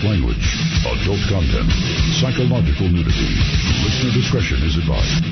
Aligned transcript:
language, 0.00 0.40
adult 0.88 1.20
content, 1.28 1.68
psychological 2.16 2.88
nudity. 2.88 3.28
Listener 3.84 4.12
discretion 4.14 4.62
is 4.64 4.76
advised. 4.78 5.24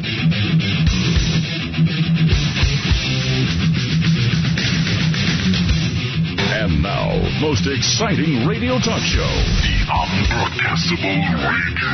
And 6.61 6.83
now, 6.83 7.17
most 7.41 7.67
exciting 7.67 8.47
radio 8.47 8.79
talk 8.79 9.01
show. 9.01 9.33
The 9.65 9.75
Unbroadcastable 9.89 11.25
Radio. 11.41 11.93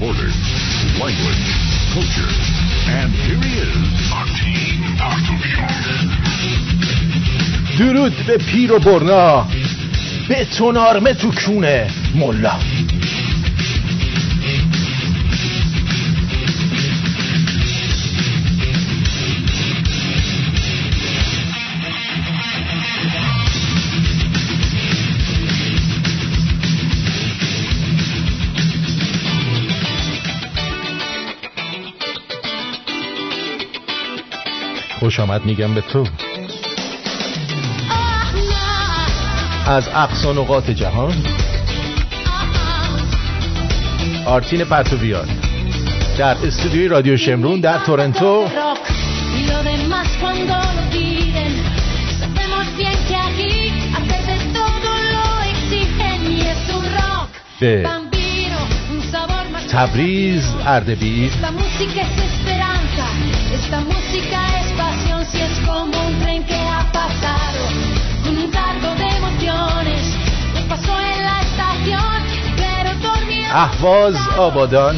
Borders, 0.00 0.36
language, 0.96 1.48
culture. 1.92 2.32
And 2.88 3.12
here 3.12 3.40
he 3.44 3.60
is, 3.60 3.76
Martin 4.08 4.96
Bartolion. 4.96 6.38
درود 7.78 8.26
به 8.26 8.38
پیر 8.38 8.72
و 8.72 8.78
برنا 8.78 9.46
به 10.29 10.45
تونارمه 10.45 11.13
تو 11.13 11.31
کونه 11.31 11.87
ملا. 12.15 12.51
خوش 34.99 35.19
آمد 35.19 35.45
میگم 35.45 35.73
به 35.73 35.81
تو. 35.81 36.05
از 39.67 39.87
اقصا 39.87 40.33
نقاط 40.33 40.69
جهان. 40.69 41.13
آرتین 44.25 44.63
پرتویان 44.63 45.27
در 46.17 46.37
استودیوی 46.47 46.87
رادیو 46.87 47.17
شمرون 47.17 47.59
در 47.59 47.77
تورنتو. 47.77 48.47
lo 49.49 49.59
demás 49.63 50.07
اهواز 73.55 74.15
آبادان. 74.37 74.95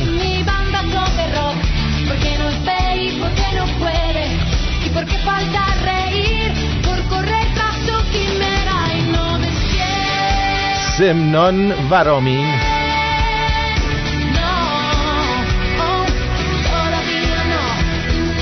زمنان 10.97 11.71
و 11.71 11.75
ورامین. 11.89 12.45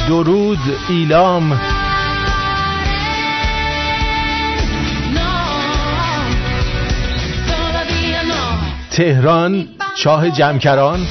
درود 0.07 0.59
دورود 0.59 0.59
ایلام 0.89 1.59
تهران. 8.91 9.67
چاه 9.95 10.29
جمکران. 10.29 11.07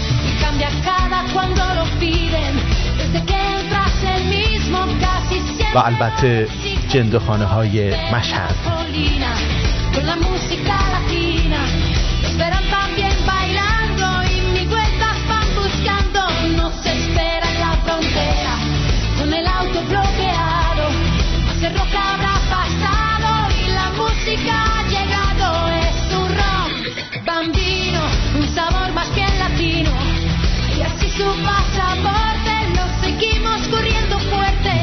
و 5.75 5.79
البته 5.79 6.49
جندخانه 6.89 7.45
های 7.45 7.95
مشهد. 8.15 8.55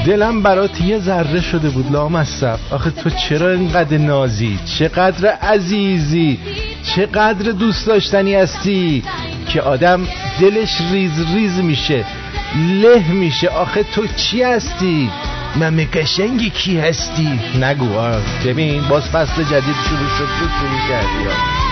دلم 0.09 0.41
برات 0.41 0.81
یه 0.81 0.99
ذره 0.99 1.41
شده 1.41 1.69
بود 1.69 1.91
لامصب 1.91 2.59
آخه 2.71 2.91
تو 2.91 3.09
چرا 3.09 3.51
اینقدر 3.51 3.97
نازی؟ 3.97 4.59
چقدر 4.79 5.29
عزیزی؟ 5.29 6.39
چقدر 6.83 7.51
دوست 7.51 7.87
داشتنی 7.87 8.35
هستی؟ 8.35 9.03
که 9.49 9.61
آدم 9.61 10.07
دلش 10.41 10.81
ریز 10.91 11.25
ریز 11.35 11.59
میشه 11.59 12.05
له 12.81 13.11
میشه. 13.11 13.47
آخه 13.47 13.83
تو 13.83 14.07
چی 14.15 14.43
هستی؟ 14.43 15.09
من 15.55 15.87
قشنگی 15.93 16.49
کی 16.49 16.79
هستی؟ 16.79 17.39
نگو 17.61 17.97
آه. 17.97 18.21
ببین 18.45 18.81
باز 18.89 19.03
فصل 19.03 19.43
جدید 19.43 19.75
شروع 19.89 20.09
شد 20.17 20.27
تو 20.39 20.45
شروع 20.59 20.89
کردی 20.89 21.68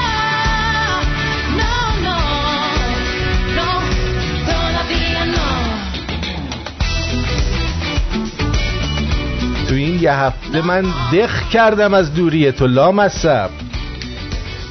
یه 10.02 10.14
هفته 10.14 10.62
من 10.62 10.86
دخ 11.14 11.50
کردم 11.50 11.94
از 11.94 12.14
دوری 12.14 12.52
تو 12.52 12.68
لامصب. 12.68 13.50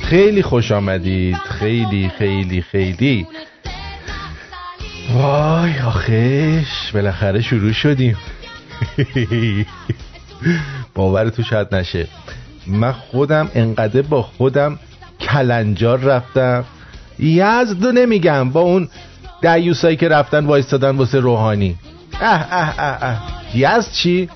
خیلی 0.03 0.43
خوش 0.43 0.73
آمدید. 0.73 1.37
خیلی 1.37 2.11
خیلی 2.19 2.63
خیلی. 2.63 3.27
وای 5.15 5.79
آخش. 5.79 6.93
بالاخره 6.95 7.43
شروع 7.43 7.73
شدیم. 7.73 8.17
باور 10.95 11.29
تو 11.29 11.43
شاید 11.43 11.75
نشه. 11.75 12.07
من 12.67 12.93
خودم 12.93 13.51
انقدر 13.55 14.03
با 14.03 14.23
خودم 14.23 14.79
کلنجار 15.21 15.99
رفتم. 15.99 16.65
یزد 17.19 17.85
رو 17.85 17.93
نمیگم. 17.93 18.51
با 18.51 18.61
اون 18.61 18.89
دیوسایی 19.43 19.97
که 19.97 20.09
رفتن 20.09 20.47
وایستادن 20.47 20.97
واسه 20.97 21.21
روحانی. 21.21 21.77
اه 22.21 22.47
اه 22.51 22.75
اه 22.79 23.05
اه. 23.05 23.23
یزد 23.55 23.93
چی؟ 23.93 24.29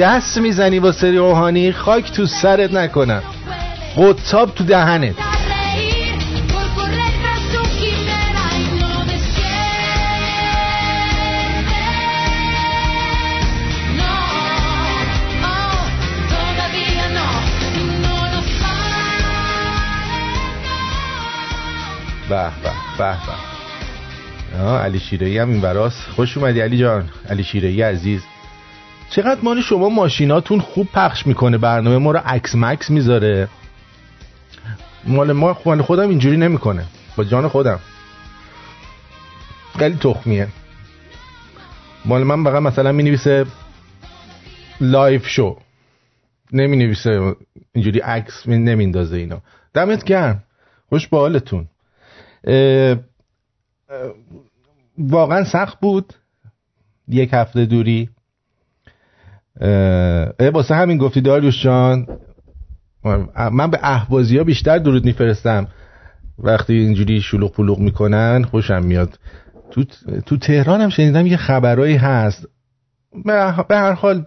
دست 0.00 0.38
می‌زنی 0.38 0.78
واسه 0.78 1.10
روحانی 1.10 1.72
خاک 1.72 2.12
تو 2.12 2.26
سرت 2.26 2.72
نکنم. 2.72 3.22
قطاب 3.96 4.54
تو 4.54 4.64
دهنت. 4.64 5.14
به 22.28 22.50
به 22.98 23.16
به 24.54 24.64
علی 24.64 24.98
شیرهی 24.98 25.38
هم 25.38 25.50
این 25.50 25.60
براست 25.60 26.08
خوش 26.16 26.36
اومدی 26.36 26.60
علی 26.60 26.78
جان. 26.78 27.08
علی 27.30 27.44
شیرهی 27.44 27.82
عزیز. 27.82 28.22
چقدر 29.10 29.40
مال 29.40 29.60
شما 29.60 29.88
ماشیناتون 29.88 30.60
خوب 30.60 30.88
پخش 30.92 31.26
می‌کنه؟ 31.26 31.58
برنامه 31.58 31.98
ما 31.98 32.10
رو 32.10 32.20
عکس 32.24 32.54
مکس 32.54 32.90
می‌ذاره. 32.90 33.48
مال 35.04 35.32
ما 35.32 35.56
مال 35.66 35.82
خودم 35.82 36.08
اینجوری 36.08 36.36
نمی‌کنه. 36.36 36.84
با 37.16 37.24
جان 37.24 37.48
خودم. 37.48 37.80
خیلی 39.78 39.96
تخمیه. 39.96 40.48
مال 42.04 42.22
من 42.22 42.44
فقط 42.44 42.62
مثلا 42.62 42.92
می 42.92 43.02
نویسه 43.02 43.46
live 44.80 45.26
show. 45.26 45.58
نمی 46.52 46.76
نویسه 46.76 47.34
اینجوری 47.72 47.98
عکس 47.98 48.48
نمیندازه 48.48 49.16
اینا 49.16 49.42
دمت 49.74 50.04
گرم. 50.04 50.42
خوش 50.88 51.08
به 51.08 51.16
حالتون. 51.16 51.68
واقعا 54.98 55.44
سخت 55.44 55.80
بود. 55.80 56.12
یک 57.08 57.30
هفته 57.32 57.66
دوری. 57.66 58.08
واسه 60.52 60.74
همین 60.74 60.98
گفتی 60.98 61.20
داریوش 61.20 61.62
جان. 61.62 62.06
من 63.52 63.70
به 63.70 63.78
اهوازی 63.82 64.38
ها 64.38 64.44
بیشتر 64.44 64.78
درود 64.78 65.04
میفرستم. 65.04 65.66
وقتی 66.38 66.74
اینجوری 66.74 67.20
شلوغ 67.20 67.52
پلوغ 67.52 67.78
می‌کنن 67.78 68.42
خوشم 68.42 68.84
میاد. 68.84 69.18
تو, 69.70 69.84
تو 70.26 70.36
تهران 70.36 70.80
هم 70.80 70.88
شنیدم 70.88 71.26
یه 71.26 71.36
خبرایی 71.36 71.96
هست. 71.96 72.48
به 73.24 73.76
هر 73.76 73.92
حال 73.92 74.24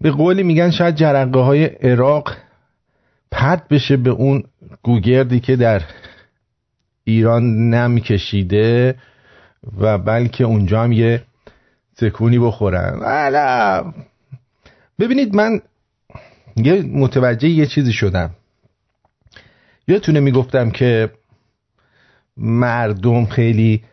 به 0.00 0.10
قولی 0.10 0.42
میگن 0.42 0.70
شاید 0.70 0.94
جرقه 0.94 1.38
های 1.38 1.64
عراق 1.64 2.32
پرت 3.30 3.68
بشه 3.68 3.96
به 3.96 4.10
اون 4.10 4.44
گوگردی 4.82 5.40
که 5.40 5.56
در 5.56 5.82
ایران 7.04 7.70
نم 7.70 7.98
کشیده 7.98 8.94
و 9.80 9.98
بلکه 9.98 10.44
اونجا 10.44 10.82
هم 10.82 10.92
یه 10.92 11.22
تکونی 11.98 12.38
بخورن. 12.38 12.98
والا 13.00 13.84
ببینید 14.98 15.34
من 15.34 15.60
یه 16.56 16.82
متوجه 16.82 17.48
یه 17.48 17.66
چیزی 17.66 17.92
شدم. 17.92 18.30
یادتونه 19.88 20.20
می‌گفتم 20.20 20.70
که 20.70 21.10
مردم 22.36 23.26
خیلی 23.26 23.84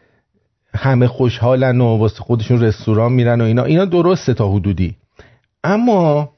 همه 0.76 1.08
خوشحالن 1.08 1.82
و 1.82 1.98
واسه 1.98 2.20
خودشون 2.20 2.62
رستوران 2.62 3.14
میرن 3.14 3.42
و 3.42 3.44
اینا. 3.44 3.64
اینا 3.64 3.86
درسته 3.86 4.34
تا 4.34 4.52
حدودی. 4.52 4.96
اما 5.64 6.34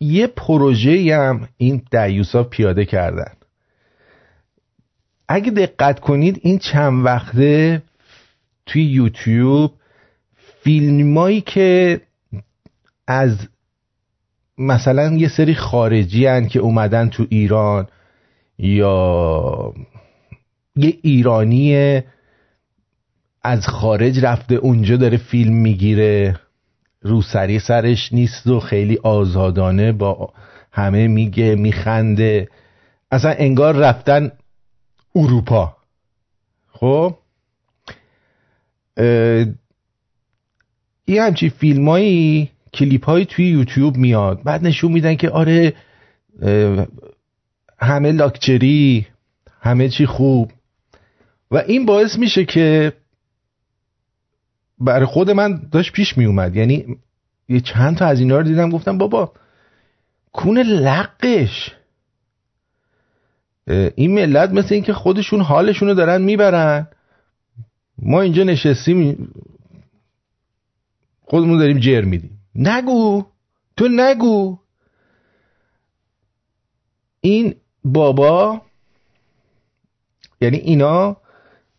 یه 0.00 0.26
پروژه 0.26 1.16
هم 1.16 1.48
این 1.56 1.82
دیوسا 1.90 2.44
پیاده 2.44 2.84
کردن. 2.84 3.32
اگه 5.28 5.50
دقت 5.50 6.00
کنید 6.00 6.40
این 6.42 6.58
چند 6.58 7.04
وقته 7.04 7.82
توی 8.66 8.84
یوتیوب 8.84 9.72
فیلمایی 10.62 11.40
که 11.40 12.00
از 13.06 13.48
مثلا 14.62 15.16
یه 15.16 15.28
سری 15.28 15.54
خارجی 15.54 16.26
هن 16.26 16.48
که 16.48 16.58
اومدن 16.58 17.08
تو 17.08 17.26
ایران 17.28 17.88
یا 18.58 19.74
یه 20.76 20.98
ایرانی 21.02 22.02
از 23.42 23.66
خارج 23.68 24.24
رفته 24.24 24.54
اونجا 24.54 24.96
داره 24.96 25.16
فیلم 25.16 25.54
می‌گیره 25.54 26.36
روسری 27.02 27.58
سرش 27.58 28.12
نیست 28.12 28.46
و 28.46 28.60
خیلی 28.60 28.98
آزادانه 29.02 29.92
با 29.92 30.32
همه 30.72 31.08
میگه 31.08 31.54
میخنده. 31.54 32.48
اصلا 33.10 33.34
انگار 33.38 33.76
رفتن 33.76 34.32
اروپا. 35.14 35.76
خب؟ 36.72 37.14
یه 41.06 41.22
همچی 41.22 41.50
فیلمایی 41.50 42.50
کلیپ 42.74 43.04
های 43.04 43.24
توی 43.24 43.46
یوتیوب 43.46 43.96
میاد. 43.96 44.42
بعد 44.42 44.66
نشون 44.66 44.92
میدن 44.92 45.14
که 45.14 45.30
آره 45.30 45.74
همه 47.78 48.12
لاکچری 48.12 49.06
همه 49.60 49.88
چی 49.88 50.06
خوب. 50.06 50.52
و 51.50 51.56
این 51.56 51.86
باعث 51.86 52.18
میشه 52.18 52.44
که 52.44 52.92
برای 54.78 55.06
خود 55.06 55.30
من 55.30 55.68
داشت 55.72 55.92
پیش 55.92 56.18
می 56.18 56.24
اومد 56.24 56.56
یعنی 56.56 56.96
یه 57.48 57.60
چند 57.60 57.96
تا 57.96 58.06
از 58.06 58.20
اینا 58.20 58.36
رو 58.36 58.42
دیدم 58.42 58.70
گفتم 58.70 58.98
بابا 58.98 59.32
کون 60.32 60.58
لقش. 60.58 61.70
این 63.94 64.14
ملت 64.14 64.50
مثل 64.50 64.74
اینکه 64.74 64.92
خودشون 64.92 65.40
حالشون 65.40 65.88
رو 65.88 65.94
دارن 65.94 66.22
می‌برن. 66.22 66.86
ما 67.98 68.20
اینجا 68.20 68.44
نشستیم 68.44 69.28
خودمون 71.20 71.58
داریم 71.58 71.78
جر 71.78 72.00
میدیم. 72.00 72.31
نگو. 72.54 73.24
تو 73.76 73.88
نگو. 73.88 74.58
این 77.20 77.54
بابا 77.84 78.62
یعنی 80.40 80.56
اینا 80.56 81.16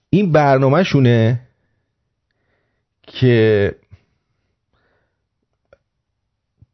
این 0.09 0.31
برنامه 0.31 0.83
شونه 0.83 1.47
که 3.07 3.75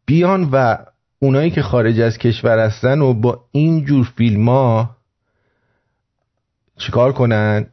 بیان 0.06 0.50
و 0.52 0.78
اونایی 1.20 1.52
که 1.52 1.62
خارج 1.62 2.00
از 2.00 2.18
کشور 2.18 2.60
هستن 2.60 3.02
و 3.02 3.14
با 3.14 3.46
این 3.52 3.86
جور 3.86 4.14
فیلم 4.18 4.50
ها 4.50 4.96
چیکار 6.78 7.14
کنن؟ 7.14 7.68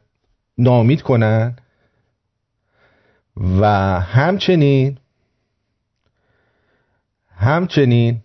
نامید 0.57 1.01
کنن؟ 1.01 1.57
و 3.37 3.65
همچنین 3.99 4.97
همچنین. 7.37 8.19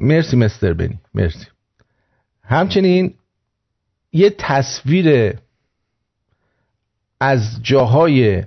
مرسی 0.00 0.36
مستر 0.36 0.72
بنی 0.72 0.98
مرسی. 1.14 1.46
همچنین 2.42 3.14
یه 4.12 4.30
تصویر 4.30 5.38
از 7.20 7.62
جاهای 7.62 8.44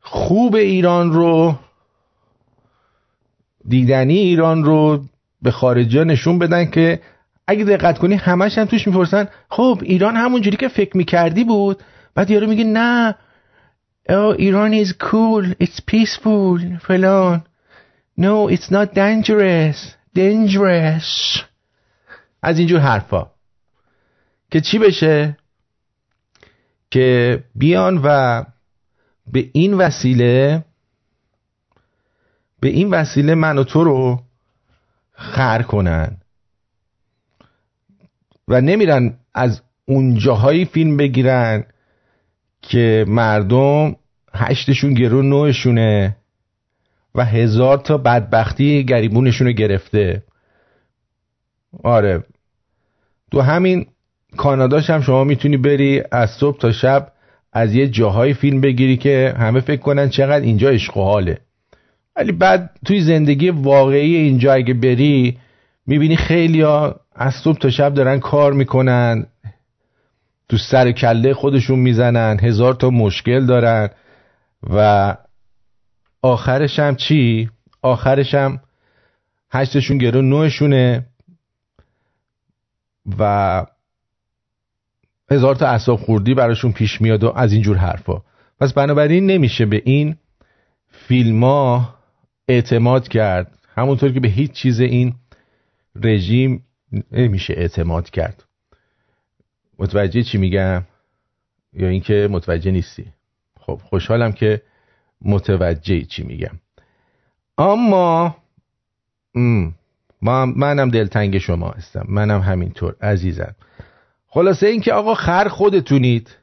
خوب 0.00 0.54
ایران 0.54 1.12
رو 1.12 1.54
دیدنی 3.68 4.18
ایران 4.18 4.64
رو 4.64 5.04
به 5.42 5.50
خارجی 5.50 6.04
نشون 6.04 6.38
بدن 6.38 6.70
که 6.70 7.00
اگه 7.46 7.64
دقت 7.64 7.98
کنی 7.98 8.14
همش 8.14 8.58
هم 8.58 8.64
توش 8.64 8.86
می‌پرسن 8.86 9.28
خب 9.50 9.80
ایران 9.82 10.16
همونجوری 10.16 10.56
که 10.56 10.68
فکر 10.68 10.96
می‌کردی 10.96 11.44
بود؟ 11.44 11.82
بعد 12.14 12.30
یارو 12.30 12.46
میگه 12.46 12.64
نه 12.64 13.14
oh, 14.08 14.34
ایران 14.38 14.84
is 14.84 14.92
cool 14.92 15.54
it's 15.60 15.80
peaceful 15.80 16.78
فلان. 16.80 17.42
No 18.16 18.48
it's 18.48 18.70
not 18.70 18.94
dangerous 18.94 19.94
dangerous. 20.14 21.42
از 22.42 22.58
اینجور 22.58 22.80
حرفا. 22.80 23.30
که 24.50 24.60
چی 24.60 24.78
بشه؟ 24.78 25.36
که 26.90 27.38
بیان 27.54 28.00
و 28.04 28.44
به 29.32 29.50
این 29.52 29.74
وسیله 29.74 30.64
به 32.60 32.68
این 32.68 32.90
وسیله 32.90 33.34
من 33.34 33.58
و 33.58 33.64
تو 33.64 33.84
رو 33.84 34.22
خر 35.12 35.62
کنن. 35.62 36.16
و 38.48 38.60
نمیرن 38.60 39.18
از 39.34 39.62
اون 39.84 40.18
جاهایی 40.18 40.64
فیلم 40.64 40.96
بگیرن 40.96 41.64
که 42.62 43.04
مردم 43.08 43.96
هشتشون 44.38 44.94
گرون 44.94 45.28
نوشونه 45.28 46.16
و 47.14 47.24
هزار 47.24 47.78
تا 47.78 47.98
بدبختی 47.98 48.84
گریبونشون 48.84 49.52
گرفته. 49.52 50.22
آره. 51.84 52.22
تو 53.32 53.40
همین 53.40 53.86
کاناداش 54.36 54.90
هم 54.90 55.00
شما 55.00 55.24
می‌تونی 55.24 55.56
بری 55.56 56.02
از 56.12 56.30
صبح 56.30 56.58
تا 56.58 56.72
شب 56.72 57.12
از 57.52 57.74
یه 57.74 57.88
جاهای 57.88 58.34
فیلم 58.34 58.60
بگیری 58.60 58.96
که 58.96 59.34
همه 59.38 59.60
فکر 59.60 59.80
کنن 59.80 60.08
چقدر 60.08 60.44
اینجا 60.44 60.68
عشق 60.68 60.96
و 60.96 61.04
حاله. 61.04 61.38
ولی 62.16 62.32
بعد 62.32 62.70
توی 62.86 63.00
زندگی 63.00 63.50
واقعی 63.50 64.16
اینجا 64.16 64.52
اگه 64.52 64.74
بری 64.74 65.38
می‌بینی 65.86 66.16
خیلی 66.16 66.60
ها 66.60 67.00
از 67.14 67.34
صبح 67.34 67.58
تا 67.58 67.70
شب 67.70 67.94
دارن 67.94 68.18
کار 68.18 68.52
می‌کنن 68.52 69.26
تو 70.48 70.56
سر 70.56 70.92
کله 70.92 71.34
خودشون 71.34 71.78
می‌زنن 71.78 72.40
هزار 72.40 72.74
تا 72.74 72.90
مشکل 72.90 73.46
دارن. 73.46 73.88
و 74.62 75.16
آخرش 76.22 76.78
هم 76.78 76.96
چی؟ 76.96 77.50
آخرش 77.82 78.34
هم 78.34 78.60
هشتشون 79.50 79.98
گرو 79.98 80.22
نوشونه 80.22 81.06
و 83.18 83.64
هزار 85.30 85.54
تا 85.54 85.66
اصاب 85.66 85.98
خوردی 85.98 86.34
براشون 86.34 86.72
پیش 86.72 87.00
میاد 87.00 87.24
و 87.24 87.32
از 87.36 87.52
اینجور 87.52 87.76
حرفا. 87.76 88.22
پس 88.60 88.72
بنابراین 88.72 89.26
نمیشه 89.26 89.66
به 89.66 89.82
این 89.84 90.16
فیلم 90.90 91.44
ها 91.44 91.94
اعتماد 92.48 93.08
کرد. 93.08 93.58
همونطور 93.74 94.12
که 94.12 94.20
به 94.20 94.28
هیچ 94.28 94.52
چیز 94.52 94.80
این 94.80 95.14
رژیم 95.94 96.64
نمیشه 97.12 97.54
اعتماد 97.56 98.10
کرد. 98.10 98.44
متوجه 99.78 100.22
چی 100.22 100.38
میگم؟ 100.38 100.84
یا 101.72 101.88
اینکه 101.88 102.28
متوجه 102.30 102.70
نیستی؟ 102.70 103.12
خب 103.68 103.80
خوشحالم 103.84 104.32
که 104.32 104.62
متوجه 105.22 106.04
چی 106.04 106.22
میگم. 106.22 106.60
اما 107.58 108.36
ما 110.22 110.46
منم 110.46 110.90
دلتنگ 110.90 111.38
شما 111.38 111.70
هستم. 111.70 112.04
منم 112.08 112.40
همینطور 112.40 112.96
عزیزم. 113.00 113.54
خلاصه 114.28 114.66
اینکه 114.66 114.92
آقا 114.92 115.14
خر 115.14 115.48
خودتونید. 115.48 116.36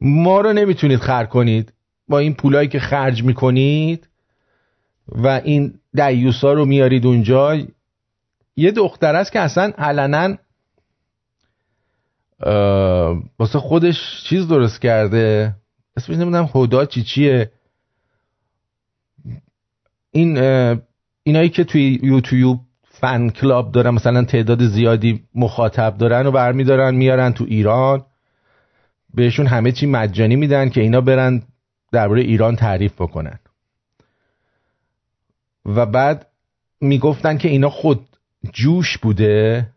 ما 0.00 0.40
رو 0.40 0.52
نمی‌تونید 0.52 0.98
خر 0.98 1.24
کنید. 1.24 1.72
با 2.08 2.18
این 2.18 2.34
پولایی 2.34 2.68
که 2.68 2.78
خرج 2.78 3.22
می‌کنید 3.22 4.08
و 5.08 5.26
این 5.44 5.80
دیوسا 5.94 6.52
رو 6.52 6.64
میارید 6.64 7.06
اونجا. 7.06 7.58
یه 8.56 8.70
دختر 8.70 9.16
است 9.16 9.32
که 9.32 9.40
اصلا 9.40 9.72
علنا 9.78 10.36
واسه 13.38 13.58
خودش 13.58 14.24
چیز 14.24 14.48
درست 14.48 14.80
کرده. 14.80 15.54
اسمش 15.98 16.16
نمی‌دونم 16.16 16.50
هدا 16.54 16.86
چی 16.86 17.02
چیه. 17.02 17.50
این 20.10 20.38
اینایی 21.22 21.48
که 21.48 21.64
توی 21.64 22.00
یوتیوب 22.02 22.60
فن 22.82 23.28
کلاب 23.28 23.72
دارن 23.72 23.90
مثلا 23.90 24.24
تعداد 24.24 24.66
زیادی 24.66 25.24
مخاطب 25.34 25.96
دارن 25.98 26.26
و 26.26 26.30
برمیدارن 26.30 26.94
میارن 26.94 27.32
تو 27.32 27.44
ایران. 27.48 28.04
بهشون 29.14 29.46
همه 29.46 29.72
چی 29.72 29.86
مجانی 29.86 30.36
میدن 30.36 30.68
که 30.68 30.80
اینا 30.80 31.00
برن 31.00 31.42
درباره 31.92 32.22
ایران 32.22 32.56
تعریف 32.56 32.92
بکنن. 32.92 33.38
و 35.66 35.86
بعد 35.86 36.26
می‌گفتن 36.80 37.38
که 37.38 37.48
اینا 37.48 37.70
خود 37.70 38.08
جوش 38.52 38.98
بوده 38.98 39.70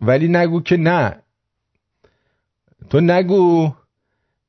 ولی 0.00 0.28
نگو 0.28 0.60
که 0.60 0.76
نه. 0.76 1.16
تو 2.90 3.00
نگو 3.00 3.72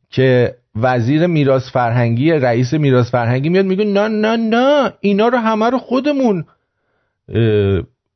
که 0.10 0.59
وزیر 0.82 1.28
میراث 1.28 1.72
فرهنگی 1.72 2.32
رئیس 2.32 2.74
میراث 2.74 3.12
فرهنگی 3.12 3.50
میاد 3.50 3.66
میگه 3.66 3.86
نه 3.86 4.08
نه 4.08 4.38
نه 4.38 4.94
اینا 5.00 5.28
رو 5.28 5.38
همه 5.38 5.70
رو 5.70 5.78
خودمون 5.78 6.46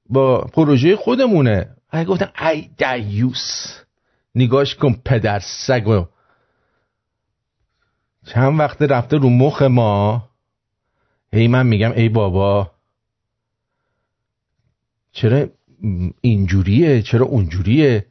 با 0.09 0.41
پروژه 0.41 0.95
خودمونه. 0.95 1.69
ای 1.93 2.05
گفتن 2.05 2.29
ای 2.41 2.69
دیوس 2.77 3.79
نگاش 4.35 4.75
کن 4.75 4.95
پدر 5.05 5.39
سگو. 5.39 6.05
چند 8.25 8.59
وقت 8.59 8.81
رفته 8.81 9.17
رو 9.17 9.29
مخ 9.29 9.61
ما. 9.61 10.29
هی 11.33 11.47
من 11.47 11.67
میگم 11.67 11.91
ای 11.91 12.09
بابا. 12.09 12.71
چرا 15.11 15.47
اینجوریه؟ 16.21 17.01
چرا 17.01 17.25
اونجوریه؟ 17.25 18.05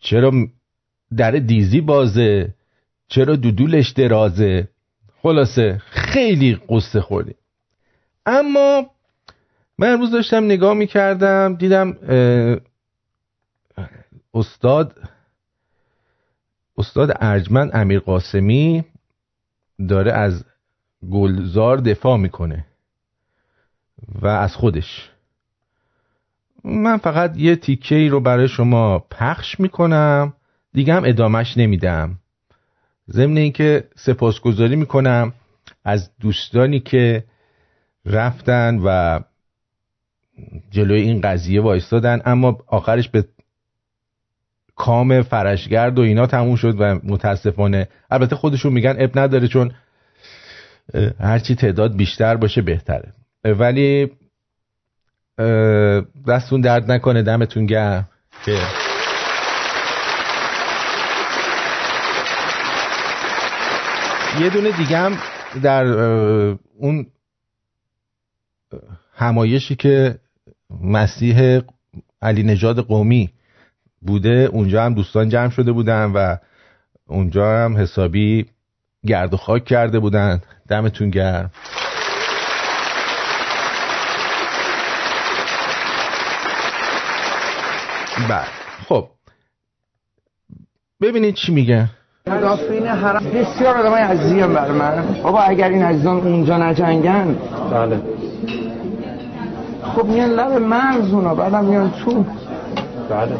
چرا 0.00 0.32
در 1.16 1.30
دیزی 1.30 1.80
بازه؟ 1.80 2.54
چرا 3.08 3.36
دودولش 3.36 3.90
درازه؟ 3.90 4.68
خلاصه 5.22 5.82
خیلی 5.90 6.60
قصه 6.68 7.00
خوردیم 7.00 7.36
اما 8.26 8.90
من 9.78 9.92
امروز 9.92 10.10
داشتم 10.10 10.44
نگاه 10.44 10.74
می‌کردم 10.74 11.54
دیدم 11.54 11.98
استاد 14.34 14.98
استاد 16.78 17.16
ارجمند 17.20 17.70
امیر 17.74 18.00
قاسمی 18.00 18.84
داره 19.88 20.12
از 20.12 20.44
گلزار 21.10 21.76
دفاع 21.76 22.16
می‌کنه 22.18 22.64
و 24.22 24.26
از 24.26 24.56
خودش. 24.56 25.10
من 26.64 26.96
فقط 26.96 27.36
یه 27.36 27.56
تیکه 27.56 27.94
ای 27.94 28.08
رو 28.08 28.20
برای 28.20 28.48
شما 28.48 28.98
پخش 28.98 29.60
می‌کنم 29.60 30.34
دیگه 30.72 30.94
هم 30.94 31.04
ادامش 31.04 31.56
نمیدم. 31.56 32.18
ضمن 33.10 33.36
اینکه 33.36 33.84
سپاسگزاری 33.96 34.76
می‌کنم 34.76 35.32
از 35.84 36.10
دوستانی 36.20 36.80
که 36.80 37.24
رفتن 38.06 38.78
و 38.84 39.20
جلوی 40.70 41.00
این 41.00 41.20
قضیه 41.20 41.60
وایستادن. 41.60 42.22
اما 42.24 42.58
آخرش 42.66 43.08
به 43.08 43.24
کام 44.76 45.22
فرشگرد 45.22 45.98
و 45.98 46.02
اینا 46.02 46.26
تموم 46.26 46.56
شد 46.56 46.74
و 46.78 47.00
متاسفانه 47.02 47.88
البته 48.10 48.36
خودشون 48.36 48.72
میگن 48.72 48.96
اب 48.98 49.18
نداره 49.18 49.48
چون 49.48 49.72
هرچی 51.20 51.54
تعداد 51.54 51.96
بیشتر 51.96 52.36
باشه 52.36 52.62
بهتره. 52.62 53.12
ولی 53.44 54.10
دستون 56.28 56.60
درد 56.60 56.92
نکنه 56.92 57.22
دمتون 57.22 57.66
گرم. 57.66 58.08
که 58.44 58.58
یه 64.40 64.50
دونه 64.50 64.70
دیگه 64.76 64.98
هم 64.98 65.18
در 65.62 65.84
اون 66.78 67.06
همایشی 69.14 69.76
که 69.76 70.18
مسیح 70.82 71.60
علی 72.22 72.42
نژاد 72.42 72.78
قومی 72.78 73.30
بوده 74.02 74.48
اونجا 74.52 74.84
هم 74.84 74.94
دوستان 74.94 75.28
جمع 75.28 75.50
شده 75.50 75.72
بودن 75.72 76.04
و 76.04 76.36
اونجا 77.06 77.64
هم 77.64 77.76
حسابی 77.76 78.46
گرد 79.06 79.34
و 79.34 79.36
خاک 79.36 79.64
کرده 79.64 79.98
بودن. 79.98 80.42
دمتون 80.68 81.10
گرم. 81.10 81.50
بله. 88.28 88.44
خب. 88.88 89.08
ببینید 91.00 91.34
چی 91.34 91.52
میگه 91.52 91.90
مدافعین 92.28 92.86
حرم 92.86 93.22
بسیار 93.34 93.76
آدم 93.76 93.90
های 93.90 94.02
عزیزی 94.02 94.42
بر 94.42 94.70
من. 94.72 95.04
بابا 95.22 95.40
اگر 95.40 95.68
این 95.68 95.82
عزیزان 95.82 96.16
اونجا 96.16 96.58
نجنگن 96.58 97.36
بله. 97.70 98.00
خب 99.82 100.04
میان 100.04 100.30
لب 100.30 100.52
مرز 100.52 101.12
اونا 101.12 101.34
بعدم 101.34 101.64
میان 101.64 101.90
تو. 102.04 102.24
بله. 103.10 103.36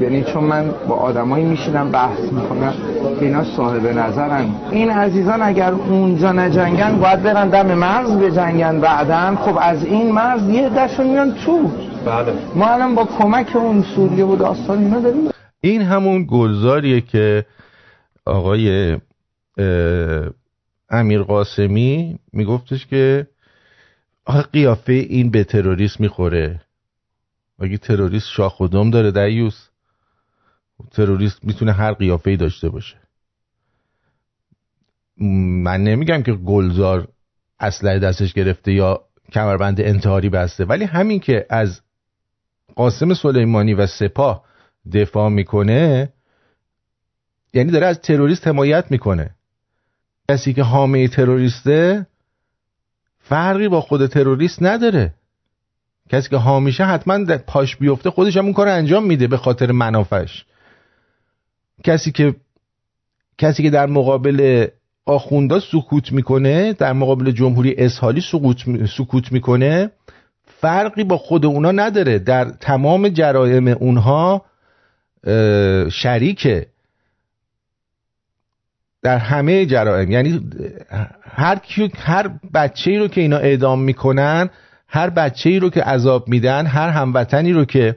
یعنی 0.00 0.24
چون 0.24 0.44
من 0.44 0.70
با 0.88 0.94
آدمایی 0.94 1.44
میشینم 1.44 1.90
بحث 1.90 2.18
می‌کنم 2.18 2.72
که 3.20 3.24
اینا 3.24 3.44
صاحب 3.44 3.86
نظرن. 3.86 4.46
این 4.70 4.90
عزیزان 4.90 5.42
اگر 5.42 5.72
اونجا 5.72 6.32
نجنگن 6.32 6.96
باید 6.96 7.22
برن 7.22 7.48
دم 7.48 7.74
مرز 7.74 8.10
بجنگن 8.10 8.80
بعدن 8.80 9.36
خب 9.36 9.58
از 9.60 9.84
این 9.84 10.12
مرز 10.12 10.48
یه 10.48 10.68
دشون 10.68 11.06
میان 11.06 11.34
تو. 11.46 11.70
بله. 12.06 12.32
ما 12.54 12.66
الان 12.66 12.94
با 12.94 13.04
کمک 13.18 13.56
اون 13.56 13.84
سوریه 13.96 14.24
و 14.24 14.36
داستان 14.36 14.78
اینا 14.78 15.00
داریم. 15.00 15.30
این 15.60 15.82
همون 15.82 16.26
گلزاریه 16.30 17.00
که 17.00 17.44
آقای 18.26 18.96
امیر 20.90 21.22
قاسمی 21.22 22.18
میگفتش 22.32 22.86
که 22.86 23.26
آخه 24.24 24.42
قیافه 24.42 24.92
این 24.92 25.30
به 25.30 25.44
تروریست 25.44 26.00
می‌خوره. 26.00 26.60
اگه 27.58 27.78
تروریست 27.78 28.28
شاخ 28.28 28.60
و 28.60 28.68
دم 28.68 28.90
داره 28.90 29.10
دیوس 29.10 29.68
تروریست 30.90 31.44
می‌تونه 31.44 31.72
هر 31.72 31.92
قیافه 31.92 32.30
ای 32.30 32.36
داشته 32.36 32.68
باشه. 32.68 32.96
من 35.62 35.84
نمیگم 35.84 36.22
که 36.22 36.32
گلزار 36.32 37.08
اسلحه 37.60 37.98
دستش 37.98 38.32
گرفته 38.32 38.72
یا 38.72 39.04
کمربند 39.32 39.80
انتحاری 39.80 40.28
بسته 40.28 40.64
ولی 40.64 40.84
همین 40.84 41.20
که 41.20 41.46
از 41.50 41.80
قاسم 42.76 43.14
سلیمانی 43.14 43.74
و 43.74 43.86
سپاه 43.86 44.44
دفاع 44.92 45.28
می‌کنه 45.28 46.12
یعنی 47.54 47.70
داره 47.70 47.86
از 47.86 48.00
تروریست 48.00 48.46
حمایت 48.46 48.90
می‌کنه. 48.90 49.30
کسی 50.30 50.52
که 50.52 50.62
حامه 50.62 51.08
تروریسته 51.08 52.06
فرقی 53.18 53.68
با 53.68 53.80
خود 53.80 54.06
تروریست 54.06 54.62
نداره. 54.62 55.14
کسی 56.08 56.30
که 56.30 56.36
حامیشه 56.36 56.84
حتما 56.84 57.36
پاش 57.36 57.76
بیفته 57.76 58.10
خودش 58.10 58.36
هم 58.36 58.44
اون 58.44 58.52
کار 58.52 58.68
انجام 58.68 59.06
میده 59.06 59.26
به 59.26 59.36
خاطر 59.36 59.72
منافش 59.72 60.44
کسی 61.84 62.12
که 62.12 62.34
کسی 63.38 63.62
که 63.62 63.70
در 63.70 63.86
مقابل 63.86 64.66
آخوندا 65.06 65.60
سکوت 65.60 66.12
می‌کنه 66.12 66.72
در 66.72 66.92
مقابل 66.92 67.30
جمهوری 67.30 67.74
اسحالی 67.78 68.20
سکوت, 68.20 68.86
سکوت 68.86 69.32
می‌کنه 69.32 69.90
فرقی 70.60 71.04
با 71.04 71.18
خود 71.18 71.46
اونا 71.46 71.72
نداره. 71.72 72.18
در 72.18 72.44
تمام 72.44 73.08
جرائم 73.08 73.68
اونها 73.68 74.44
شریکه. 75.90 76.66
در 79.04 79.18
همه 79.18 79.66
جرائم. 79.66 80.10
یعنی 80.10 80.40
هر 81.22 81.60
هر 81.98 82.30
بچه 82.54 82.90
ای 82.90 82.98
رو 82.98 83.08
که 83.08 83.20
اینا 83.20 83.36
اعدام 83.36 83.82
می‌کنن 83.82 84.50
هر 84.88 85.10
بچه 85.10 85.50
ای 85.50 85.58
رو 85.58 85.70
که 85.70 85.82
عذاب 85.82 86.28
میدن 86.28 86.66
هر 86.66 86.88
هموطنی 86.88 87.52
رو 87.52 87.64
که 87.64 87.96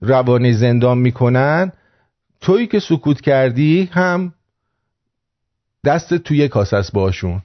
روانه 0.00 0.52
زندان 0.52 0.98
می‌کنن 0.98 1.72
تویی 2.40 2.66
که 2.66 2.78
سکوت 2.78 3.20
کردی 3.20 3.88
هم 3.92 4.32
دست 5.86 6.14
توی 6.14 6.48
کاسه 6.48 6.76
است 6.76 6.92
باشون. 6.92 7.42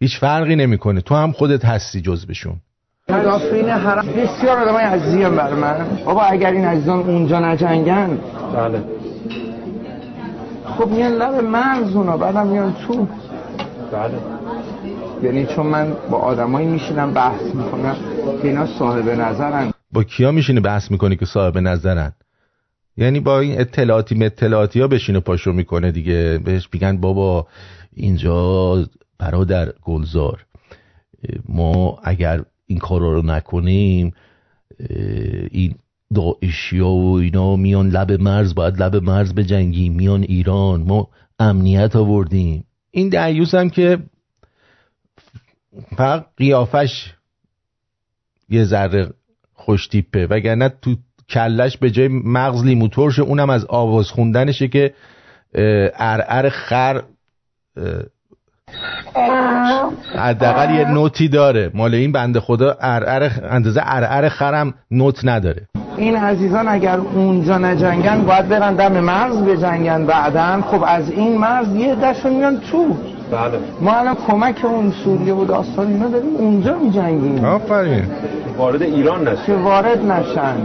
هیچ 0.00 0.18
فرقی 0.18 0.56
نمی‌کنه. 0.56 1.00
تو 1.00 1.14
هم 1.14 1.32
خودت 1.32 1.64
هستی 1.64 2.00
جز 2.00 2.26
بشون 2.26 2.56
مدافعین 3.08 3.68
حرم 3.68 4.06
بسیار 4.06 4.58
آدم 4.58 4.72
های 4.72 4.84
عزیزی 4.84 5.18
بر 5.18 5.54
من. 5.54 5.98
بابا 6.04 6.22
اگر 6.22 6.50
این 6.50 6.64
عزیزان 6.64 7.00
اونجا 7.00 7.40
نجنگن. 7.40 8.18
بله. 8.54 9.01
خب 10.78 10.88
میان 10.88 11.12
لب 11.12 11.44
مرز 11.44 11.96
اونا 11.96 12.16
بعدم 12.16 12.46
میان 12.46 12.74
تو. 12.86 13.08
بله. 13.92 14.18
یعنی 15.22 15.46
چون 15.46 15.66
من 15.66 15.96
با 16.10 16.18
آدمایی 16.18 16.66
میشینم 16.66 17.14
بحث 17.14 17.42
می‌کنم 17.42 17.96
که 18.42 18.48
اینا 18.48 18.66
صاحب 18.66 19.08
نظرن. 19.08 19.72
با 19.92 20.04
کیا 20.04 20.32
میشینه 20.32 20.60
بحث 20.60 20.90
می‌کنی 20.90 21.16
که 21.16 21.26
صاحب 21.26 21.58
نظرن؟ 21.58 22.12
یعنی 22.96 23.20
با 23.20 23.40
این 23.40 23.60
اطلاعاتی 23.60 24.14
مطلاعاتی 24.14 24.80
ها 24.80 24.88
بشینه 24.88 25.20
پاشو 25.20 25.52
می‌کنه 25.52 25.90
دیگه. 25.90 26.40
بهش 26.44 26.68
میگن 26.72 26.96
بابا 26.96 27.46
اینجا 27.92 28.84
برادر 29.18 29.72
گلزار. 29.82 30.46
ما 31.48 31.98
اگر 32.04 32.44
این 32.66 32.78
کارا 32.78 33.12
رو 33.12 33.22
نکنیم 33.22 34.12
این 35.50 35.74
داعشی 36.14 36.78
ها 36.78 36.94
و 36.94 37.18
اینا 37.18 37.56
میان 37.56 37.88
لب 37.88 38.12
مرز 38.12 38.54
باید 38.54 38.82
لب 38.82 38.96
مرز 38.96 39.34
بجنگیم. 39.34 39.92
میان 39.92 40.22
ایران 40.22 40.82
ما 40.82 41.08
امنیت 41.38 41.96
آوردیم. 41.96 42.64
این 42.90 43.08
دعیوس 43.08 43.54
هم 43.54 43.70
که 43.70 43.98
فقط 45.96 46.26
قیافش 46.36 47.14
یه 48.48 48.64
ذره 48.64 49.10
خوش 49.52 49.86
تیپه. 49.86 50.26
وگرنه 50.26 50.68
تو 50.68 50.96
کلش 51.28 51.76
به 51.76 51.90
جای 51.90 52.08
مغز 52.08 52.64
لیمو 52.64 52.88
ترشه 52.88 53.22
اونم 53.22 53.50
از 53.50 53.64
آواز 53.64 54.10
خوندنشه 54.10 54.68
که 54.68 54.94
ارعر 55.94 56.48
خر 56.48 57.02
حداقل 60.16 60.74
یه 60.74 60.90
نوتی 60.90 61.28
داره. 61.28 61.70
مال 61.74 61.94
این 61.94 62.12
بنده 62.12 62.40
خدا 62.40 62.76
ارعر 62.80 63.30
اندازه 63.50 63.82
ارعر 63.84 64.28
خرم 64.28 64.74
نوت 64.90 65.20
نداره. 65.24 65.62
این 65.96 66.16
عزیزان 66.16 66.68
اگر 66.68 66.98
اونجا 67.14 67.58
نجنگن 67.58 68.22
باید 68.22 68.48
برن 68.48 68.74
دم 68.74 69.00
مرز 69.00 69.36
بجنگن 69.42 70.06
بعدن 70.06 70.60
خب 70.60 70.84
از 70.86 71.10
این 71.10 71.38
مرز 71.38 71.74
یه 71.76 71.94
دشون 71.94 72.32
میان 72.32 72.60
تو. 72.70 72.96
بله. 73.32 73.58
ما 73.80 73.92
الان 73.92 74.16
کمک 74.26 74.64
اون 74.64 74.92
سوریه 75.04 75.34
و 75.34 75.44
داستان 75.44 75.86
اینا 75.86 76.08
داریم 76.08 76.36
اونجا 76.36 76.78
میجنگیم. 76.78 77.44
آفرین. 77.44 78.04
وارد 78.58 78.82
ایران 78.82 79.28
نشه 79.28 79.46
که 79.46 79.54
وارد 79.54 80.12
نشن. 80.12 80.56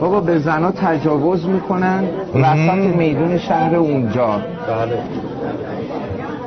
بابا 0.00 0.20
به 0.20 0.38
زنا 0.38 0.70
تجاوز 0.70 1.46
می‌کنن 1.46 2.04
وسط 2.34 2.96
میدون 2.96 3.38
شهر 3.38 3.76
اونجا. 3.76 4.40
بله. 4.68 4.98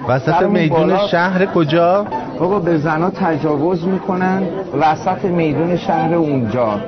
وسط 0.10 0.42
میدون 0.42 0.80
بالا. 0.80 1.08
شهر 1.08 1.46
کجا؟ 1.46 2.08
بابا 2.40 2.60
به 2.60 2.78
زنا 2.78 3.10
تجاوز 3.10 3.88
می‌کنن 3.88 4.44
وسط 4.80 5.26
میدون 5.26 5.78
شهر 5.78 6.14
اونجا. 6.14 6.80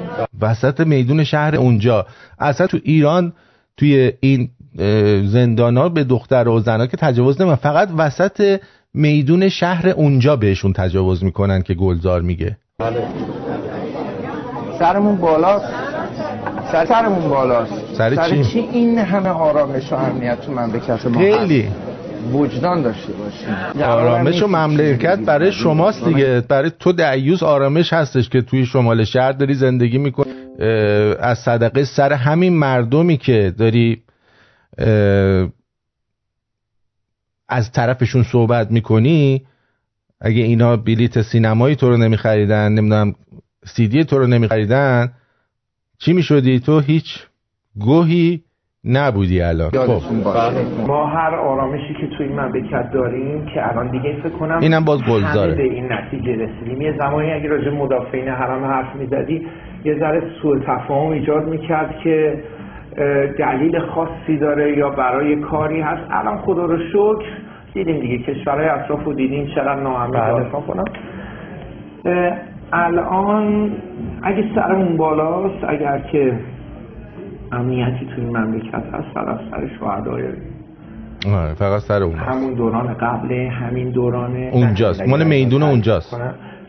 وسط 0.42 0.80
میدون 0.80 1.24
شهر 1.24 1.56
اونجا. 1.56 2.06
اصلا 2.40 2.68
تو 2.68 2.78
ایران 2.84 3.34
توی 3.78 4.12
این 4.20 4.50
زندان 5.26 5.78
ها 5.78 5.90
به 5.90 6.04
دختر 6.04 6.48
و 6.48 6.60
زنها 6.60 6.88
که 6.88 6.98
تجاوز 6.98 7.42
نمیم 7.42 7.56
فقط 7.56 7.90
وسط 7.98 8.60
میدون 8.94 9.50
شهر 9.50 9.90
اونجا 9.90 10.36
بهشون 10.36 10.74
تجاوز 10.74 11.24
می‌کنن 11.24 11.62
که 11.62 11.74
گلزار 11.74 12.22
میگه. 12.22 12.58
بله. 12.80 13.04
سرمون 14.80 15.16
بالاست. 15.16 15.66
سر 16.72 16.86
سرمون 16.86 17.30
بالاست. 17.30 17.74
سر 17.94 18.30
چی؟ 18.30 18.44
چی 18.44 18.60
این 18.60 18.98
همه 18.98 19.30
آرامش 19.30 19.92
و 19.92 19.96
امنیت 19.96 20.42
تو 20.42 20.52
مملکت 20.52 21.06
ما؟ 21.06 21.20
خیلی. 21.20 21.70
وجدان 22.34 22.82
داشته 22.82 23.14
باشیم. 23.14 23.84
آرامش 23.84 24.44
و 24.44 24.48
مملکت 24.48 25.20
برای 25.20 25.52
شماست 25.52 26.06
دیگه. 26.06 26.42
برای 26.42 26.72
تو 26.80 26.92
دعیوز 26.92 27.44
آرامش 27.44 27.94
هستش 27.94 28.30
که 28.30 28.42
توی 28.42 28.66
شمال 28.66 29.04
شهر 29.04 29.32
داری 29.32 29.54
زندگی 29.54 29.98
می‌کنی. 29.98 30.32
از 31.20 31.40
صدقه 31.40 31.84
سر 31.84 32.14
همین 32.14 32.54
مردمی 32.54 33.18
که 33.18 33.54
داری 33.58 34.04
از 37.50 37.72
طرفشون 37.72 38.24
صحبت 38.24 38.72
می‌کنی 38.72 39.46
اگه 40.22 40.44
اینا 40.44 40.78
بلیت 40.78 41.22
سینمایی 41.22 41.76
تو 41.76 41.90
رو 41.90 41.98
نمیخریدن 41.98 42.72
نمی‌دونم 42.72 43.16
سیدی 43.66 44.04
تو 44.04 44.18
رو 44.18 44.28
نمیخریدن 44.28 45.12
چی 46.00 46.14
می‌شدی 46.14 46.60
تو؟ 46.60 46.80
هیچ 46.80 47.20
گوهی 47.80 48.44
نبودی 48.90 49.42
الان. 49.42 49.70
خب. 49.70 50.02
ما 50.88 51.06
هر 51.06 51.36
آرامشی 51.36 51.94
که 51.94 52.08
توی 52.08 52.28
این 52.28 52.40
مملکت 52.40 52.92
داریم 52.92 53.46
که 53.46 53.70
الان 53.70 53.88
دیگه 53.88 54.16
فکر 54.24 54.30
کنم 54.30 54.60
اینم 54.62 54.86
باز 54.86 55.00
گلزاره. 55.04 55.56
به 55.56 55.64
این 55.64 55.94
نتیجه 55.94 56.36
رسیدیم. 56.36 56.82
یه 56.82 56.94
زمانی 56.98 57.32
اگه 57.32 57.50
راجع 57.50 57.70
مدافعین 57.70 58.28
حرم 58.28 58.66
حرف 58.66 58.96
می‌زدی 58.96 59.48
یه 59.86 60.00
ذره 60.00 60.22
سوء 60.42 60.60
تفاهم 60.60 61.12
ایجاد 61.12 61.48
می‌کرد 61.48 61.96
که 62.04 62.44
دلیل 63.40 63.80
خاصی 63.80 64.38
داره 64.38 64.78
یا 64.78 64.90
برای 64.90 65.36
کاری 65.36 65.82
هست. 65.82 66.04
الان 66.12 66.38
خدا 66.38 66.66
رو 66.66 66.78
شکر 66.78 67.26
دیدیم 67.74 68.00
دیگه. 68.00 68.18
کشورهای 68.18 68.68
اطراف 68.68 69.04
رو 69.04 69.14
دیدیم. 69.14 69.48
چقدر 69.56 69.82
ناامنی 69.82 70.12
بله. 70.12 70.50
کنم. 70.50 70.86
الان 72.74 73.72
اگه 74.24 74.44
سرمون 74.56 74.98
بالاست 74.98 75.64
اگر 75.68 76.00
که 76.12 76.34
امنیتی 77.52 78.06
توی 78.06 78.26
این 78.26 78.38
مملکت 78.38 78.74
هست 78.94 79.14
فقط 79.14 79.40
سر 79.52 79.70
شهدای 79.80 80.24
فقط 81.56 81.82
سر 81.82 82.04
اون 82.04 82.16
همون 82.16 82.54
دوران 82.54 82.94
قبل 82.94 83.32
همین 83.32 83.92
دوران 83.92 84.36
اونجاست. 84.36 85.02
مال 85.02 85.24
میدون 85.24 85.64
اونجاست. 85.64 86.18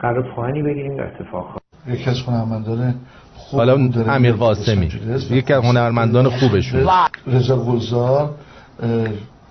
قرار 0.01 0.35
پایانی 0.37 0.63
بگیریم 0.63 0.97
در 0.97 1.07
اتفاق 1.07 1.59
یکی 1.87 2.11
از 2.11 2.23
هنرمندان 2.23 2.95
خوب 3.35 3.61
حالا 3.61 3.91
امیر 4.09 4.33
قاسمی. 4.33 4.89
یکی 5.31 5.53
از 5.53 5.65
هنرمندان 5.65 6.29
خوبشون. 6.29 6.87
رضا 7.27 7.65
گلزار 7.65 8.31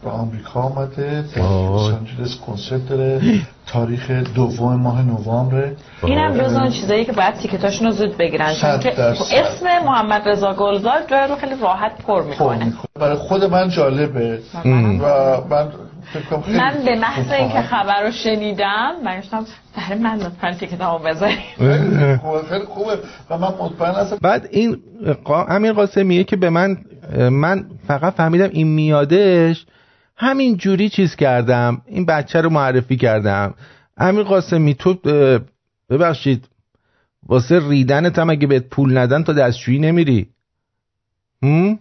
به 0.03 0.09
آمریکا 0.09 0.61
آمده. 0.61 1.21
لس 1.21 1.37
آنجلس 1.37 2.39
کنسرت 2.47 2.89
داره 2.89 3.21
تاریخ 3.67 4.11
دوم 4.11 4.75
ماه 4.75 5.01
نوامبر 5.01 5.71
اینم 6.03 6.37
جز 6.37 6.53
اون 6.53 6.71
چیزایی 6.71 7.05
که 7.05 7.11
باید 7.11 7.33
تیکتاشون 7.33 7.87
رو 7.87 7.93
زود 7.93 8.17
بگیرن 8.17 8.53
چون 8.61 8.79
که. 8.79 9.01
اسم 9.01 9.65
محمد 9.85 10.29
رضا 10.29 10.53
گلزار 10.53 10.99
جای 11.07 11.27
رو 11.27 11.35
خیلی 11.35 11.55
راحت 11.61 11.91
پر 12.07 12.23
می‌کنه. 12.23 12.73
برای 12.95 13.15
خود 13.15 13.43
من 13.43 13.69
جالبه 13.69 14.39
ام. 14.65 15.01
و 15.01 15.03
من 15.49 15.67
فکر 16.13 16.23
کنم 16.23 16.41
خیلی 16.41 16.57
من 16.57 16.73
به 16.85 16.95
محض 16.95 17.31
اینکه. 17.31 17.61
خبر 17.61 18.03
رو 18.03 18.11
شنیدم 18.11 18.91
برگشتم 19.05 19.45
سر 19.75 19.95
من 19.95 20.15
لطفا 20.15 20.97
بذاریم 21.05 21.37
خوبه، 22.21 22.43
خیلی 22.49 22.65
خوبه 22.65 22.97
و 23.29 23.37
من 23.37 23.47
مطمئن 23.59 23.91
هستم 23.91 24.17
بعد 24.21 24.47
این 24.51 24.77
قا... 25.23 25.43
امیر 25.43 25.73
قاسمیه 25.73 26.23
که 26.23 26.35
به 26.35 26.49
من 26.49 26.77
من 27.31 27.65
فقط 27.87 28.13
فهمیدم 28.13 28.49
این 28.51 28.67
میادش 28.67 29.65
همین 30.17 30.57
جوری 30.57 30.89
چیز 30.89 31.15
کردم 31.15 31.81
این 31.85 32.05
بچه 32.05 32.41
رو 32.41 32.49
معرفی 32.49 32.97
کردم. 32.97 33.53
امیر 33.97 34.23
قاسمی 34.23 34.73
تو 34.73 34.93
ببخشید 35.89 36.47
واسه 37.23 37.69
ریدنت 37.69 38.19
هم 38.19 38.29
اگه 38.29 38.47
بهت 38.47 38.63
پول 38.63 38.97
ندن 38.97 39.23
تا 39.23 39.33
دستشویی 39.33 39.79
نمیری. 39.79 40.29
هم؟ 41.43 41.79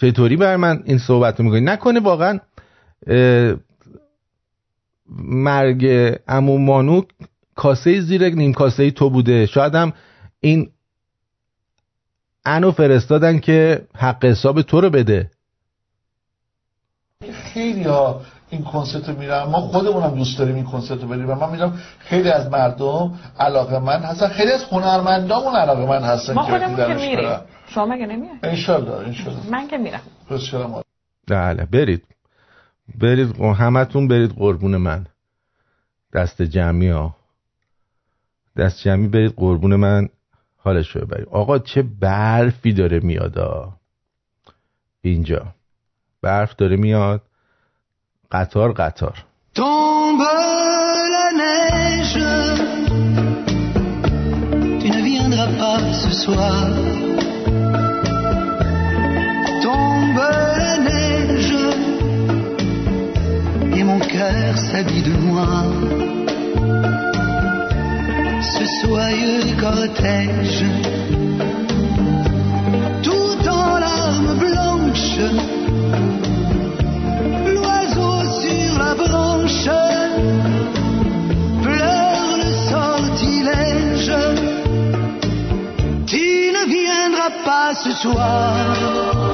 چطوری 0.00 0.36
بر 0.36 0.56
من 0.56 0.82
این 0.84 0.98
صحبت 0.98 1.38
رو 1.38 1.44
می‌کنی؟ 1.44 1.60
نکنه 1.60 2.00
واقعا 2.00 2.38
مرگ 5.20 5.86
عمو 6.28 6.58
مانو 6.58 7.02
کاسه 7.54 8.00
زیر 8.00 8.28
نیم 8.28 8.52
کاسه 8.52 8.90
تو 8.90 9.10
بوده. 9.10 9.46
شاید 9.46 9.74
هم 9.74 9.92
این 10.40 10.70
انو 12.44 12.70
فرستادن 12.70 13.38
که 13.38 13.86
حق 13.94 14.24
حساب 14.24 14.62
تو 14.62 14.80
رو 14.80 14.90
بده. 14.90 15.30
خیلی 17.32 17.82
ها 17.84 18.20
این 18.50 18.64
کنسرت 18.64 19.08
رو 19.08 19.18
میرن 19.18 19.42
ما 19.42 19.60
خودمون 19.60 20.02
هم 20.02 20.14
دوست 20.14 20.38
داریم 20.38 20.54
این 20.54 20.64
کنسرت 20.64 21.02
رو 21.02 21.08
بریم 21.08 21.30
و 21.30 21.34
من 21.34 21.50
می‌دونم 21.50 21.80
خیلی 21.98 22.30
از 22.30 22.50
مردم 22.50 23.18
علاقه 23.38 23.78
من 23.78 24.00
هستن. 24.00 24.28
خیلی 24.28 24.52
از 24.52 24.64
هنرمندامون 24.64 25.56
علاقه 25.56 25.86
من 25.86 26.02
هستن 26.02 26.32
ما 26.32 26.42
خودمون 26.42 26.76
که 26.76 26.94
میریم. 26.94 27.38
شما 27.68 27.86
مگه 27.86 28.06
نمیای؟ 28.06 28.38
انشالله 28.42 28.92
انشالله. 28.92 29.50
من 29.50 29.68
که 29.68 29.78
میرم. 29.78 30.00
بسیار. 30.30 30.84
بله 31.28 31.64
برید. 31.64 32.04
برید 33.00 33.40
همتون 33.40 34.08
برید 34.08 34.30
قربون 34.30 34.76
من. 34.76 35.06
دست 36.14 36.42
جمعی 36.42 36.88
ها. 36.88 37.16
دست 38.56 38.82
جمعی 38.82 39.08
برید 39.08 39.34
قربون 39.36 39.76
من. 39.76 40.08
حالش 40.56 40.96
رو 40.96 41.06
ببرید. 41.06 41.28
آقا 41.28 41.58
چه 41.58 41.82
برفی 41.82 42.72
داره 42.72 43.00
میاد 43.00 43.38
آ. 43.38 43.68
اینجا. 45.02 45.46
Bafteremio 46.22 47.20
Tombe 49.54 50.28
la 51.14 51.28
neige. 51.42 52.24
Tu 54.80 54.90
ne 54.90 55.02
viendras 55.02 55.52
pas 55.58 55.80
ce 55.92 56.10
soir. 56.10 56.66
Tombe 59.62 60.24
la 60.62 60.76
neige. 60.88 61.56
Et 63.76 63.84
mon 63.84 63.98
cœur 64.00 64.58
s'habille 64.58 65.02
de 65.02 65.16
moi 65.16 65.46
ce 68.40 68.64
soyu 68.80 69.56
cortège, 69.60 70.64
tout 73.02 73.48
en 73.48 73.78
l'âme 73.78 74.38
blanc 74.38 74.67
l'oiseau 77.46 78.22
sur 78.40 78.78
la 78.78 78.94
branche 78.94 79.68
pleure 81.62 82.36
le 82.42 82.50
sortilège. 82.70 84.14
Tu 86.06 86.52
ne 86.56 86.62
viendras 86.68 87.32
pas 87.44 87.74
ce 87.74 87.90
soir. 87.92 89.27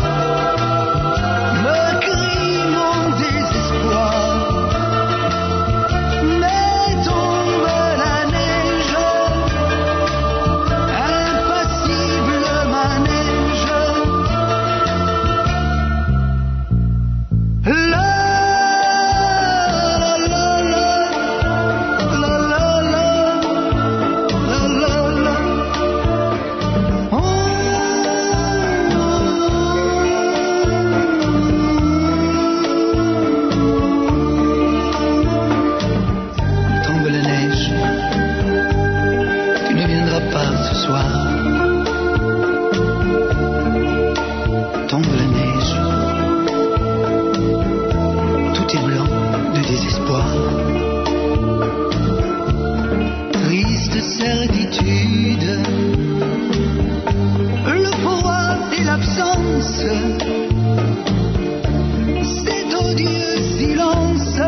cet 62.22 62.74
odieux 62.74 63.38
silence, 63.58 64.40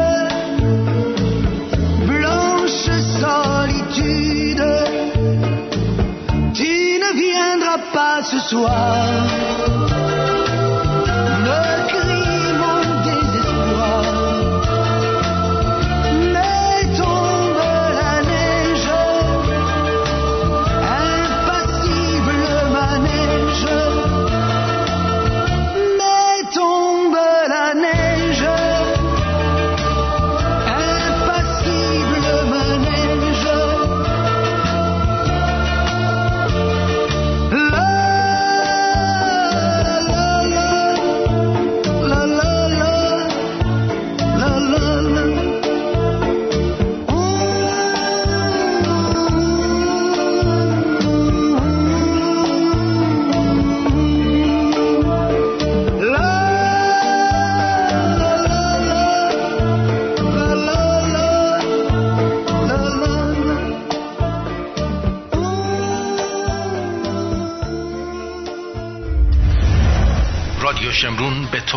blanche 2.06 2.90
solitude, 3.20 4.64
tu 6.54 6.72
ne 7.02 7.10
viendras 7.16 7.78
pas 7.92 8.22
ce 8.22 8.38
soir. 8.38 10.06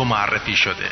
تو 0.00 0.04
معرفی 0.04 0.56
شده 0.56 0.88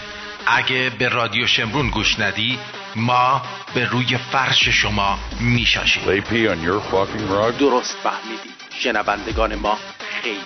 اگه 0.47 0.91
به 0.99 1.09
رادیو 1.09 1.47
شمرون 1.47 1.91
گوش 1.91 2.21
ندی 2.21 2.59
ما 2.97 3.43
به 3.75 3.85
روی 3.85 4.19
فرش 4.33 4.69
شما 4.69 5.19
میشاشیم 5.41 6.03
They 6.03 6.21
pee 6.21 6.49
on 6.49 6.69
your 6.69 6.93
fucking 6.93 7.31
rug? 7.31 7.59
درست 7.59 7.97
فهمیدی 8.03 8.49
شنوندگان 8.71 9.55
ما 9.55 9.79
خیلی 10.23 10.41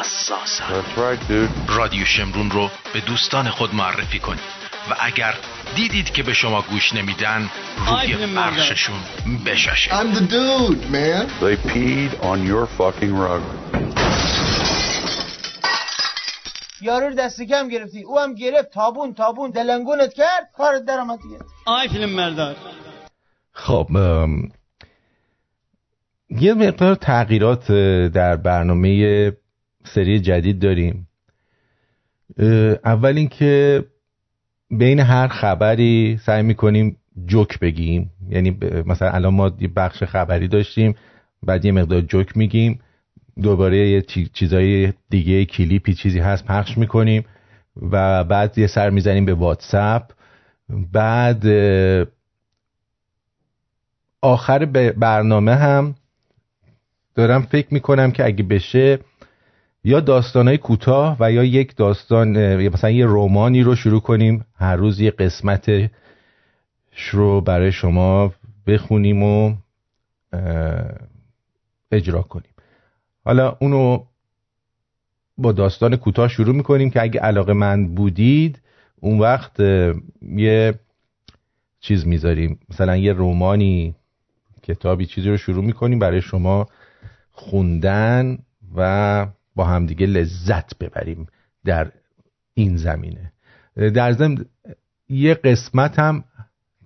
حساسن 0.00 0.64
That's 0.64 0.98
right, 0.98 1.30
dude. 1.30 1.72
رادیو 1.72 2.04
شمرون 2.04 2.50
رو 2.50 2.70
به 2.92 3.00
دوستان 3.00 3.50
خود 3.50 3.74
معرفی 3.74 4.18
کنید 4.18 4.40
و 4.90 4.94
اگر 5.00 5.34
دیدید 5.76 6.12
که 6.12 6.22
به 6.22 6.34
شما 6.34 6.62
گوش 6.62 6.94
نمیدن 6.94 7.50
روی 7.86 8.26
فرششون 8.26 8.98
بشاشید 9.46 9.92
I'm 9.92 10.14
the 10.14 10.20
dude, 10.20 10.90
man. 10.90 11.26
They 11.40 11.56
peed 11.70 12.22
on 12.22 12.46
your 12.46 12.66
fucking 12.78 13.14
rug. 13.14 13.42
یارو 16.82 17.08
رو 17.08 17.14
دست 17.14 17.42
کم 17.42 17.68
گرفتی. 17.68 18.02
او 18.02 18.18
هم 18.18 18.34
گرفت. 18.34 18.70
تابون 18.70 19.14
تابون. 19.14 19.50
دلنگونت 19.50 20.12
کرد. 20.12 20.50
کارت 20.56 20.84
در 20.84 20.98
آمد 20.98 21.18
دیگه 21.22 21.38
آی 21.66 21.88
فیلم 21.88 22.10
مردار. 22.10 22.56
خب 23.52 23.86
یه 26.30 26.54
مقدار 26.54 26.94
تغییرات 26.94 27.72
در 28.12 28.36
برنامه 28.36 29.32
سری 29.84 30.20
جدید 30.20 30.58
داریم. 30.62 31.08
اول 32.84 33.16
اینکه 33.16 33.84
بین 34.70 35.00
هر 35.00 35.28
خبری 35.28 36.18
سعی 36.26 36.42
می‌کنیم 36.42 36.96
جوک 37.26 37.58
بگیم. 37.58 38.10
یعنی 38.28 38.58
مثلا 38.86 39.10
الان 39.10 39.34
ما 39.34 39.52
یه 39.60 39.68
بخش 39.68 40.02
خبری 40.02 40.48
داشتیم 40.48 40.94
بعد 41.42 41.64
یه 41.64 41.72
مقدار 41.72 42.00
جوک 42.00 42.36
میگیم. 42.36 42.80
دوباره 43.42 43.88
یه 43.88 44.02
چی- 44.02 44.30
چیزای 44.32 44.92
دیگه 45.10 45.44
کلیپی 45.44 45.94
چیزی 45.94 46.18
هست 46.18 46.44
پخش 46.44 46.78
می‌کنیم 46.78 47.24
و 47.90 48.24
بعد 48.24 48.58
یه 48.58 48.66
سر 48.66 48.90
می‌زنیم 48.90 49.24
به 49.24 49.34
واتساپ. 49.34 50.12
بعد 50.92 51.44
آخر 54.22 54.64
برنامه 54.96 55.54
هم 55.54 55.94
دارم 57.14 57.42
فکر 57.42 57.74
می‌کنم 57.74 58.10
که 58.10 58.24
اگه 58.24 58.44
بشه 58.44 58.98
یا 59.84 60.00
داستانهای 60.00 60.58
کوتاه 60.58 61.16
و 61.20 61.32
یا 61.32 61.44
یک 61.44 61.76
داستان 61.76 62.56
مثلا 62.68 62.90
یه 62.90 63.06
رومانی 63.06 63.62
رو 63.62 63.74
شروع 63.76 64.00
کنیم. 64.00 64.44
هر 64.54 64.76
روز 64.76 65.00
یه 65.00 65.10
قسمتش 65.10 65.88
رو 67.12 67.40
برای 67.40 67.72
شما 67.72 68.32
بخونیم 68.66 69.22
و 69.22 69.54
اجرا 71.92 72.22
کنیم. 72.22 72.47
حالا 73.28 73.56
اونو 73.60 74.04
با 75.38 75.52
داستان 75.52 75.96
کوتاه 75.96 76.28
شروع 76.28 76.54
می‌کنیم 76.54 76.90
که 76.90 77.02
اگه 77.02 77.20
علاقه 77.20 77.52
من 77.52 77.94
بودید 77.94 78.60
اون 79.00 79.18
وقت 79.18 79.60
یه 80.22 80.74
چیز 81.80 82.06
می‌ذاریم. 82.06 82.58
مثلا 82.70 82.96
یه 82.96 83.12
رومانی 83.12 83.94
کتابی 84.62 85.06
چیزی 85.06 85.28
رو 85.28 85.36
شروع 85.36 85.64
می‌کنیم 85.64 85.98
برای 85.98 86.20
شما 86.20 86.66
خوندن 87.32 88.38
و 88.76 89.26
با 89.54 89.64
همدیگه 89.64 90.06
لذت 90.06 90.78
ببریم 90.78 91.26
در 91.64 91.92
این 92.54 92.76
زمینه. 92.76 93.32
در 93.76 94.12
ضمن 94.12 94.44
یه 95.08 95.34
قسمت 95.34 95.98
هم 95.98 96.24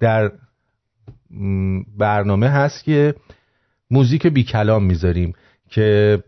در 0.01 0.33
برنامه 1.99 2.49
هست 2.49 2.85
که 2.85 3.15
موزیک 3.91 4.27
بی 4.27 4.45
کلام 4.45 4.85
می‌ذاریم 4.85 5.33
که 5.69 6.23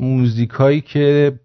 موزیک 0.00 0.50
هایی 0.50 0.80
که 0.80 1.40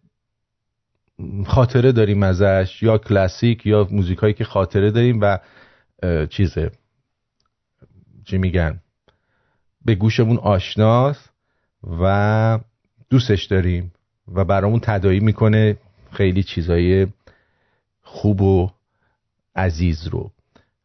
خاطره 1.46 1.92
داریم 1.92 2.24
ازش 2.24 2.84
یا 2.84 2.98
کلاسیک 2.98 3.66
یا 3.66 3.88
موزیک 3.92 4.18
هایی 4.18 4.34
که 4.34 4.44
خاطره 4.44 4.92
داریم 4.92 5.20
و 5.22 5.38
چیزه. 6.30 6.72
چی 8.26 8.38
میگن؟ 8.38 8.82
به 9.86 9.96
گوشمون 9.96 10.38
آشناست 10.38 11.34
و 12.02 12.60
دوستش 13.10 13.44
داریم 13.44 13.94
و 14.34 14.46
برامون 14.46 14.80
تدایی 14.80 15.20
می‌کنه 15.20 15.78
خیلی 16.12 16.44
چیزای 16.44 17.08
خوب 18.02 18.42
و 18.42 18.72
عزیز 19.56 20.08
رو. 20.08 20.32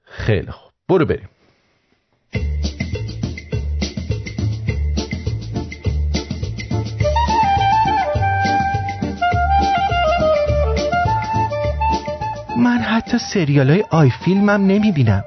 خیلی 0.03 0.51
خوب. 0.51 0.73
برو 0.89 1.05
بریم. 1.05 1.29
حتی 12.89 13.19
سریال 13.19 13.71
های 13.71 13.85
آی 13.91 14.11
فیلمم 14.25 14.67
نمی 14.67 14.93
بینم 14.93 15.25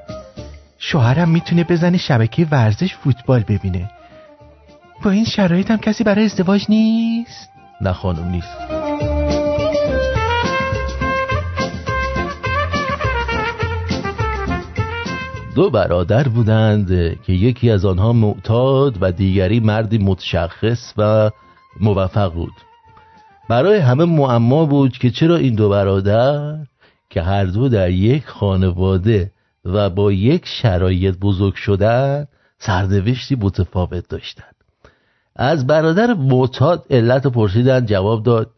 شوهرم 0.78 1.28
می‌تونه 1.28 1.64
بزنه 1.64 1.98
شبکه 1.98 2.46
ورزش 2.50 2.94
فوتبال 2.94 3.40
ببینه. 3.40 3.90
با 5.04 5.10
این 5.10 5.24
شرایط 5.24 5.70
هم 5.70 5.76
کسی 5.76 6.04
برای 6.04 6.24
ازدواج 6.24 6.66
نیست. 6.68 7.50
نه 7.80 7.92
خانم 7.92 8.28
نیست. 8.28 8.58
دو 15.54 15.70
برادر 15.70 16.28
بودند 16.28 16.88
که 17.26 17.32
یکی 17.32 17.70
از 17.70 17.84
آنها 17.84 18.12
معتاد 18.12 18.98
و 19.00 19.12
دیگری 19.12 19.60
مردی 19.60 19.98
متشخص 19.98 20.92
و 20.98 21.30
موفق 21.80 22.32
بود. 22.32 22.52
برای 23.48 23.78
همه 23.78 24.04
معما 24.04 24.64
بود 24.64 24.92
که 24.92 25.10
چرا 25.10 25.36
این 25.36 25.54
دو 25.54 25.68
برادر 25.68 26.56
که 27.12 27.22
هر 27.22 27.44
دو 27.44 27.68
در 27.68 27.90
یک 27.90 28.26
خانواده 28.26 29.30
و 29.64 29.90
با 29.90 30.12
یک 30.12 30.46
شرایط 30.46 31.16
بزرگ 31.18 31.54
شدن 31.54 32.26
سرنوشتی 32.58 33.34
متفاوت 33.34 34.08
داشتند 34.08 34.54
از 35.36 35.66
برادر 35.66 36.14
معتاد 36.14 36.86
علت 36.90 37.26
پرسیدن 37.26 37.86
جواب 37.86 38.22
داد 38.22 38.50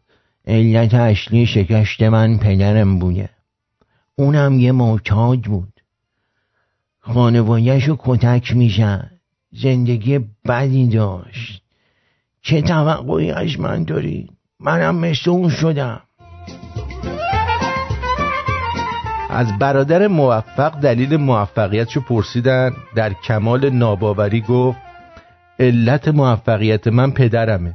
علت 0.47 0.93
اصلی 0.93 1.45
شکست 1.45 2.01
من 2.01 2.37
پدرم 2.37 2.99
بوده. 2.99 3.29
اونم 4.15 4.59
یه 4.59 4.71
معتاد 4.71 5.41
بود. 5.41 5.73
خانوادهش 6.99 7.83
رو 7.83 7.95
کتک 7.99 8.55
میشن 8.55 9.11
زندگی 9.51 10.19
بدی 10.47 10.87
داشت. 10.87 11.61
چه 12.41 12.61
توقعی 12.61 13.31
از 13.31 13.59
من 13.59 13.83
داری 13.83 14.29
منم 14.59 14.95
مثل 14.95 15.29
اون 15.29 15.49
شدم. 15.49 16.01
از 19.35 19.59
برادر 19.59 20.07
موفق 20.07 20.79
دلیل 20.79 21.17
موفقیتشو 21.17 22.01
پرسیدن. 22.01 22.71
در 22.95 23.13
کمال 23.13 23.69
ناباوری 23.69 24.41
گفت 24.41 24.77
علت 25.59 26.07
موفقیت 26.07 26.87
من 26.87 27.11
پدرمه. 27.11 27.73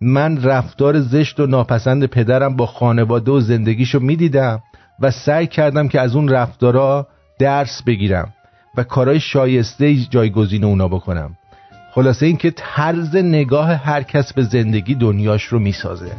من 0.00 0.42
رفتار 0.42 1.00
زشت 1.00 1.40
و 1.40 1.46
ناپسند 1.46 2.06
پدرم 2.06 2.56
با 2.56 2.66
خانواده 2.66 3.30
و 3.30 3.40
زندگیشو 3.40 4.00
می‌دیدم 4.00 4.62
و 5.00 5.10
سعی 5.10 5.46
کردم 5.46 5.88
که 5.88 6.00
از 6.00 6.16
اون 6.16 6.28
رفتارا 6.28 7.06
درس 7.38 7.82
بگیرم 7.82 8.32
و 8.76 8.82
کارهای 8.84 9.20
شایسته 9.20 9.94
جایگزین 9.94 10.64
اونا 10.64 10.88
بکنم. 10.88 11.36
خلاصه 11.92 12.26
اینکه 12.26 12.52
طرز 12.56 13.16
نگاه 13.16 13.72
هر 13.72 14.02
کس 14.02 14.32
به 14.32 14.42
زندگی 14.42 14.94
دنیاش 14.94 15.44
رو 15.44 15.58
می‌سازه. 15.58 16.12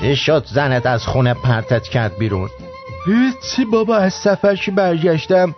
چه 0.00 0.14
شد 0.14 0.44
زنت 0.46 0.86
از 0.86 1.06
خونه 1.06 1.34
پرتت 1.34 1.82
کرد 1.82 2.18
بیرون. 2.18 2.48
هیچی 3.06 3.64
بابا 3.64 3.96
از 3.96 4.14
سفر 4.14 4.56
که 4.56 4.70
برگشتم. 4.70 5.54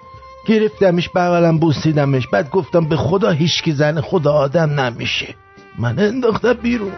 گرفتمش 0.46 1.09
بغلم 1.09 1.59
بوسیدمش. 1.59 2.26
بعد 2.26 2.50
گفتم 2.50 2.88
به 2.88 2.96
خدا 2.96 3.31
هیچکی 3.31 3.72
زن 3.72 4.00
خدا 4.00 4.33
آدم 4.33 4.81
نمیشه. 4.81 5.35
من 5.78 5.98
انداختم 5.98 6.52
بیرون. 6.52 6.92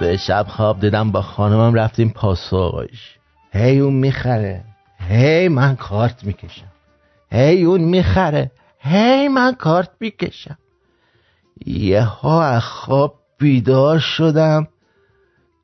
به 0.00 0.16
شب 0.16 0.46
خواب 0.48 0.80
دیدم 0.80 1.10
با 1.10 1.22
خانمم 1.22 1.74
رفتیم 1.74 2.08
پاساژ 2.08 2.88
هی 3.52 3.78
اون 3.78 3.94
می‌خره. 3.94 4.64
هی 5.08 5.48
من 5.48 5.76
کارت 5.76 6.24
می‌کشم. 6.24 6.66
هی 7.32 7.64
اون 7.64 7.80
می‌خره. 7.80 8.50
هی 8.86 9.28
من 9.28 9.52
کارت 9.54 9.90
می‌کشم. 10.00 10.58
یه 11.66 12.02
ها 12.02 12.60
خواب 12.60 13.14
بیدار 13.38 13.98
شدم. 13.98 14.68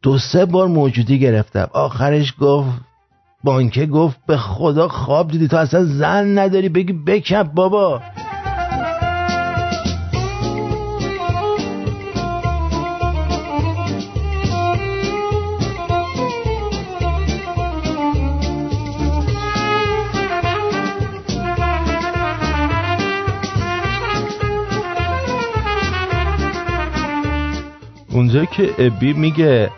دو 0.02 0.18
سه 0.18 0.44
بار 0.44 0.66
موجودی 0.66 1.18
گرفتم. 1.18 1.70
آخرش 1.72 2.34
گفت 2.40 2.70
بانکه 3.44 3.86
گفت 3.86 4.26
به 4.26 4.36
خدا 4.36 4.88
خواب 4.88 5.30
دیدی 5.30 5.48
تو 5.48 5.56
اصلا 5.56 5.84
زن 5.84 6.38
نداری 6.38 6.68
بگی 6.68 6.92
بکپ 6.92 7.42
بابا. 7.42 8.02
اونجا 28.34 28.50
که 28.52 28.74
ابی 28.78 29.12
میگه 29.12 29.70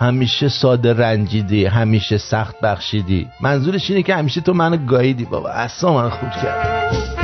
همیشه 0.00 0.48
ساده 0.48 0.92
رنجیدی 0.92 1.66
همیشه 1.66 2.18
سخت 2.18 2.60
بخشیدی. 2.60 3.28
منظورش 3.40 3.90
اینه 3.90 4.02
که 4.02 4.14
همیشه 4.14 4.40
تو 4.40 4.54
منو 4.54 4.76
گاییدی. 4.76 5.24
بابا 5.24 5.48
اصلا 5.48 5.92
من 5.92 6.10
خود 6.10 6.30
کرد. 6.30 7.19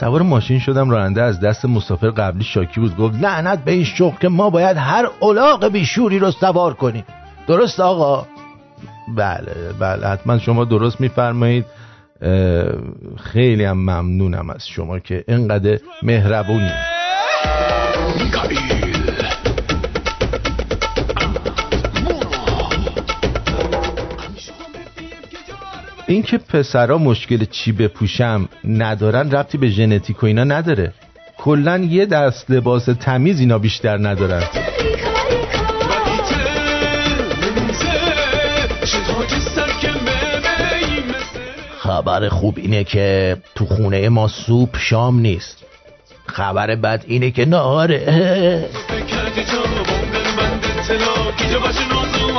سوار 0.00 0.22
ماشین 0.22 0.58
شدم 0.58 0.90
راننده 0.90 1.22
از 1.22 1.40
دست 1.40 1.64
مسافر 1.64 2.10
قبلی 2.10 2.44
شاکی 2.44 2.80
بود 2.80 2.96
گفت 2.96 3.14
لعنت 3.22 3.64
به 3.64 3.72
این 3.72 3.84
شغل 3.84 4.16
که 4.20 4.28
ما 4.28 4.50
باید 4.50 4.76
هر 4.76 5.08
الاغ 5.22 5.68
بیشوری 5.68 6.18
رو 6.18 6.30
سوار 6.30 6.74
کنیم. 6.74 7.04
درست 7.46 7.80
آقا؟ 7.80 8.26
بله 9.16 9.72
بله 9.80 10.06
حتما 10.06 10.38
شما 10.38 10.64
درست 10.64 11.00
میفرمایید. 11.00 11.64
خیلی 13.16 13.64
هم 13.64 13.78
ممنونم 13.78 14.50
از 14.50 14.68
شما 14.68 14.98
که 14.98 15.24
اینقدر 15.28 15.78
مهربونی 16.02 16.70
این 26.10 26.22
که 26.22 26.38
پسرا 26.38 26.98
مشکل 26.98 27.44
چی 27.44 27.72
بپوشم 27.72 28.48
ندارن 28.64 29.30
ربطی 29.30 29.58
به 29.58 29.68
ژنتیک 29.68 30.22
و 30.22 30.26
اینا 30.26 30.44
نداره. 30.44 30.92
کلا 31.36 31.78
یه 31.78 32.06
دست 32.06 32.50
لباس 32.50 32.84
تمیز 32.84 33.40
اینا 33.40 33.58
بیشتر 33.58 33.98
ندارن. 34.08 34.42
خبر 41.78 42.28
خوب 42.28 42.58
اینه 42.58 42.84
که 42.84 43.36
تو 43.54 43.66
خونه 43.66 44.08
ما 44.08 44.28
سوپ 44.28 44.76
شام 44.78 45.20
نیست. 45.20 45.64
خبر 46.26 46.76
بد 46.76 47.04
اینه 47.06 47.30
که 47.30 47.44
نهاره. 47.44 48.68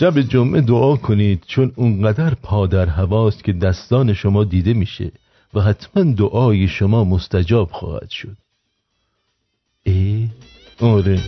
شب 0.00 0.20
جمعه 0.20 0.60
دعا 0.60 0.96
کنید 0.96 1.44
چون 1.46 1.72
اونقدر 1.76 2.34
پادر 2.34 2.86
هواست 2.86 3.44
که 3.44 3.52
دستان 3.52 4.14
شما 4.14 4.44
دیده 4.44 4.72
میشه 4.72 5.12
و 5.54 5.60
حتما 5.60 6.12
دعای 6.12 6.68
شما 6.68 7.04
مستجاب 7.04 7.70
خواهد 7.72 8.10
شد. 8.10 8.36
ای؟ 9.82 10.28
آره. 10.80 11.18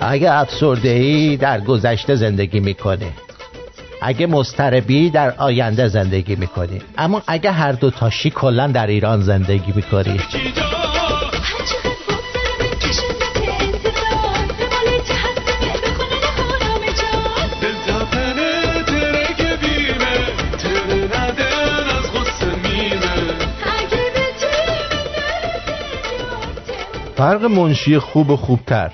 اگه 0.00 0.32
افسرده 0.32 0.88
ای 0.88 1.36
در 1.36 1.60
گذشته 1.60 2.14
زندگی 2.14 2.60
می‌کنه. 2.60 3.12
اگه 4.02 4.26
مستربی 4.26 5.10
در 5.10 5.34
آینده 5.38 5.88
زندگی 5.88 6.36
می‌کنی. 6.36 6.78
اما 6.98 7.22
اگه 7.26 7.50
هر 7.50 7.72
دو 7.72 7.90
تاشی 7.90 8.30
کلا 8.30 8.66
در 8.66 8.86
ایران 8.86 9.20
زندگی 9.20 9.72
می‌کنی. 9.76 10.20
فرق 27.16 27.44
منشی 27.44 27.98
خوب 27.98 28.30
و 28.30 28.36
خوبتر. 28.36 28.90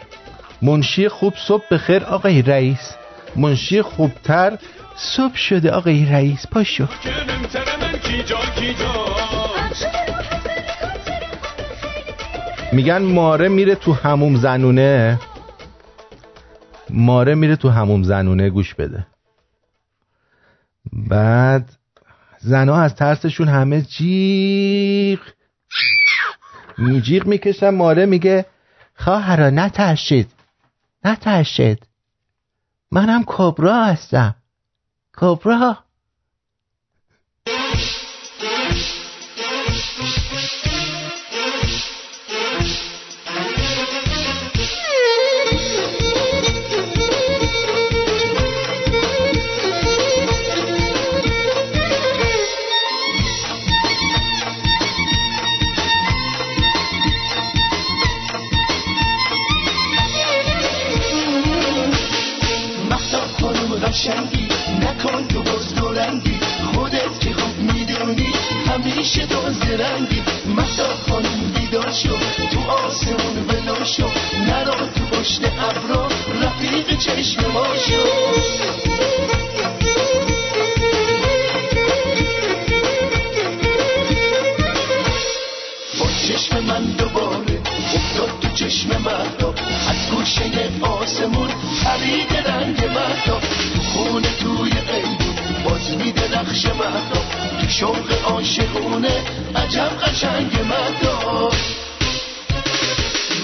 منشی 0.63 1.09
خوب 1.09 1.35
صبح 1.37 1.65
بخیر 1.71 2.05
آقای 2.05 2.43
رئیس. 2.43 2.95
منشی 3.37 3.83
خوبتر 3.83 4.59
صبح 5.03 5.37
شده 5.37 5.71
آقای 5.71 6.07
رئیس 6.07 6.47
پاشو 6.47 6.87
میگن 12.73 13.03
ماره 13.03 13.49
میره 13.49 13.75
تو 13.75 13.93
هموم 13.93 14.37
زنونه. 14.37 15.21
ماره 16.91 17.35
میره 17.35 17.57
تو 17.57 17.69
هموم 17.69 18.03
زنونه 18.03 18.51
گوش 18.51 18.75
بده. 18.75 19.07
بعد 20.93 21.71
زنها 22.39 22.83
از 22.83 22.95
ترسشون 22.95 23.49
همه 23.49 23.83
جیغ. 23.83 25.19
جیغ 27.03 27.27
می‌کشن 27.27 27.71
ماره 27.71 28.07
میگه 28.07 28.47
خواهرا 28.95 29.51
نترشید 29.51 30.31
نترشید 31.05 31.87
منم 32.91 33.25
کبرا 33.27 33.85
هستم. 33.85 34.35
Cobra? 35.13 35.85
دورنگی 66.01 66.41
خودت 66.75 67.21
که 67.21 67.33
خوب 67.33 67.59
می‌دونی 67.59 68.33
همیشه 68.67 69.27
تو 69.27 69.53
زرنگی 69.53 70.23
مسا 70.57 70.89
خانم 71.09 71.53
بیدار 71.55 71.93
شو 71.93 72.17
تو 72.53 72.71
آسمون 72.71 73.37
ولو 73.49 73.85
شو. 73.85 74.09
نرو 74.47 74.87
تو 74.95 75.05
پشت 75.17 75.41
ابرو 75.45 76.09
رفیق 76.43 76.99
چشم 76.99 77.47
ما 77.53 77.67
شو. 77.87 78.03
با 86.01 86.07
چشم 86.29 86.61
من 86.65 86.85
دوباره 86.85 87.61
افتاد 87.95 88.41
تو 88.41 88.49
چشم 88.55 88.89
مهدا 88.89 89.55
از 89.91 90.11
گوشه 90.11 90.71
آسمون 90.81 91.51
پرید 91.85 92.49
رنگ 92.49 92.85
مهدا 92.85 93.41
خونه 93.93 94.29
توی 94.41 94.71
قیدون 94.71 95.30
باز 95.65 95.91
میده 95.97 96.39
نقش 96.39 96.67
مهدا 96.67 97.21
تو 97.61 97.69
شوق 97.69 98.13
عاشقونه 98.25 99.23
عجب 99.57 99.91
قشنگ 100.03 100.53
مهدا 100.53 101.51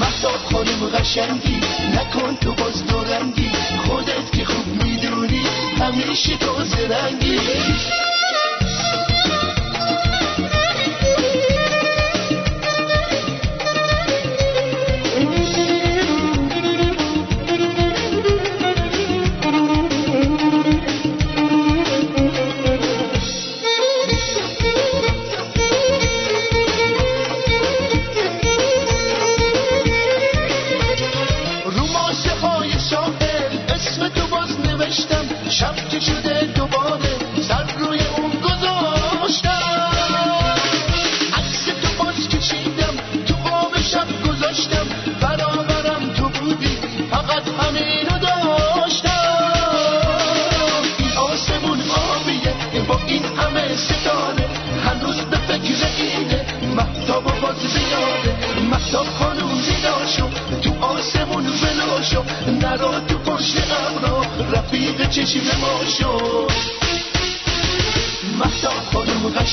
مهدا 0.01 0.31
خانم 0.53 0.89
قشنگی 0.99 1.61
نکن 1.95 2.37
تو 2.37 2.53
باز 2.53 2.87
دورنگی 2.87 3.51
خودت 3.87 4.33
که 4.33 4.45
خوب 4.45 4.85
می‌دونی 4.85 5.43
همیشه 5.81 6.37
تو 6.37 6.65
زرنگی 6.65 7.39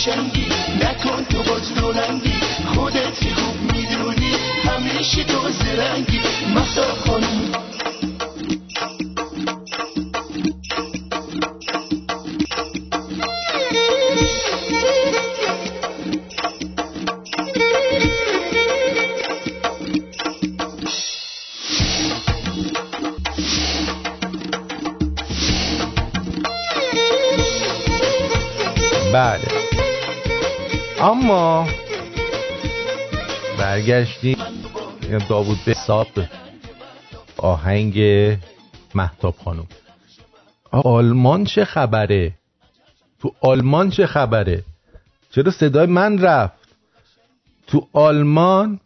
خانوم 0.06 0.43
داوود 35.18 35.58
به 35.66 35.72
حساب 35.72 36.08
آهنگ 37.38 38.00
محتاب 38.96 39.36
خانم. 39.46 39.68
آلمان 40.72 41.46
چه 41.46 41.66
خبره؟ 41.66 42.34
تو 43.20 43.32
آلمان 43.42 43.90
چه 43.90 44.06
خبره؟ 44.06 44.64
چرا 45.32 45.52
صدای 45.52 45.86
من 45.86 46.20
رفت؟ 46.20 46.54
تو 47.68 47.88
آلمان 47.94 48.80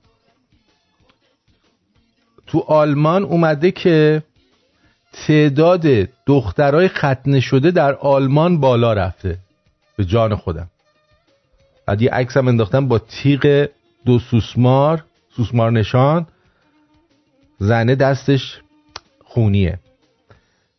تو 2.47 2.59
آلمان 2.59 3.23
اومده 3.23 3.71
که 3.71 4.23
تعداد 5.13 5.85
دخترای 6.25 6.87
ختنه 6.87 7.39
شده 7.39 7.71
در 7.71 7.95
آلمان 7.95 8.59
بالا 8.59 8.93
رفته. 8.93 9.37
به 9.95 10.05
جان 10.05 10.35
خودم. 10.35 10.69
بعد 11.85 12.01
یه 12.01 12.11
عکس 12.11 12.37
هم 12.37 12.47
انداختم 12.47 12.87
با 12.87 12.99
تیغ 12.99 13.67
دو 14.05 14.19
سوسمار. 14.19 15.03
سوسمار 15.37 15.71
نشان 15.71 16.27
زنه 17.59 17.95
دستش 17.95 18.61
خونیه. 19.23 19.79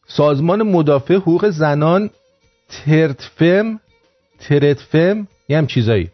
سازمان 0.06 0.62
مدافع 0.62 1.14
حقوق 1.14 1.48
زنان 1.48 2.10
ترتفم 2.68 3.80
ترتفم 4.40 5.28
یه 5.48 5.58
هم 5.58 5.66
چیزایی. 5.66 6.10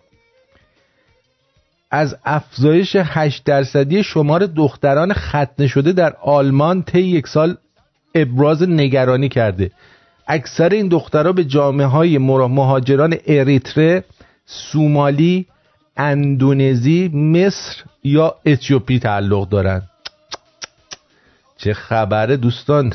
از 1.90 2.16
افزایش 2.24 2.96
8 2.96 3.44
درصدی 3.44 4.02
شمار 4.02 4.46
دختران 4.46 5.12
ختنه 5.12 5.66
شده 5.66 5.92
در 5.92 6.16
آلمان 6.22 6.82
طی 6.82 7.00
یک 7.02 7.26
سال 7.26 7.56
ابراز 8.14 8.62
نگرانی 8.62 9.28
کرده. 9.28 9.70
اکثر 10.26 10.68
این 10.68 10.88
دخترها 10.88 11.32
به 11.32 11.44
جامعه 11.44 11.86
های 11.86 12.18
مهاجران 12.18 13.16
اریتره 13.26 14.04
سومالی 14.46 15.46
اندونزی 15.96 17.08
مصر 17.08 17.82
یا 18.04 18.34
اتیوپی 18.46 18.98
تعلق 18.98 19.48
دارند 19.48 19.90
چه 21.56 21.74
خبره 21.74 22.36
دوستان؟ 22.36 22.92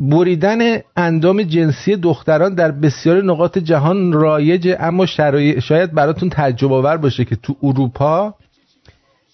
بریدن 0.00 0.80
اندام 0.96 1.42
جنسی 1.42 1.96
دختران 1.96 2.54
در 2.54 2.70
بسیاری 2.70 3.26
نقاط 3.26 3.58
جهان 3.58 4.12
رایجه 4.12 4.76
اما 4.80 5.06
شاید 5.60 5.92
براتون 5.92 6.28
تعجب 6.28 6.72
آور 6.72 6.96
باشه 6.96 7.24
که 7.24 7.36
تو 7.36 7.56
اروپا 7.62 8.34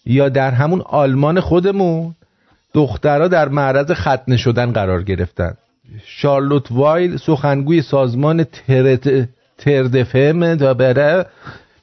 یا 0.06 0.28
در 0.28 0.50
همون 0.50 0.80
آلمان 0.80 1.40
خودمون 1.40 2.14
دخترها 2.74 3.28
در 3.28 3.48
معرض 3.48 3.90
ختنه 3.92 4.36
شدن 4.36 4.72
قرار 4.72 5.02
گرفتن. 5.02 5.54
شارلوت 6.04 6.66
وایل 6.70 7.16
سخنگوی 7.16 7.82
سازمان 7.82 8.44
ترت 8.44 9.28
تردفم 9.59 10.55
دا 10.55 10.74
بره 10.74 11.26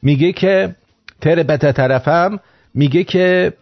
میگه 0.01 0.32
که 0.32 0.76
تر 1.22 1.43
بته 1.43 1.72
طرفم 1.72 2.39
میگه 2.74 3.03
که 3.03 3.53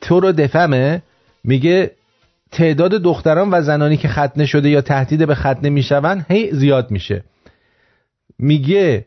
تو 0.00 0.20
رو 0.20 0.32
دفمه 0.32 1.02
میگه 1.44 1.90
تعداد 2.52 2.90
دختران 2.90 3.50
و 3.50 3.62
زنانی 3.62 3.96
که 3.96 4.08
ختنه 4.08 4.46
شده 4.46 4.68
یا 4.68 4.80
تهدید 4.80 5.26
به 5.26 5.34
ختنه 5.34 5.68
میشون 5.70 6.24
هی 6.28 6.50
زیاد 6.52 6.90
میشه. 6.90 7.24
میگه 8.38 9.06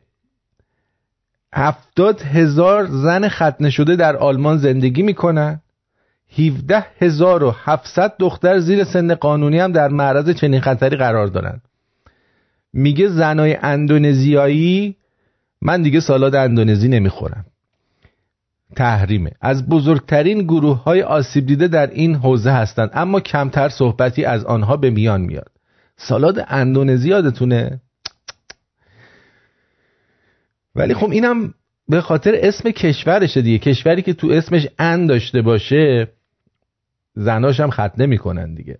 هفتاد 1.54 2.22
هزار 2.22 2.86
زن 2.86 3.30
ختنه 3.30 3.70
شده 3.70 3.96
در 3.96 4.18
آلمان 4.18 4.58
زندگی 4.58 5.02
می‌کنن 5.02 5.62
17 6.38 6.86
هزار 7.02 7.44
و 7.44 7.56
700 7.64 8.14
دختر 8.20 8.60
زیر 8.60 8.84
سن 8.84 9.16
قانونی 9.16 9.60
هم 9.60 9.72
در 9.72 9.88
معرض 9.88 10.30
چنین 10.30 10.62
خطری 10.62 10.98
قرار 10.98 11.28
دارن. 11.28 11.62
میگه 12.74 13.08
زنای 13.08 13.58
اندونزیایی 13.62 14.96
من 15.62 15.82
دیگه 15.82 16.00
سالاد 16.00 16.36
اندونزی 16.36 16.88
نمی‌خورم. 16.88 17.46
تحریمه. 18.76 19.32
از 19.42 19.70
بزرگترین 19.70 20.42
گروه 20.44 20.84
های 20.84 21.02
آسیب 21.02 21.46
دیده 21.46 21.68
در 21.68 21.88
این 21.88 22.16
حوزه 22.16 22.52
هستند 22.52 22.90
اما 22.94 23.20
کمتر 23.20 23.70
صحبتی 23.70 24.26
از 24.26 24.46
آنها 24.46 24.78
به 24.78 24.90
میان 24.90 25.22
میاد. 25.22 25.52
سالاد 25.98 26.46
اندونزی 26.48 27.10
یادتونه؟ 27.10 27.82
ولی 30.76 30.94
خب 30.94 31.10
اینم 31.10 31.54
به 31.90 32.02
خاطر 32.02 32.36
اسم 32.38 32.72
کشورشه 32.72 33.42
دیگه. 33.42 33.58
کشوری 33.58 34.02
که 34.02 34.14
تو 34.14 34.28
اسمش 34.28 34.68
ان 34.80 35.06
داشته 35.06 35.42
باشه 35.42 36.08
زناش 37.16 37.60
هم 37.60 37.70
ختنه 37.70 38.06
می‌کنن 38.06 38.54
دیگه. 38.54 38.80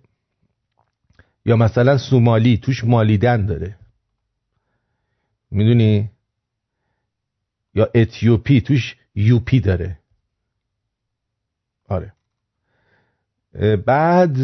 یا 1.46 1.56
مثلا 1.56 1.98
سومالی 1.98 2.56
توش 2.56 2.84
مالیدن 2.84 3.46
داره. 3.46 3.76
می‌دونی؟ 5.54 6.10
یا 7.74 7.88
اتیوپی 7.94 8.60
توش 8.60 8.96
یوپی 9.14 9.60
داره. 9.60 9.98
آره. 11.88 12.12
بعد 13.86 14.36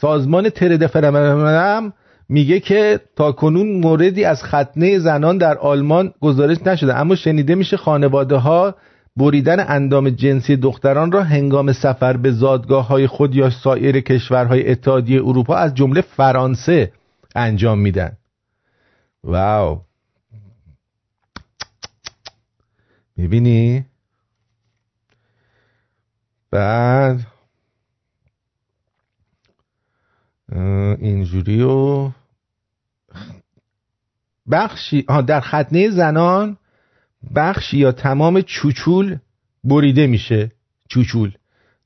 سازمان 0.00 0.48
ترد 0.48 0.86
فرمانم 0.86 1.92
میگه 2.28 2.60
که 2.60 3.00
تا 3.16 3.32
کنون 3.32 3.80
موردی 3.80 4.24
از 4.24 4.44
ختنه 4.44 4.98
زنان 4.98 5.38
در 5.38 5.58
آلمان 5.58 6.14
گزارش 6.20 6.56
نشده 6.66 6.96
اما 6.96 7.14
شنیده 7.14 7.54
میشه 7.54 7.76
خانواده 7.76 8.36
ها 8.36 8.74
بریدن 9.16 9.64
اندام 9.68 10.10
جنسی 10.10 10.56
دختران 10.56 11.12
را 11.12 11.22
هنگام 11.22 11.72
سفر 11.72 12.16
به 12.16 12.32
زادگاه 12.32 12.86
های 12.86 13.06
خود 13.06 13.34
یا 13.34 13.50
سایر 13.50 14.00
کشورهای 14.00 14.70
اتحادیه 14.70 15.20
اروپا 15.20 15.54
از 15.54 15.74
جمله 15.74 16.00
فرانسه 16.00 16.92
انجام 17.34 17.78
میدن. 17.78 18.12
واو 19.24 19.80
می‌بینی؟ 23.16 23.84
بعد 26.50 27.26
اینجوری 30.98 31.62
و 31.62 32.10
بخشی 34.50 35.02
در 35.26 35.40
ختنه 35.40 35.90
زنان 35.90 36.56
بخشی 37.34 37.78
یا 37.78 37.92
تمام 37.92 38.40
چوچول 38.40 39.18
بریده 39.64 40.06
میشه 40.06 40.52
چوچول. 40.88 41.32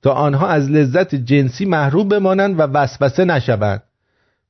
تا 0.03 0.13
آنها 0.13 0.49
از 0.49 0.71
لذت 0.71 1.15
جنسی 1.15 1.65
محروم 1.65 2.09
بمانند 2.09 2.59
و 2.59 2.63
وسوسه 2.63 3.25
نشوند. 3.25 3.83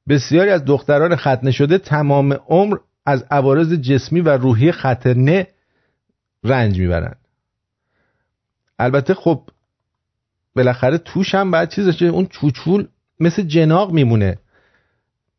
بسیاری 0.09 0.51
از 0.51 0.65
دختران 0.65 1.17
ختنه 1.17 1.51
شده 1.51 1.79
تمام 1.79 2.33
عمر 2.33 2.77
از 3.07 3.25
عوارض 3.31 3.73
جسمی 3.73 4.21
و 4.21 4.29
روحی 4.29 4.73
خطرنه 4.73 5.47
رنج 6.45 6.79
می‌برند. 6.79 7.19
البته 8.79 9.15
خب 9.15 9.43
بالاخره 10.57 10.99
توش 10.99 11.35
هم 11.35 11.51
بعد 11.51 11.71
چیزشه 11.71 12.07
اون 12.07 12.27
چوچول 12.27 12.89
مثل 13.21 13.43
جناق 13.43 13.93
میمونه. 13.93 14.39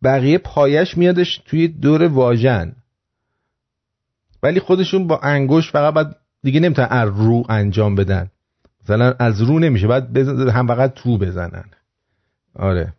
بقیه 0.04 0.38
پایش 0.38 0.98
میادش 0.98 1.42
توی 1.46 1.68
دور 1.68 2.04
واژن. 2.04 2.76
ولی 4.44 4.60
خودشون 4.60 5.08
با 5.08 5.20
انگوش 5.20 5.72
فقط 5.72 5.94
بعد 5.94 6.16
دیگه 6.44 6.60
نمی‌تونن 6.60 6.88
از 6.92 7.10
رو 7.10 7.44
انجام 7.50 7.96
بدن. 7.96 8.32
مثلا 8.84 9.14
از 9.20 9.42
رو 9.42 9.60
نمیشه 9.60 9.88
بعد 9.88 10.18
هم 10.50 10.68
فقط 10.68 10.94
تو 10.94 11.18
بزنن. 11.18 11.66
آره. 12.56 12.94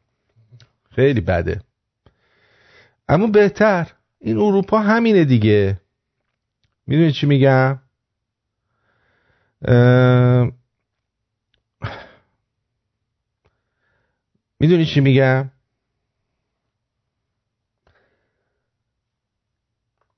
خیلی 0.99 1.21
بده. 1.21 1.61
اما 3.09 3.27
بهتر 3.27 3.93
این 4.19 4.37
اروپا 4.39 4.79
همینه 4.79 5.25
دیگه. 5.25 5.81
می‌دونی 6.87 7.13
چی 7.13 7.27
میگم. 7.27 7.79
می‌دونی 14.61 14.87
چی 14.87 15.01
میگم؟ 15.01 15.51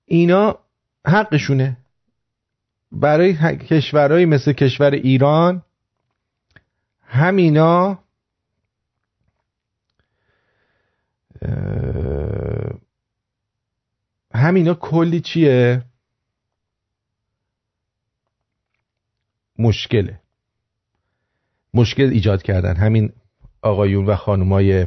اینا 0.05 0.59
حقشونه. 1.07 1.77
برای 2.93 3.57
کشورهایی 3.57 4.25
مثل 4.25 4.53
کشور 4.53 4.91
ایران 4.91 5.63
همینا 7.07 7.89
اه، 7.91 7.99
همینا 14.35 14.75
کلی 14.75 15.21
چیه؟ 15.21 15.83
مشکله. 19.59 20.21
مشکل 21.75 22.11
ایجاد 22.11 22.43
کردن. 22.43 22.77
همین 22.77 23.13
آقایون 23.63 24.07
و 24.07 24.17
خانومای 24.17 24.87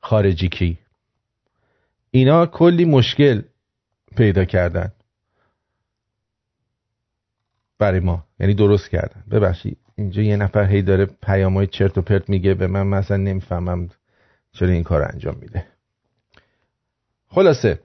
خارجی 0.00 0.48
کی. 0.48 0.78
اینا 2.10 2.46
کلی 2.46 2.84
مشکل 2.84 3.42
پیدا 4.16 4.44
کردن. 4.44 4.92
برای 7.78 8.00
ما. 8.00 8.24
یعنی 8.40 8.54
درست 8.54 8.90
کردن. 8.90 9.24
ببخشید. 9.30 9.78
اینجا 9.96 10.22
یه 10.22 10.36
نفر 10.36 10.64
هی 10.64 10.82
داره 10.82 11.06
پیامای 11.06 11.66
چرت 11.66 11.98
و 11.98 12.02
پرت 12.02 12.28
میگه 12.28 12.54
به 12.54 12.66
من 12.66 12.86
مثلا 12.86 13.16
نمی‌فهمم. 13.16 13.88
چرا 14.58 14.68
این 14.68 14.82
کار 14.82 15.02
انجام 15.02 15.36
میده. 15.40 15.64
خلاصه. 17.28 17.80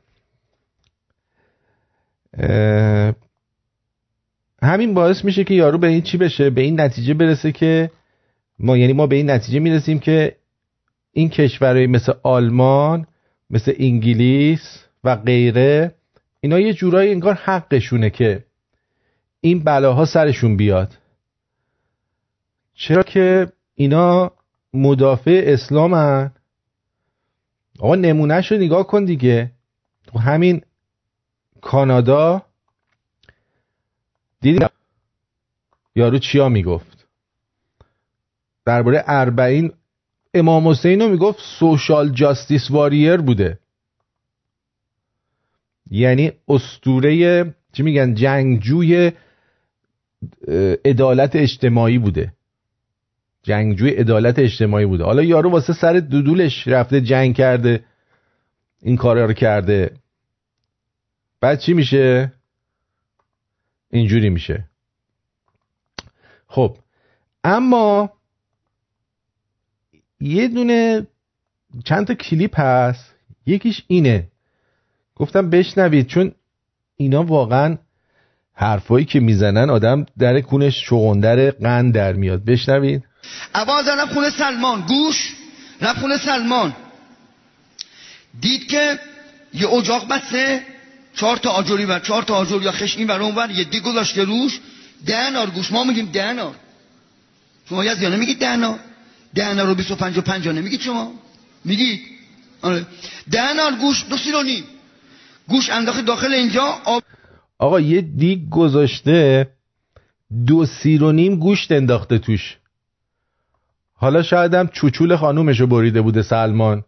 همین 4.61 4.93
باعث 4.93 5.25
میشه 5.25 5.43
که 5.43 5.53
یارو 5.53 5.77
به 5.77 5.87
این 5.87 6.01
چی 6.01 6.17
بشه؟ 6.17 6.49
به 6.49 6.61
این 6.61 6.81
نتیجه 6.81 7.13
برسه 7.13 7.51
که 7.51 7.91
ما 8.59 8.77
یعنی 8.77 8.93
ما 8.93 9.07
به 9.07 9.15
این 9.15 9.29
نتیجه 9.29 9.59
می‌رسیم 9.59 9.99
که 9.99 10.35
این 11.11 11.29
کشورهای 11.29 11.87
مثل 11.87 12.13
آلمان 12.23 13.07
مثل 13.49 13.73
انگلیس 13.79 14.83
و 15.03 15.15
غیره 15.15 15.95
اینا 16.39 16.59
یه 16.59 16.73
جورایی 16.73 17.11
انگار 17.11 17.33
حقشونه 17.33 18.09
که 18.09 18.45
این 19.41 19.63
بلاها 19.63 20.05
سرشون 20.05 20.57
بیاد. 20.57 20.97
چرا 22.73 23.03
که 23.03 23.47
اینا 23.75 24.31
مدافع 24.73 25.43
اسلام 25.45 25.93
هن 25.93 26.31
آقا 27.83 27.95
نمونهش 27.95 28.51
رو 28.51 28.57
نگاه 28.57 28.87
کن 28.87 29.05
دیگه. 29.05 29.51
تو 30.07 30.19
همین 30.19 30.61
کانادا 31.61 32.41
دیدی 34.41 34.65
یارو 35.95 36.19
چیا 36.19 36.49
می‌گفت؟ 36.49 37.07
درباره 38.65 39.03
اربعین 39.07 39.73
امام 40.33 40.67
حسین 40.67 41.01
رو 41.01 41.09
می‌گفت 41.09 41.39
سوشال 41.59 42.11
جاستیس 42.11 42.71
واریر 42.71 43.17
بوده. 43.17 43.59
یعنی 45.91 46.31
استوره 46.47 47.55
چی 47.73 47.83
میگن؟ 47.83 48.13
جنگجوی 48.13 49.11
عدالت 50.85 51.35
اجتماعی 51.35 51.97
بوده. 51.97 52.33
جنگجوی 53.43 53.89
عدالت 53.89 54.39
اجتماعی 54.39 54.85
بوده. 54.85 55.03
حالا 55.03 55.23
یارو 55.23 55.49
واسه 55.49 55.73
سر 55.73 55.93
دودولش 55.93 56.67
رفته 56.67 57.01
جنگ 57.01 57.35
کرده 57.35 57.83
این 58.81 58.97
کارا 58.97 59.25
رو 59.25 59.33
کرده. 59.33 59.91
بعد 61.41 61.59
چی 61.59 61.73
میشه؟ 61.73 62.33
اینجوری 63.91 64.29
میشه. 64.29 64.65
خب 66.47 66.77
اما 67.43 68.09
یه 70.19 70.47
دونه 70.47 71.07
چند 71.85 72.07
تا 72.07 72.13
کلیپ 72.13 72.59
هست. 72.59 73.15
یکیش 73.45 73.83
اینه. 73.87 74.27
گفتم 75.15 75.49
بشنوید 75.49 76.07
چون 76.07 76.31
اینا 76.95 77.23
واقعا 77.23 77.77
حرفایی 78.53 79.05
که 79.05 79.19
می‌زنن 79.19 79.69
آدم 79.69 80.05
در 80.17 80.41
کونش 80.41 80.89
شغندر 80.89 81.51
قند 81.51 81.93
در 81.93 82.13
میاد. 82.13 82.45
بشنوید. 82.45 83.03
عباس 83.55 83.87
رفت 83.87 84.13
خونه 84.13 84.29
سلمان. 84.29 84.81
گوش. 84.81 85.33
رفت 85.81 85.99
خونه 85.99 86.17
سلمان. 86.17 86.75
دید 88.39 88.67
که 88.67 88.99
یه 89.53 89.69
اجاق 89.69 90.07
بسته. 90.07 90.65
چهار 91.15 91.37
تا 91.37 91.49
آجوری 91.49 91.85
بر 91.85 91.99
چهار 91.99 92.23
تا 92.23 92.35
آجر 92.35 92.61
یا 92.61 92.71
خش 92.71 92.97
این 92.97 93.07
بر 93.07 93.21
اون 93.21 93.35
بر 93.35 93.51
یه 93.51 93.63
دیگ 93.63 93.83
گذاشته 93.83 94.23
روش. 94.23 94.59
دهنار 95.05 95.49
گوش. 95.49 95.71
ما 95.71 95.83
میگیم 95.83 96.05
دهنار. 96.05 96.55
شما 97.69 97.85
یزدیانه 97.85 98.15
میگید 98.15 98.39
دهنار؟ 98.39 98.79
دهنار 99.35 99.67
رو 99.67 99.75
25 99.75 100.17
و 100.17 100.21
50 100.21 100.53
نمیگید 100.53 100.81
شما؟ 100.81 101.13
میگید؟ 101.65 102.01
آره. 102.61 102.85
دهنار 103.31 103.71
گوش 103.71 104.05
دو 104.09 104.37
و 104.37 104.43
نیم 104.43 104.63
گوش 105.47 105.69
انداخت 105.69 106.05
داخل 106.05 106.33
اینجا. 106.33 106.63
آب 106.85 107.03
آقا 107.59 107.79
یه 107.79 108.01
دیگ 108.01 108.49
گذاشته. 108.49 109.47
دو 110.47 110.65
سیر 110.65 111.03
و 111.03 111.11
نیم 111.11 111.35
گوشت 111.35 111.71
انداخته 111.71 112.17
توش. 112.17 112.57
حالا 114.03 114.23
شاید 114.23 114.53
هم 114.53 114.67
چوچول 114.67 115.15
خانومشو 115.15 115.67
بریده 115.67 116.01
بوده 116.01 116.21
سلمان. 116.21 116.83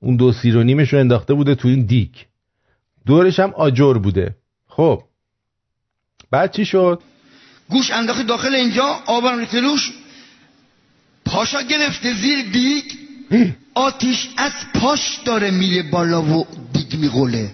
اون 0.00 0.16
دو 0.16 0.32
سیر 0.32 0.56
و 0.56 0.62
نیمشو 0.62 0.96
انداخته 0.96 1.34
بوده 1.34 1.54
تو 1.54 1.68
این 1.68 1.86
دیگ 1.86 2.14
دورش 3.06 3.40
هم 3.40 3.52
آجر 3.56 3.94
بوده. 3.94 4.36
خب. 4.68 5.02
بعد 6.30 6.52
چی 6.52 6.64
شد؟ 6.64 7.02
گوش 7.70 7.90
انداخت 7.90 8.26
داخل 8.26 8.54
اینجا 8.54 8.84
آبم 9.06 9.38
ریخته 9.38 9.60
روش. 9.60 9.92
پاشا 11.24 11.62
گرفته 11.62 12.14
زیر 12.14 12.38
دیگ 12.52 12.84
آتیش 13.74 14.28
از 14.36 14.52
پاش 14.74 15.20
داره 15.24 15.50
میره 15.50 15.90
بالا 15.90 16.22
و 16.22 16.46
دیگ 16.72 17.00
میغله. 17.00 17.50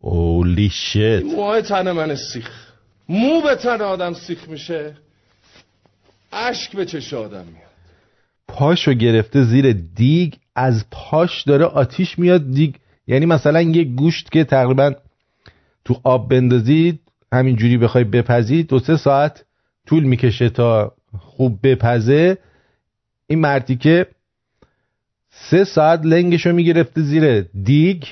اولی 0.00 0.70
شت 0.70 1.22
موهای 1.24 1.62
تن 1.62 1.92
من 1.92 2.14
سیخ. 2.14 2.50
مو 3.08 3.40
به 3.40 3.54
تن 3.54 3.80
آدم 3.80 4.14
سیخ 4.14 4.48
میشه. 4.48 4.96
اشک 6.32 6.76
به 6.76 6.86
چش 6.86 7.14
آدم 7.14 7.44
میاد. 7.46 7.71
پاشو 8.52 8.92
گرفته 8.92 9.44
زیر 9.44 9.72
دیگ 9.72 10.34
از 10.54 10.84
پاش 10.90 11.42
داره 11.42 11.64
آتیش 11.64 12.18
میاد 12.18 12.50
دیگ. 12.50 12.74
یعنی 13.06 13.26
مثلا 13.26 13.60
یه 13.60 13.84
گوشت 13.84 14.32
که 14.32 14.44
تقریبا 14.44 14.92
تو 15.84 16.00
آب 16.04 16.28
بندازید 16.30 17.00
همینجوری 17.32 17.78
بخوای 17.78 18.04
بپزید 18.04 18.66
دو 18.66 18.78
سه 18.78 18.96
ساعت 18.96 19.44
طول 19.86 20.04
می‌کشه 20.04 20.48
تا 20.48 20.94
خوب 21.18 21.58
بپزه. 21.62 22.38
این 23.26 23.38
مردی 23.38 23.76
که 23.76 24.06
سه 25.30 25.64
ساعت 25.64 26.00
لنگشو 26.04 26.52
می‌گرفته 26.52 27.02
زیر 27.02 27.40
دیگ 27.40 28.04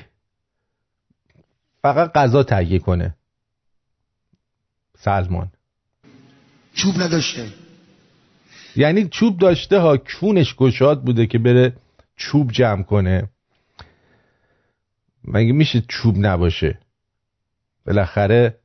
فقط 1.82 2.12
غذا 2.12 2.42
تهیه 2.42 2.78
کنه. 2.78 3.14
سلمان. 4.98 5.48
چوب 6.74 7.02
نداشته. 7.02 7.46
یعنی 8.76 9.08
چوب 9.08 9.38
داشته 9.38 9.78
ها 9.78 9.96
کونش 9.96 10.54
گشاد 10.54 11.04
بوده 11.04 11.26
که 11.26 11.38
بره 11.38 11.72
چوب 12.16 12.52
جمع 12.52 12.82
کنه. 12.82 13.28
مگه 15.24 15.52
میشه 15.52 15.82
چوب 15.88 16.16
نباشه؟ 16.18 16.78
بالاخره 17.86 18.56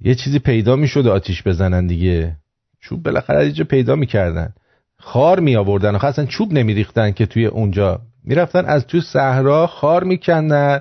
یه 0.00 0.14
چیزی 0.14 0.38
پیدا 0.38 0.76
می‌شد 0.76 1.06
آتیش 1.06 1.42
بزنن 1.42 1.86
دیگه. 1.86 2.36
چوب 2.80 3.02
بالاخره 3.02 3.46
یه 3.46 3.52
جا 3.52 3.64
پیدا 3.64 3.96
می‌کردن. 3.96 4.54
خار 4.98 5.40
می 5.40 5.56
آوردن 5.56 5.94
آخه 5.94 6.06
اصلا 6.06 6.26
چوب 6.26 6.52
نمیریختن 6.52 7.10
که 7.10 7.26
توی 7.26 7.46
اونجا. 7.46 8.02
می‌رفتن 8.24 8.64
از 8.64 8.86
توی 8.86 9.00
صحرا 9.00 9.66
خار 9.66 10.04
میکندن 10.04 10.80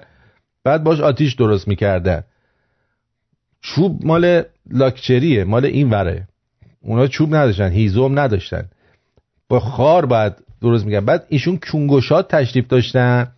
بعد 0.63 0.83
باش 0.83 0.99
آتیش 0.99 1.33
درست 1.33 1.67
می‌کردن 1.67 2.23
چوب 3.61 4.05
مال 4.05 4.43
لاکچریه 4.69 5.43
مال 5.43 5.65
این 5.65 5.89
وره 5.89 6.27
اونا 6.87 7.07
چوب 7.07 7.35
نداشتن 7.35 7.71
هیزوم 7.71 8.19
نداشتن. 8.19 8.69
با 9.49 9.59
خار 9.59 10.05
باید 10.05 10.33
درست 10.61 10.85
می‌کردن 10.85 11.05
بعد 11.05 11.25
ایشون 11.29 11.59
کونگوشات 11.71 12.35
تشریف 12.35 12.67
داشتن 12.67 13.31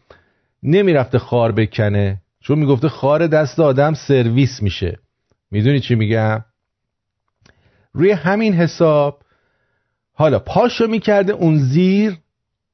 نمی‌رفته 0.64 1.20
خار 1.20 1.52
بکنه. 1.52 2.22
چون 2.42 2.60
می‌گفته 2.60 2.90
خار 2.90 3.28
دست 3.28 3.60
آدم 3.60 3.94
سرویس 3.94 4.62
میشه. 4.62 5.00
می‌دونی 5.52 5.80
چی 5.80 5.96
میگم؟ 5.96 6.46
روی 7.94 8.12
همین 8.12 8.54
حساب 8.54 9.24
حالا 10.14 10.40
پاشو 10.40 10.88
می‌کرده 10.88 11.34
اون 11.34 11.58
زیر 11.58 12.18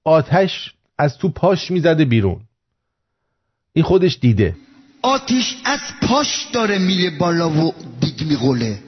آتش 0.03 0.73
از 0.97 1.17
تو 1.17 1.29
پاش 1.29 1.71
می‌زده 1.71 2.05
بیرون. 2.05 2.41
این 3.73 3.85
خودش 3.85 4.17
دیده. 4.21 4.55
آتیش 5.01 5.55
از 5.65 5.79
پاش 6.01 6.47
داره 6.53 6.79
میره 6.79 7.17
بالا 7.17 7.49
و 7.49 7.73
دیگ 7.99 8.27
میغله. 8.29 8.84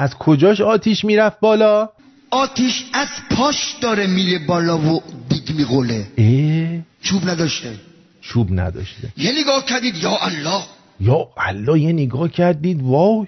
از 0.00 0.14
کجاش 0.14 0.60
آتیش 0.60 1.04
می‌رفت 1.04 1.40
بالا؟ 1.40 1.88
آتیش 2.30 2.84
از 2.92 3.08
پاش 3.30 3.76
داره 3.80 4.06
میره 4.06 4.38
بالا 4.38 4.78
و 4.78 5.02
دیگ 5.28 5.70
اه. 6.18 6.80
چوب 7.02 7.28
نداشته. 7.28 7.74
چوب 8.20 8.60
نداشته. 8.60 9.12
یه 9.16 9.32
نگاه 9.40 9.64
کردید 9.64 9.96
یا 9.96 10.16
الله. 10.20 10.62
یا 11.00 11.28
الله 11.36 11.80
یه 11.80 11.92
نگاه 11.92 12.28
کردید 12.28 12.82
وای. 12.82 13.26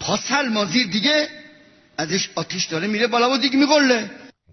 پا 0.00 0.16
سلمان 0.16 0.66
زیر 0.66 0.86
دیگه 0.86 1.28
ازش 1.98 2.30
آتیش 2.34 2.64
داره 2.64 2.86
میره 2.86 3.06
بالا 3.06 3.30
و 3.30 3.38
دیگ 3.38 3.54
میغله. 3.54 4.10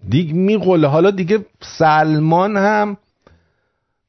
دیگ 0.08 0.32
میقله 0.32 0.88
حالا 0.88 1.10
دیگه 1.10 1.46
سلمان 1.60 2.56
هم 2.56 2.96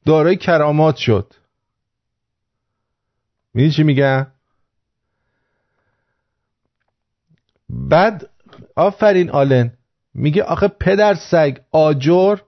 دارای 0.06 0.36
کرامات 0.36 0.96
شد. 0.96 1.32
می‌دونی 3.54 3.72
چی 3.72 3.82
میگم؟ 3.82 4.26
بعد 7.68 8.28
آفرین 8.76 9.30
آلن. 9.30 9.72
میگه 10.14 10.42
آخه 10.42 10.68
پدر 10.68 11.14
سگ 11.14 11.58
آجر 11.72 12.38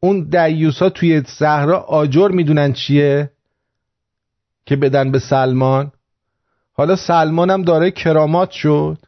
اون 0.00 0.20
دیوسا 0.20 0.90
توی 0.90 1.22
صحرا 1.26 1.78
آجر 1.78 2.28
می‌دونن 2.28 2.72
چیه؟ 2.72 3.30
که 4.66 4.76
بدن 4.76 5.10
به 5.10 5.18
سلمان. 5.18 5.92
حالا 6.72 6.96
سلمان 6.96 7.50
هم 7.50 7.62
داره 7.62 7.90
کرامات 7.90 8.50
شد. 8.50 8.98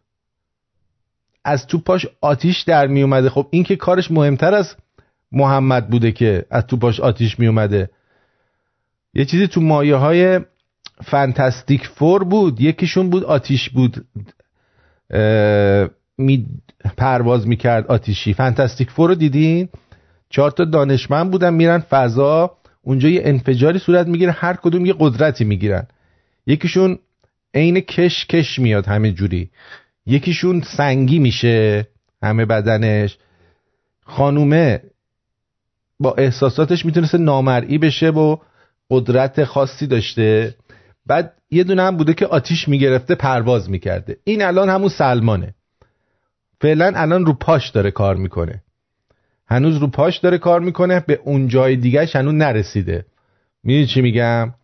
از 1.45 1.67
تو 1.67 1.79
پاش 1.79 2.07
آتیش 2.21 2.61
در 2.61 2.87
می 2.87 3.03
اومده 3.03 3.31
خب 3.31 3.49
این 3.51 3.65
که 3.65 3.77
کارش 3.77 4.11
مهمتر 4.11 4.55
از 4.55 4.77
محمد 5.33 5.91
بوده 5.91 6.13
که 6.13 6.47
از 6.51 6.67
تو 6.67 6.77
پاش 6.77 7.01
آتیش 7.01 7.39
می 7.39 7.47
اومده 7.47 7.91
یه 9.15 9.25
چیزی 9.25 9.49
تو 9.49 9.61
مایه 9.61 9.97
های 9.97 10.41
فانتاستیک 11.05 11.87
فور 11.87 12.25
بود. 12.25 12.61
یکیشون 12.61 13.11
بود 13.11 13.25
آتیش 13.25 13.71
بود. 13.71 14.07
می 16.19 16.47
پرواز 16.97 17.49
می‌کرد 17.49 17.87
آتیشی. 17.87 18.35
فانتاستیک 18.35 18.91
فور 18.91 19.09
رو 19.09 19.15
دیدین؟ 19.15 19.69
چهار 20.31 20.51
تا 20.51 20.65
دانشمند 20.65 21.31
بودن 21.31 21.55
میرن 21.55 21.79
فضا. 21.79 22.57
اونجا 22.83 23.09
یه 23.09 23.23
انفجاری 23.25 23.79
صورت 23.79 24.07
می‌گیره 24.07 24.33
هر 24.33 24.55
کدوم 24.55 24.87
یه 24.87 24.95
قدرتی 24.99 25.45
می‌گیرن. 25.45 25.87
یکیشون 26.47 26.99
عین 27.55 27.81
کش 27.81 28.27
کش 28.27 28.59
میاد 28.59 28.87
همه 28.87 29.13
جوری. 29.13 29.51
یکیشون 30.07 30.61
سنگی 30.61 31.19
میشه 31.19 31.89
همه 32.23 32.45
بدنش. 32.45 33.19
خانومه 34.05 34.83
با 36.01 36.15
احساساتش 36.19 36.85
می‌تونسته 36.87 37.19
نامرئی 37.19 37.79
بشه 37.79 38.11
و 38.11 38.37
قدرت 38.91 39.45
خاصی 39.45 39.87
داشته. 39.87 40.55
بعد 41.07 41.33
یه 41.51 41.65
دونه 41.65 41.83
هم 41.83 41.97
بوده 41.97 42.15
که 42.15 42.27
آتیش 42.27 42.69
می‌گرفته 42.69 43.15
پرواز 43.15 43.71
می‌کرده. 43.71 44.17
این 44.25 44.43
الان 44.43 44.69
همون 44.69 44.89
سلمانه. 44.89 45.55
فعلا 46.61 46.93
الان 46.97 47.27
رو 47.27 47.33
پاش 47.33 47.69
داره 47.69 47.91
کار 47.91 48.17
می‌کنه. 48.17 48.63
هنوز 49.47 49.77
رو 49.77 49.87
پاش 49.87 50.19
داره 50.19 50.39
کار 50.39 50.61
می‌کنه 50.61 51.01
به 51.01 51.21
اون 51.25 51.49
جای 51.49 51.77
دیگهش 51.77 52.17
هنوز 52.17 52.35
نرسیده. 52.35 53.07
می‌دونی 53.65 53.87
چی 53.87 54.01
میگم؟ 54.01 54.55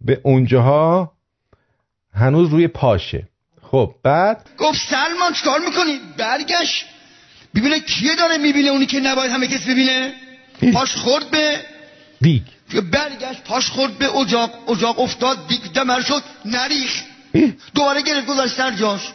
به 0.00 0.20
اونجاها 0.22 1.12
هنوز 2.14 2.50
روی 2.50 2.68
پاشه. 2.68 3.28
خب 3.62 3.94
بعد 4.02 4.48
گفت 4.58 4.78
سلمان 4.90 5.32
چکار 5.32 5.60
می‌کنی؟ 5.60 6.00
برگشت. 6.18 6.84
ببینه 7.54 7.80
کیه 7.80 8.16
داره 8.16 8.38
می‌بینه 8.38 8.68
اونی 8.68 8.86
که 8.86 9.00
نباید 9.00 9.30
همه 9.30 9.46
کس 9.46 9.68
ببینه؟ 9.68 10.12
پاش 10.74 10.96
خورد 10.96 11.30
به 11.30 11.56
دیگ. 12.20 12.42
برگشت 12.76 13.44
پاش 13.44 13.70
خورد 13.70 13.98
به 13.98 14.16
اجاق 14.16 14.70
اجاق 14.70 15.00
افتاد 15.00 15.48
دیگ 15.48 15.60
دمر 15.74 16.00
شد 16.00 16.22
نریخ. 16.44 17.02
دوباره 17.74 18.02
گرفت 18.02 18.26
گذاشت 18.26 18.56
سر 18.56 18.76
جاش. 18.76 19.12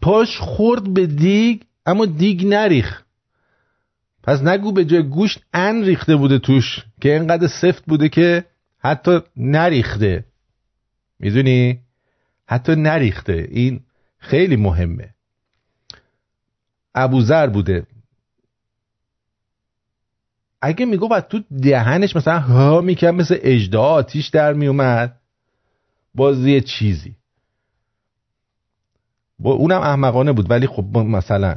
پاش 0.00 0.38
خورد 0.38 0.94
به 0.94 1.06
دیگ 1.06 1.62
اما 1.86 2.06
دیگ 2.06 2.46
نریخ. 2.46 3.02
پس 4.22 4.42
نگو 4.42 4.72
به 4.72 4.84
جای 4.84 5.02
گوشت 5.02 5.40
ان 5.54 5.84
ریخته 5.84 6.16
بوده 6.16 6.38
توش 6.38 6.78
که 7.00 7.12
اینقدر 7.12 7.48
سفت 7.48 7.84
بوده 7.84 8.08
که 8.08 8.44
حتی 8.78 9.20
نریخته. 9.36 10.24
می‌دونی؟ 11.18 11.80
حتی 12.46 12.74
نریخته. 12.74 13.48
این 13.50 13.80
خیلی 14.18 14.56
مهمه. 14.56 15.14
ابوذر 16.94 17.46
بوده. 17.46 17.86
اگه 20.62 20.86
میگو 20.86 21.20
تو 21.20 21.40
دهنش 21.62 22.16
مثلا 22.16 22.38
ها 22.38 22.80
می‌کرد 22.80 23.14
مثل 23.14 23.38
اجده 23.42 23.78
آتیش 23.78 24.28
در 24.28 24.52
میومد 24.52 25.20
باز 26.14 26.46
یه 26.46 26.60
چیزی. 26.60 27.16
با 29.38 29.52
اونم 29.52 29.80
احمقانه 29.80 30.32
بود 30.32 30.50
ولی 30.50 30.66
خب 30.66 30.96
مثلا. 30.96 31.56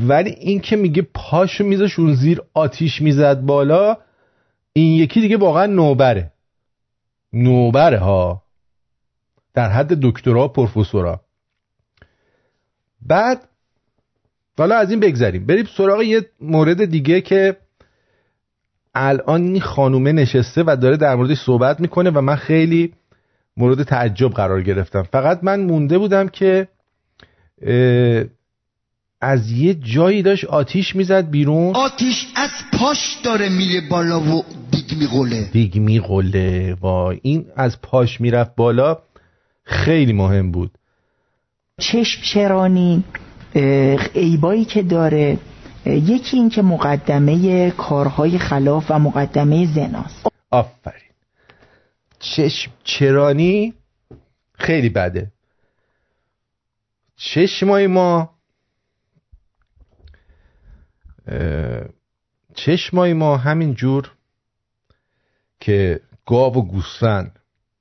ولی 0.00 0.30
این 0.30 0.60
که 0.60 0.76
میگه 0.76 1.02
پاشو 1.02 1.64
میذاش 1.64 1.98
اون 1.98 2.14
زیر 2.14 2.42
آتیش 2.54 3.02
می‌زد 3.02 3.40
بالا 3.40 3.96
این 4.72 4.92
یکی 4.92 5.20
دیگه 5.20 5.36
واقعا 5.36 5.66
نوبره. 5.66 6.32
نوبره 7.32 7.98
ها. 7.98 8.42
در 9.54 9.70
حد 9.70 10.00
دکترا 10.00 10.48
پروفسورا. 10.48 11.20
بعد 13.02 13.48
حالا 14.60 14.76
از 14.76 14.90
این 14.90 15.00
بگذریم. 15.00 15.46
بریم 15.46 15.68
سراغ 15.76 16.02
یه 16.02 16.26
مورد 16.40 16.84
دیگه 16.84 17.20
که 17.20 17.56
الان 18.94 19.42
این 19.42 19.60
خانومه 19.60 20.12
نشسته 20.12 20.64
و 20.66 20.76
داره 20.80 20.96
در 20.96 21.14
موردش 21.14 21.38
صحبت 21.38 21.80
می‌کنه 21.80 22.10
و 22.10 22.20
من 22.20 22.36
خیلی 22.36 22.92
مورد 23.56 23.82
تعجب 23.82 24.30
قرار 24.30 24.62
گرفتم. 24.62 25.02
فقط 25.02 25.38
من 25.42 25.60
مونده 25.60 25.98
بودم 25.98 26.28
که 26.28 26.68
از 29.20 29.50
یه 29.50 29.74
جایی 29.74 30.22
داشت 30.22 30.44
آتیش 30.44 30.96
می‌زد 30.96 31.30
بیرون. 31.30 31.76
آتیش 31.76 32.26
از 32.36 32.50
پاش 32.72 33.18
داره 33.24 33.48
میره 33.48 33.88
بالا 33.90 34.20
و 34.20 34.44
دیگ 34.70 34.98
میغله. 34.98 35.48
دیگ 35.52 35.78
میغله. 35.78 36.76
وای 36.80 37.18
این 37.22 37.46
از 37.56 37.82
پاش 37.82 38.20
می‌رفت 38.20 38.54
بالا 38.56 38.98
خیلی 39.64 40.12
مهم 40.12 40.50
بود. 40.50 40.70
چشم 41.80 42.22
چرانی. 42.22 43.04
عیبایی 44.14 44.64
که 44.64 44.82
داره 44.82 45.38
یکی 45.86 46.36
این 46.36 46.48
که 46.48 46.62
مقدمه 46.62 47.70
کارهای 47.70 48.38
خلاف 48.38 48.90
و 48.90 48.98
مقدمه 48.98 49.66
زناست 49.74 50.26
آفرین. 50.50 51.10
چشم 52.18 52.72
چرانی 52.84 53.74
خیلی 54.52 54.88
بده. 54.88 55.32
چشمای 57.16 57.86
ما 57.86 58.30
چشمای 62.54 63.12
ما 63.12 63.36
همین 63.36 63.74
جور 63.74 64.10
که 65.60 66.00
گاو 66.26 66.54
و 66.54 66.62
گوسفند 66.62 67.38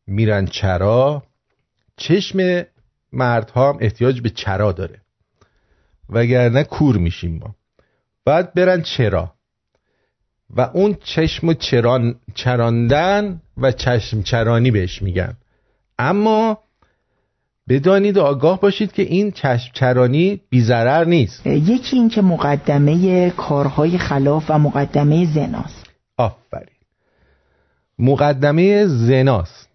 میرن 0.08 0.46
چرا 0.46 1.24
چشم 1.98 2.66
مردها 3.12 3.70
هم 3.70 3.78
احتیاج 3.82 4.22
به 4.22 4.30
چرا 4.30 4.72
داره. 4.72 5.02
وگرنه 6.10 6.64
کور 6.64 6.98
میشیم 6.98 7.40
ما. 7.44 7.56
باید 8.26 8.54
برن 8.54 8.82
چرا؟ 8.82 9.34
و 10.56 10.62
اون 10.62 10.98
چشم 11.04 11.48
و 11.48 11.54
چران 11.54 12.16
چراندن 12.36 13.42
و 13.58 13.72
چشم 13.72 14.22
چرانی 14.22 14.72
بهش 14.72 15.02
میگن. 15.02 15.34
اما 16.00 16.58
بدانید 17.70 18.18
و 18.18 18.22
آگاه 18.22 18.60
باشید 18.60 18.92
که 18.92 19.02
این 19.02 19.32
چشم 19.32 19.72
چرانی 19.74 20.42
بیزرر 20.50 21.06
نیست. 21.06 21.48
یکی 21.48 21.96
این 21.96 22.10
که 22.10 22.22
مقدمه 22.22 23.30
کارهای 23.30 23.98
خلاف 23.98 24.46
و 24.50 24.60
مقدمه 24.60 25.34
زناست. 25.34 25.86
آفرین. 26.18 26.76
مقدمه 28.00 28.88
زناست. 28.88 29.70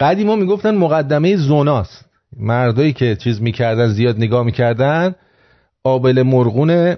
قدیما 0.00 0.36
می‌گفتن 0.36 0.74
مقدمه 0.74 1.36
زوناست 1.36 2.09
مردایی 2.36 2.92
که 2.92 3.16
چیز 3.16 3.42
می‌کردن 3.42 3.88
زیاد 3.88 4.16
نگاه 4.16 4.44
می‌کردن 4.44 5.14
آبل 5.84 6.22
مرغون 6.22 6.96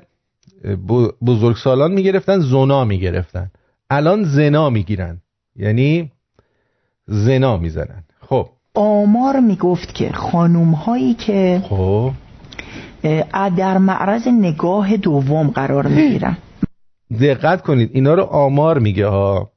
بزرگسالان 1.26 1.92
می‌گرفتن 1.92 2.38
زنا 2.40 2.84
می‌گرفتن. 2.84 3.50
الان 3.90 4.24
زنا 4.24 4.70
می‌گیرن. 4.70 5.20
یعنی 5.56 6.10
زنا 7.06 7.56
می‌زنن. 7.56 8.04
خب. 8.20 8.48
آمار 8.74 9.40
می‌گفت 9.40 9.94
که 9.94 10.12
خانوم 10.12 10.70
هایی 10.70 11.14
که 11.14 11.62
خب. 11.64 12.12
در 13.56 13.78
معرض 13.78 14.28
نگاه 14.28 14.96
دوم 14.96 15.50
قرار 15.50 15.86
می‌گیرن. 15.86 16.36
دقت 17.20 17.62
کنید 17.62 17.90
اینا 17.92 18.14
رو 18.14 18.22
آمار 18.22 18.78
میگه 18.78 19.06
ها 19.06 19.51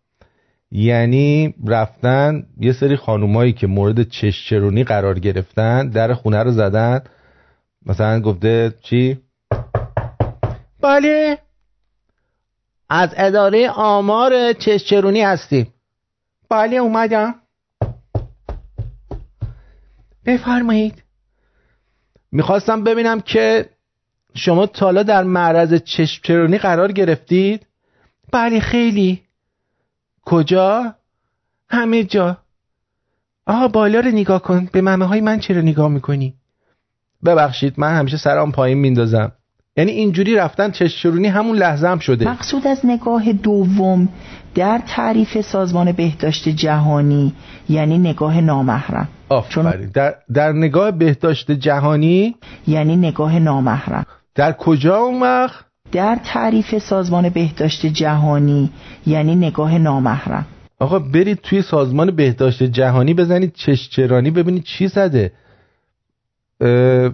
یعنی 0.78 1.56
رفتن 1.68 2.44
یه 2.60 2.74
سری 2.74 2.96
خانومایی 2.96 3.54
که 3.54 3.68
مورد 3.68 4.10
چشچرونی 4.10 4.84
قرار 4.84 5.20
گرفتن 5.20 5.90
در 5.90 6.14
خونه 6.14 6.44
رو 6.44 6.52
زدن. 6.52 7.02
مثلا 7.86 8.20
گفته 8.20 8.74
چی؟ 8.82 9.18
بله. 10.82 11.38
از 12.90 13.14
اداره 13.18 13.70
آمار 13.70 14.54
چشچرونی 14.54 15.22
هستیم. 15.22 15.74
بله 16.50 16.76
اومدم. 16.76 17.36
بفرمایید. 20.26 21.04
می‌خواستم 22.32 22.84
ببینم 22.84 23.22
که 23.22 23.70
شما 24.34 24.66
تا 24.66 24.86
حالا 24.86 25.04
در 25.04 25.24
معرض 25.24 25.74
چشمچرونی 25.74 26.58
قرار 26.58 26.92
گرفتید؟ 26.92 27.66
بله 28.32 28.60
خیلی. 28.60 29.25
کجا؟ 30.26 30.96
همه 31.70 32.04
جا. 32.04 32.38
آها 33.48 33.68
بالا 33.68 34.00
رو 34.00 34.12
نگاه 34.12 34.42
کن. 34.42 34.70
به 34.72 34.82
ممه 34.82 35.06
های 35.06 35.22
من 35.22 35.40
چرا 35.40 35.62
نگاه 35.62 35.88
می‌کنی؟ 35.90 36.34
ببخشید 37.26 37.74
من 37.78 37.96
همیشه 37.96 38.18
سرام 38.18 38.52
پایین 38.52 38.78
میندازم 38.78 39.32
یعنی 39.78 39.92
اینجوری 39.92 40.36
رفتن 40.36 40.72
چشمچرونی 40.72 41.28
همون 41.28 41.58
لحظه 41.58 41.88
هم 41.88 42.00
شده. 42.00 42.30
مقصود 42.30 42.68
از 42.68 42.80
نگاه 42.84 43.34
دوم 43.34 44.10
در 44.56 44.82
تعریف 44.88 45.42
سازمان 45.42 45.92
بهداشت 45.92 46.50
جهانی 46.50 47.34
یعنی 47.70 47.98
نگاه 47.98 48.42
نامحرم. 48.42 49.08
آفرین. 49.30 49.90
در, 49.94 50.16
در 50.34 50.52
نگاه 50.52 50.92
بهداشت 50.92 51.52
جهانی؟ 51.52 52.36
یعنی 52.68 52.96
نگاه 52.96 53.40
نامحرم. 53.40 54.06
در 54.36 54.52
کجا 54.52 54.98
اون 54.98 55.22
وقت؟ 55.22 55.66
در 55.96 56.20
تعریف 56.24 56.78
سازمان 56.78 57.30
بهداشت 57.30 57.86
جهانی 57.86 58.70
یعنی 59.08 59.36
نگاه 59.36 59.78
نامحرم 59.78 60.46
آقا 60.80 61.00
برید 61.00 61.38
توی 61.38 61.62
سازمان 61.62 62.12
بهداشت 62.12 62.64
جهانی 62.64 63.14
بزنید 63.14 63.54
چشچرانی 63.54 64.32
ببینید 64.32 64.64
چی 64.64 64.88
زده 64.88 65.32
اه، 66.62 67.12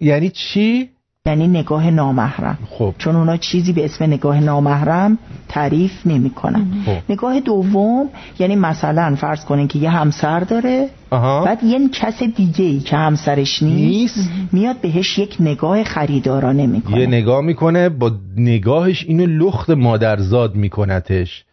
یعنی 0.00 0.30
چی؟ 0.30 0.90
یعنی 1.30 1.48
نگاه 1.48 1.90
نامحرم. 1.90 2.58
خب. 2.70 2.94
چون 2.98 3.16
اونا 3.16 3.36
چیزی 3.36 3.72
به 3.72 3.84
اسم 3.84 4.04
نگاه 4.04 4.40
نامحرم 4.40 5.18
تعریف 5.48 6.06
نمی‌کنن. 6.06 6.66
خب. 6.86 7.12
نگاه 7.12 7.40
دوم 7.40 8.08
یعنی 8.38 8.56
مثلا 8.56 9.16
فرض 9.16 9.44
کنین 9.44 9.68
که 9.68 9.78
یه 9.78 9.90
همسر 9.90 10.40
داره 10.40 10.88
آها. 11.10 11.44
بعد 11.44 11.64
یه 11.64 11.88
کس 11.88 12.22
دیگه 12.22 12.64
ای 12.64 12.78
که 12.78 12.96
همسرش 12.96 13.62
نیست, 13.62 14.30
میاد 14.52 14.80
بهش 14.80 15.18
یک 15.18 15.36
نگاه 15.40 15.84
خریدارانه 15.84 16.66
می‌کنه. 16.66 17.00
یه 17.00 17.06
نگاه 17.06 17.40
می‌کنه 17.40 17.88
با 17.88 18.12
نگاهش 18.36 19.04
اینو 19.08 19.26
لخت 19.26 19.70
مادرزاد 19.70 20.54
میکنتش 20.54 21.44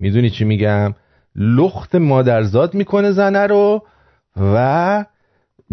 می‌دونی 0.00 0.30
چی 0.30 0.44
میگم؟ 0.44 0.94
لخت 1.36 1.94
مادرزاد 1.94 2.74
می‌کنه 2.74 3.10
زنه 3.10 3.46
رو 3.46 3.82
و 4.36 5.04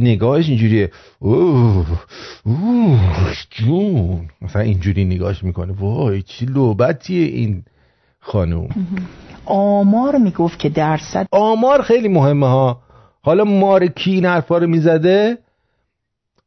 نگاهش 0.02 0.50
اینجوریه. 0.50 0.92
اوه 1.20 1.86
اوه 2.46 3.34
جون. 3.50 4.30
مثلا 4.42 4.62
اینجوری 4.62 5.06
نگاهش 5.06 5.44
می‌کنه. 5.44 5.74
وای 5.80 6.22
چی 6.22 6.46
لوبتیه 6.46 7.28
این 7.28 7.64
خانوم. 8.20 8.70
آمار 9.46 10.18
می‌گفت 10.18 10.60
که 10.60 10.70
درصد 10.70 11.28
آمار 11.32 11.82
خیلی 11.82 12.08
مهمه 12.08 12.48
ها. 12.48 12.82
حالا 13.24 13.44
مار 13.44 13.88
کی 13.88 14.12
این 14.12 14.26
حرفا 14.26 14.58
رو 14.58 14.68
می‌زده؟ 14.68 15.38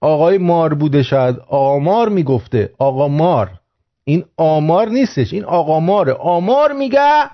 آقای 0.00 0.38
مار 0.38 0.74
بوده 0.74 1.02
شاید. 1.02 1.36
آمار 1.48 2.08
می‌گفته. 2.08 2.70
آقا 2.78 3.08
مار. 3.08 3.50
این 4.04 4.24
آمار 4.36 4.88
نیستش. 4.88 5.32
این 5.32 5.44
آقا 5.44 5.80
ماره. 5.80 6.12
آمار 6.12 6.72
میگه. 6.72 7.30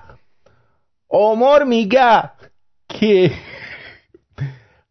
آمار 1.09 1.63
میگه 1.63 2.23
که 2.89 3.31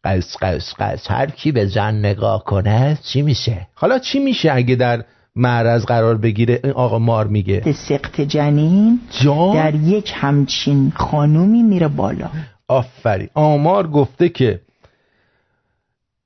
قص 0.05 0.37
قص 0.43 0.75
قص 0.79 1.11
هر 1.11 1.31
کی 1.31 1.53
به 1.53 1.67
زن 1.67 1.95
نگاه 1.95 2.45
کنه 2.45 2.99
چی 3.03 3.23
میشه؟ 3.23 3.67
حالا 3.75 3.99
چی 3.99 4.19
میشه 4.19 4.53
اگه 4.53 4.75
در 4.75 5.05
معرض 5.37 5.85
قرار 5.85 6.17
بگیره؟ 6.19 6.61
این 6.65 6.73
آقا 6.73 6.99
مار 6.99 7.27
میگه. 7.27 7.73
سقط 7.73 8.21
جنین 8.21 9.01
جان؟ 9.11 9.55
در 9.55 9.75
یک 9.75 10.13
همچین 10.15 10.93
خانومی 10.97 11.63
میره 11.63 11.89
بالا. 11.89 12.31
آفرین. 12.69 13.29
آمار 13.35 13.89
گفته 13.89 14.29
که 14.29 14.61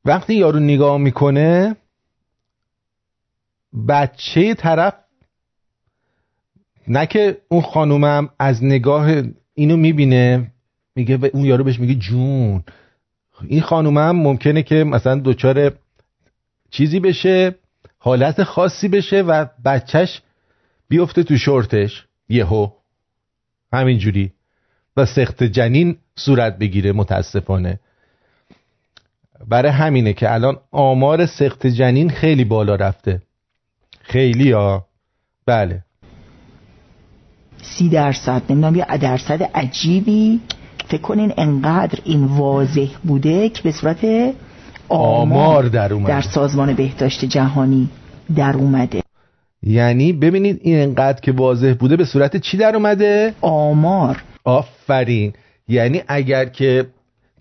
وقتی 0.05 0.35
یارو 0.35 0.61
نگاه 0.61 0.99
می‌کنه 0.99 1.77
بچه 3.89 4.55
طرف 4.55 4.95
نه 6.89 7.07
که 7.07 7.39
اون 7.49 7.63
خانومم 7.63 8.29
از 8.39 8.65
نگاه 8.65 9.23
اینو 9.55 9.77
می‌بینه 9.77 10.51
میگه 10.97 11.31
اون 11.33 11.45
یارو 11.45 11.65
بهش 11.65 11.81
میگه 11.81 11.95
جون. 11.95 12.65
این 13.49 13.61
خانومم 13.61 14.17
ممکنه 14.17 14.63
که 14.63 14.85
مثلا 14.85 15.21
دچار 15.25 15.73
چیزی 16.71 17.01
بشه 17.01 17.55
حالت 17.99 18.43
خاصی 18.43 18.89
بشه 18.89 19.23
و 19.23 19.47
بچهش 19.65 20.23
بیفته 20.89 21.23
تو 21.23 21.37
شورتش. 21.37 22.07
یهو. 22.29 22.69
همینجوری. 23.73 24.33
و 24.97 25.07
سخت 25.07 25.43
جنین 25.43 25.97
صورت 26.17 26.59
بگیره 26.59 26.93
متاسفانه. 26.93 27.81
برای 29.49 29.73
همینه 29.73 30.13
که 30.13 30.33
الان 30.33 30.57
آمار 30.71 31.27
سخت 31.27 31.67
جنین 31.67 32.11
خیلی 32.11 32.45
بالا 32.45 32.75
رفته. 32.75 33.23
خیلی 34.01 34.53
ها. 34.53 34.87
بله. 35.47 35.85
سی 37.63 37.89
درصد. 37.89 38.43
نمی‌دونم 38.51 38.77
یه 38.77 38.99
درصد 38.99 39.43
عجیبی. 39.43 40.41
فکر 40.89 41.01
کنین 41.01 41.33
انقدر 41.37 41.99
این 42.05 42.25
واضح 42.25 42.87
بوده 43.05 43.49
که 43.49 43.63
به 43.63 43.73
صورت 43.73 44.07
آمار 44.89 45.65
در 45.65 45.93
اومده. 45.93 46.09
در 46.09 46.21
سازمان 46.21 46.75
بهداشت 46.75 47.25
جهانی 47.25 47.89
در 48.37 48.57
اومده 48.57 49.03
یعنی 49.63 50.13
ببینید 50.13 50.61
این 50.63 50.79
انقدر 50.83 51.21
که 51.21 51.33
واضح 51.33 51.75
بوده 51.79 51.97
به 51.97 52.05
صورت 52.05 52.37
چی 52.37 52.57
در 52.57 52.77
اومده؟ 52.77 53.35
آمار 53.41 54.23
آفرین 54.45 55.33
یعنی 55.69 56.03
اگر 56.09 56.45
که 56.45 56.87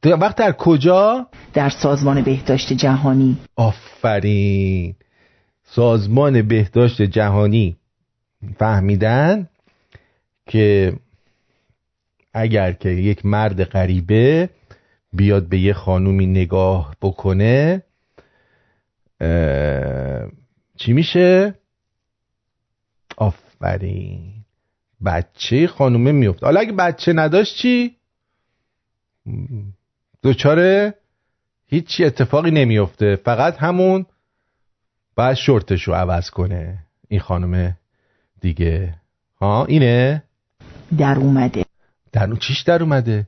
تو 0.01 0.09
وقت 0.09 0.35
در 0.35 0.51
کجا؟ 0.51 1.27
در 1.53 1.69
سازمان 1.69 2.21
بهداشت 2.21 2.73
جهانی 2.73 3.37
آفرین 3.55 4.95
سازمان 5.63 6.41
بهداشت 6.41 7.01
جهانی 7.01 7.75
فهمیدن 8.57 9.49
که 10.47 10.93
اگر 12.33 12.71
که 12.71 12.89
یک 12.89 13.25
مرد 13.25 13.63
غریبه 13.63 14.49
بیاد 15.13 15.49
به 15.49 15.59
یه 15.59 15.73
خانومی 15.73 16.25
نگاه 16.25 16.95
بکنه 17.01 17.83
چی 20.77 20.93
میشه؟ 20.93 21.53
آفرین. 23.17 24.33
بچه 25.05 25.67
خانومه 25.67 26.11
میفته. 26.11 26.45
حالا 26.45 26.59
اگه 26.59 26.71
بچه 26.71 27.13
نداشت 27.13 27.57
چی؟ 27.57 27.95
دوچاره 30.21 30.93
هیچی 31.67 32.05
اتفاقی 32.05 32.51
نمیفته. 32.51 33.15
فقط 33.15 33.57
همون 33.57 34.05
باید 35.15 35.33
شورتش 35.33 35.83
رو 35.83 35.93
عوض 35.93 36.29
کنه. 36.29 36.79
این 37.07 37.19
خانم 37.19 37.77
دیگه. 38.41 38.95
ها 39.41 39.65
اینه؟ 39.65 40.23
در 40.97 41.15
اومده. 41.15 41.65
در 42.13 42.27
اون 42.27 42.37
چیش 42.37 42.61
در 42.61 42.83
اومده؟ 42.83 43.27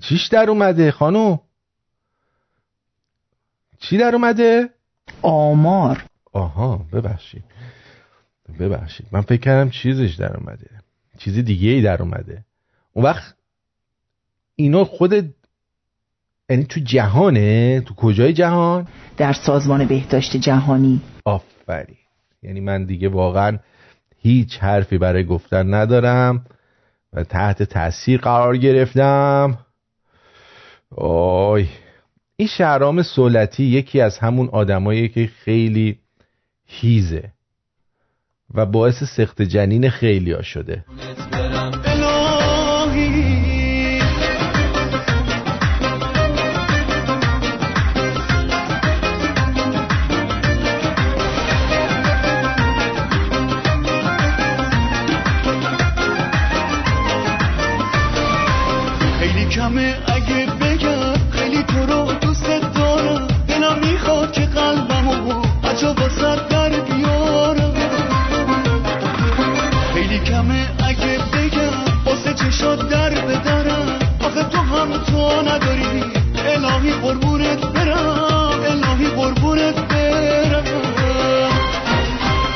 چیش 0.00 0.26
در 0.26 0.50
اومده 0.50 0.90
خانم 0.90 1.40
چی 3.78 3.98
در 3.98 4.14
اومده؟ 4.14 4.70
آمار. 5.22 6.04
آها 6.32 6.86
ببخشید. 6.92 7.44
ببخشید. 8.58 9.06
من 9.12 9.20
فکر 9.20 9.40
کردم 9.40 9.70
چیزش 9.70 10.14
در 10.14 10.36
اومده. 10.36 10.70
چیزی 11.18 11.42
دیگه 11.42 11.68
ای 11.68 11.82
در 11.82 12.02
اومده. 12.02 12.44
اون 12.92 13.04
وقت 13.04 13.34
اینا 14.56 14.84
خود 14.84 15.34
یعنی 16.50 16.64
تو 16.64 16.80
جهانه؟ 16.80 17.80
تو 17.80 17.94
کجای 17.94 18.32
جهان؟ 18.32 18.88
در 19.16 19.32
سازمان 19.32 19.84
بهداشت 19.84 20.36
جهانی. 20.36 21.00
آفرین. 21.24 21.96
یعنی 22.42 22.60
من 22.60 22.84
دیگه 22.84 23.08
واقعا 23.08 23.58
هیچ 24.18 24.58
حرفی 24.58 24.98
برای 24.98 25.24
گفتن 25.24 25.74
ندارم. 25.74 26.46
و 27.14 27.24
تحت 27.24 27.62
تاثیر 27.62 28.20
قرار 28.20 28.56
گرفتم. 28.56 29.58
آی 30.96 31.68
این 32.36 32.48
شهرام 32.48 33.02
سولتی 33.02 33.64
یکی 33.64 34.00
از 34.00 34.18
همون 34.18 34.48
آدمایی 34.52 35.08
که 35.08 35.26
خیلی 35.26 35.98
هیزه 36.66 37.30
و 38.54 38.66
باعث 38.66 39.04
سخت 39.04 39.42
جنین 39.42 39.90
خیلی 39.90 40.32
ها 40.32 40.42
شده 40.42 40.84
کمه 59.54 59.96
اگه 60.06 60.46
بگم 60.46 61.30
خیلی 61.30 61.62
تو 61.62 61.86
رو 61.86 62.12
دوست 62.12 62.46
دارم. 62.74 63.26
دلم 63.48 63.78
می‌خواد 63.78 64.32
که 64.32 64.40
قلبمو 64.40 65.42
بچه 65.64 65.88
واسه 65.88 66.36
در 66.50 66.68
بیارم. 66.68 67.74
خیلی 69.94 70.18
کمه 70.18 70.68
اگه 70.88 71.18
بگم 71.32 71.74
واسه 72.06 72.34
چشات 72.34 72.88
در 72.88 73.10
بدرم. 73.10 73.98
آخه 74.20 74.42
تو 74.42 74.58
هم 74.58 74.98
تو 74.98 75.42
نداری. 75.42 76.04
الهی 76.46 76.92
قربونت 76.92 77.66
برم. 77.66 78.60
الهی 78.70 79.06
قربونت 79.06 79.74
برم. 79.74 80.64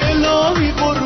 الهی 0.03 0.73
قربونت 0.73 0.98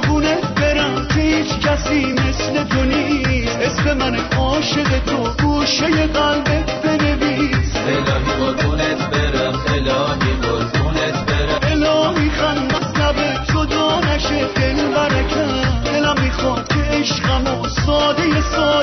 هیچ 1.17 1.59
کسی 1.59 2.13
مثل 2.13 2.65
تو 2.65 2.85
نیست. 2.85 3.59
اسم 3.59 3.97
من 3.99 4.17
عاشق 4.39 4.99
تو 5.07 5.45
گوشه 5.45 6.07
قلبت 6.07 6.83
بنویس. 6.83 7.77
الهی 7.77 8.03
قربونت 8.41 9.11
برم 9.11 9.55
الهی 9.69 10.33
قربونت 10.43 11.27
برم. 11.27 11.61
الهی 11.63 12.31
خند 12.31 12.75
از 12.75 12.95
لبت 13.01 13.47
جدا 13.53 14.01
نشه 14.01 14.45
دل 14.55 14.89
برکم 14.95 15.83
دلم 15.85 16.17
می‌خواد 16.23 16.69
که 16.69 16.81
عشقمو 16.99 17.69
ساده 17.69 18.41
ساده 18.41 18.82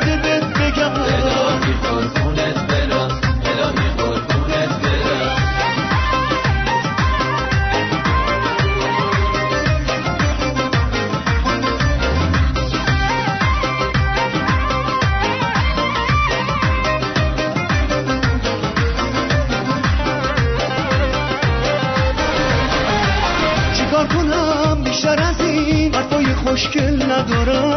خوشگل 26.59 27.03
ندارم. 27.11 27.68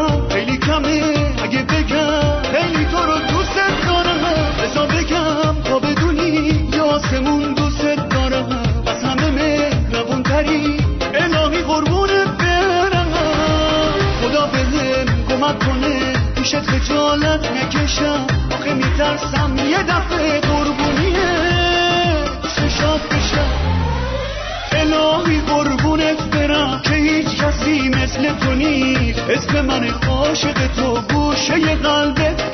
اسم 29.33 29.61
من 29.61 29.89
عاشق 30.09 30.67
تو 30.77 31.01
گوشه 31.15 31.75
قلبت. 31.75 32.52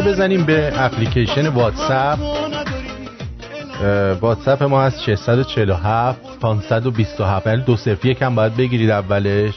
بزنیم 0.00 0.44
به 0.44 0.72
اپلیکیشن 0.84 1.48
واتساپ. 1.48 2.18
واتساپ 4.20 4.62
ما 4.62 4.82
هست 4.82 5.02
647 5.02 6.20
527 6.40 7.46
یعنی 7.46 7.62
دو 7.62 7.76
صفر 7.76 8.08
یک 8.08 8.22
هم 8.22 8.34
باید 8.34 8.56
بگیرید 8.56 8.90
اولش. 8.90 9.54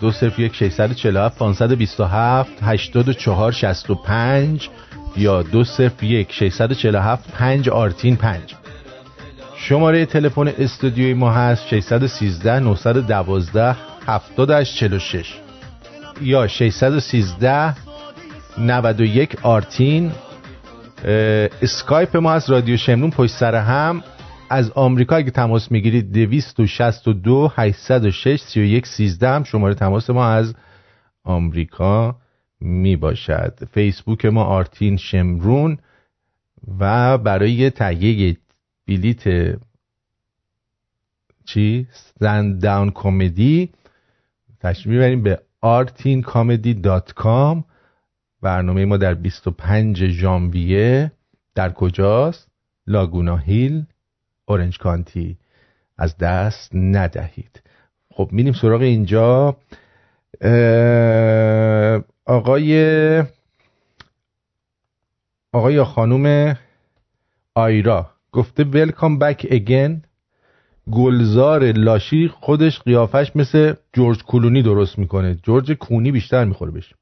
دو 0.00 0.12
صفر 0.12 0.40
یک 0.40 0.54
647 0.54 1.38
527 1.38 2.50
84 2.62 3.52
65 3.52 4.68
یا 5.16 5.42
دو 5.42 5.64
صفر 5.64 6.04
یک 6.04 6.32
647 6.32 7.32
5 7.32 7.68
آرتین 7.68 8.16
5 8.16 8.40
شماره 9.56 10.06
تلفن 10.06 10.48
استودیوی 10.58 11.14
ما 11.14 11.30
هست 11.30 11.66
613 11.68 12.58
912 12.60 13.76
78 14.06 14.76
46 14.76 15.34
یا 16.22 16.46
613 16.46 17.85
91 18.58 19.36
آرتین. 19.42 20.12
اسکایپ 21.62 22.16
ما 22.16 22.32
از 22.32 22.50
رادیو 22.50 22.76
شمرون 22.76 23.10
پشت 23.10 23.34
سر 23.34 23.54
هم. 23.54 24.02
از 24.50 24.70
آمریکا 24.70 25.16
اگه 25.16 25.30
تماس 25.30 25.72
می‌گیرید 25.72 26.12
262 26.12 27.52
806 27.56 28.40
31 28.40 28.86
13 28.86 29.28
هم 29.28 29.44
شماره 29.44 29.74
تماس 29.74 30.10
ما 30.10 30.26
از 30.26 30.54
آمریکا 31.24 32.16
می 32.60 32.96
باشد 32.96 33.58
فیسبوک 33.72 34.26
ما 34.26 34.44
آرتین 34.44 34.96
شمرون 34.96 35.78
و 36.78 37.18
برای 37.18 37.70
تهیه 37.70 38.36
بلیت 38.88 39.24
چی؟ 41.44 41.86
زند 42.20 42.62
داون 42.62 42.90
کمدی 42.90 43.70
تشریف 44.60 44.86
می‌بریم 44.86 45.22
به 45.22 45.40
artincomedy.com 45.64 47.75
برنامه 48.42 48.84
ما 48.84 48.96
در 48.96 49.14
25 49.14 50.06
ژانویه 50.08 51.12
در 51.54 51.72
کجاست؟ 51.72 52.48
لاگونا 52.86 53.36
هیل 53.36 53.84
اورنج 54.46 54.78
کانتی. 54.78 55.38
از 55.98 56.18
دست 56.18 56.70
ندهید. 56.74 57.62
خب 58.10 58.28
میریم 58.32 58.52
سراغ 58.52 58.80
اینجا. 58.80 59.56
آقای 62.26 63.22
آقای 65.52 65.74
یا 65.74 65.84
خانوم 65.84 66.56
آیرا. 67.54 68.10
گفته 68.32 68.64
ولکام 68.64 69.18
بک 69.18 69.46
اگین 69.50 70.02
گلزار 70.92 71.72
لاشی 71.72 72.28
خودش 72.28 72.80
قیافش 72.80 73.32
مثل 73.36 73.74
جورج 73.92 74.24
کلونی 74.24 74.62
درست 74.62 74.98
می‌کنه. 74.98 75.34
جورج 75.34 75.72
کونی 75.72 76.12
بیشتر 76.12 76.44
می‌خوره 76.44 76.70
بهش. 76.70 76.94
اه، 76.94 76.98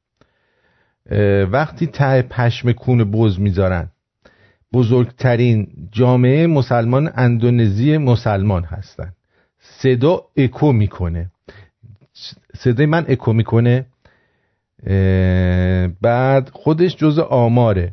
وقتی 1.50 1.86
ته 1.86 2.22
پشم 2.22 2.72
کون 2.72 3.11
بز 3.11 3.40
می‌ذارن. 3.40 3.88
بزرگترین 4.72 5.68
جامعه 5.92 6.46
مسلمان 6.46 7.11
اندونزی 7.14 7.98
مسلمان 7.98 8.64
هستن. 8.64 9.12
صدا 9.59 10.22
اکو 10.36 10.72
می‌کنه. 10.72 11.30
صدای 12.57 12.86
من 12.86 13.05
اکو 13.09 13.32
می‌کنه. 13.32 13.86
بعد 16.00 16.50
خودش 16.52 16.96
جز 16.96 17.18
آماره. 17.18 17.92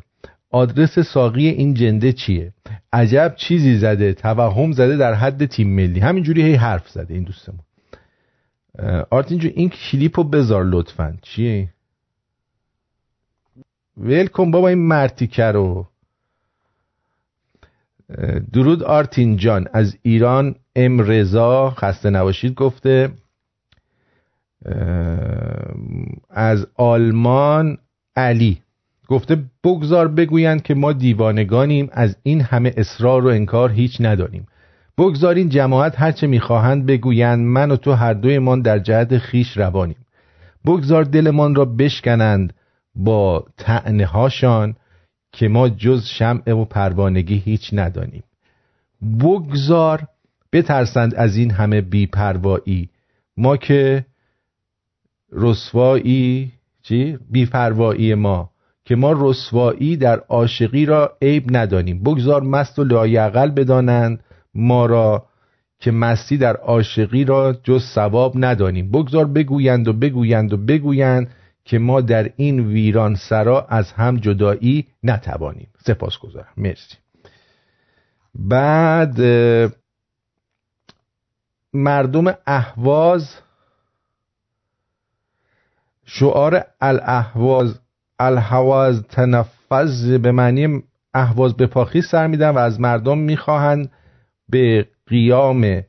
آدرس 0.50 0.98
ساقی 0.98 1.48
این 1.48 1.74
جنده 1.74 2.12
چیه؟ 2.12 2.52
عجب 2.92 3.34
چیزی 3.36 3.78
زده 3.78 4.12
توهم 4.12 4.72
زده 4.72 4.96
در 4.96 5.14
حد 5.14 5.46
تیم 5.46 5.68
ملی. 5.68 6.00
همینجوری 6.00 6.42
هی 6.42 6.54
حرف 6.54 6.88
زده 6.88 7.14
این 7.14 7.22
دوستمون. 7.22 7.60
اه، 8.78 9.06
آرتین 9.10 9.38
جو 9.38 9.48
این 9.54 9.68
کلیپو 9.68 10.24
بذار 10.24 10.64
لطفا. 10.64 11.16
چیه 11.22 11.68
ولکن 13.96 14.50
بابا 14.50 14.68
این 14.68 14.78
مرتیکه 14.78 15.44
رو. 15.44 15.86
درود 18.52 18.82
آرتین 18.82 19.36
جان. 19.36 19.68
از 19.72 19.96
ایران 20.02 20.54
ام 20.76 21.00
رضا 21.00 21.70
خسته 21.70 22.10
نباشید 22.10 22.54
گفته. 22.54 23.10
از 26.30 26.66
آلمان 26.76 27.78
علی. 28.16 28.62
گفته 29.08 29.44
بگذار 29.64 30.08
بگویند 30.08 30.62
که 30.62 30.74
ما 30.74 30.92
دیوانگانیم. 30.92 31.88
از 31.92 32.16
این 32.22 32.40
همه 32.40 32.74
اصرار 32.76 33.24
و 33.24 33.28
انکار 33.28 33.72
هیچ 33.72 33.96
نداریم 34.00 34.46
بگذار 34.98 35.34
این 35.34 35.48
جماعت 35.48 36.00
هرچه 36.00 36.26
می‌خواهند 36.26 36.86
بگویند 36.86 37.38
من 37.46 37.70
و 37.70 37.76
تو 37.76 37.92
هر 37.92 38.14
دویمان 38.14 38.62
در 38.62 38.78
جهت 38.78 39.18
خیش 39.18 39.56
روانیم. 39.56 39.96
بگذار 40.66 41.04
دلمان 41.04 41.54
را 41.54 41.64
بشکنند. 41.64 42.54
با 42.94 43.44
تعنه 43.56 44.06
هاشان 44.06 44.76
که 45.32 45.48
ما 45.48 45.68
جز 45.68 46.04
شمع 46.04 46.52
و 46.52 46.64
پروانگی 46.64 47.38
هیچ 47.38 47.70
ندانیم. 47.72 48.22
بگذار 49.20 50.06
بترسند 50.52 51.14
از 51.14 51.36
این 51.36 51.50
همه 51.50 51.80
بیپروایی. 51.80 52.88
ما 53.36 53.56
که 53.56 54.06
رسوایی 55.32 56.52
چی؟ 56.82 57.18
بیپروایی 57.30 58.14
ما. 58.14 58.50
که 58.84 58.96
ما 58.96 59.12
رسوایی 59.16 59.96
در 59.96 60.18
عاشقی 60.18 60.86
را 60.86 61.16
عیب 61.22 61.56
ندانیم. 61.56 62.02
بگذار 62.02 62.42
مست 62.42 62.78
و 62.78 62.84
لایعقل 62.84 63.50
بدانند 63.50 64.24
ما 64.54 64.86
را 64.86 65.26
که 65.80 65.90
مستی 65.90 66.36
در 66.36 66.56
عاشقی 66.56 67.24
را 67.24 67.52
جز 67.52 67.82
ثواب 67.94 68.32
ندانیم. 68.36 68.90
بگذار 68.90 69.24
بگویند 69.24 69.88
و 69.88 69.92
بگویند 69.92 70.52
و 70.52 70.56
بگویند 70.56 71.30
که 71.72 71.78
ما 71.78 72.00
در 72.00 72.30
این 72.36 72.60
ویران 72.60 73.14
سرا 73.14 73.66
از 73.66 73.92
هم 73.92 74.16
جدایی 74.16 74.86
نتوانیم. 75.02 75.68
سپاس 75.86 76.18
گذارم 76.18 76.52
مرسی. 76.56 76.96
بعد 78.34 79.20
مردم 81.72 82.34
اهواز 82.46 83.34
شعار 86.04 86.64
الاهواز 86.80 87.80
الهواز 88.18 89.02
تنفذ 89.02 90.18
به 90.18 90.32
معنی 90.32 90.82
اهواز 91.14 91.56
به 91.56 91.66
پاخی 91.66 92.02
سر 92.02 92.26
میدن 92.26 92.50
و 92.50 92.58
از 92.58 92.80
مردم 92.80 93.18
می‌خواهند 93.18 93.90
به 94.48 94.88
قیام 95.06 95.82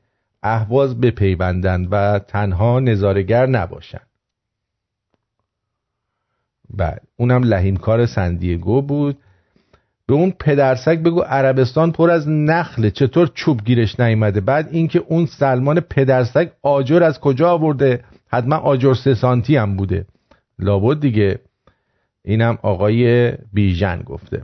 اهواز 0.44 1.02
بپیوندند 1.02 1.88
و 1.92 2.20
تنها 2.20 2.80
نظارگر 2.80 3.46
نباشند 3.46 4.13
بعد 6.74 7.02
اونم 7.18 7.44
لحیمکار 7.44 8.06
سندیگو 8.06 8.82
بود. 8.82 9.18
به 10.08 10.14
اون 10.14 10.32
پدرسگ 10.40 11.04
بگو 11.04 11.22
عربستان 11.22 11.92
پر 11.92 12.12
از 12.12 12.30
نخله. 12.30 12.92
چطور 12.92 13.32
چوب 13.34 13.66
گیرش 13.66 14.00
نیومده؟ 14.00 14.42
بعد 14.42 14.70
اینکه 14.72 15.00
اون 15.00 15.26
سلمان 15.26 15.80
پدرسگ 15.80 16.50
آجر 16.62 17.04
از 17.04 17.20
کجا 17.20 17.50
آورده؟ 17.52 18.04
حتما 18.28 18.56
آجر 18.56 18.94
سه 18.94 19.14
سانتی 19.14 19.56
هم 19.56 19.76
بوده. 19.76 20.06
لابد 20.60 21.00
دیگه. 21.00 21.40
اینم 22.26 22.58
آقای 22.62 23.32
بیژن 23.54 24.02
گفته. 24.02 24.42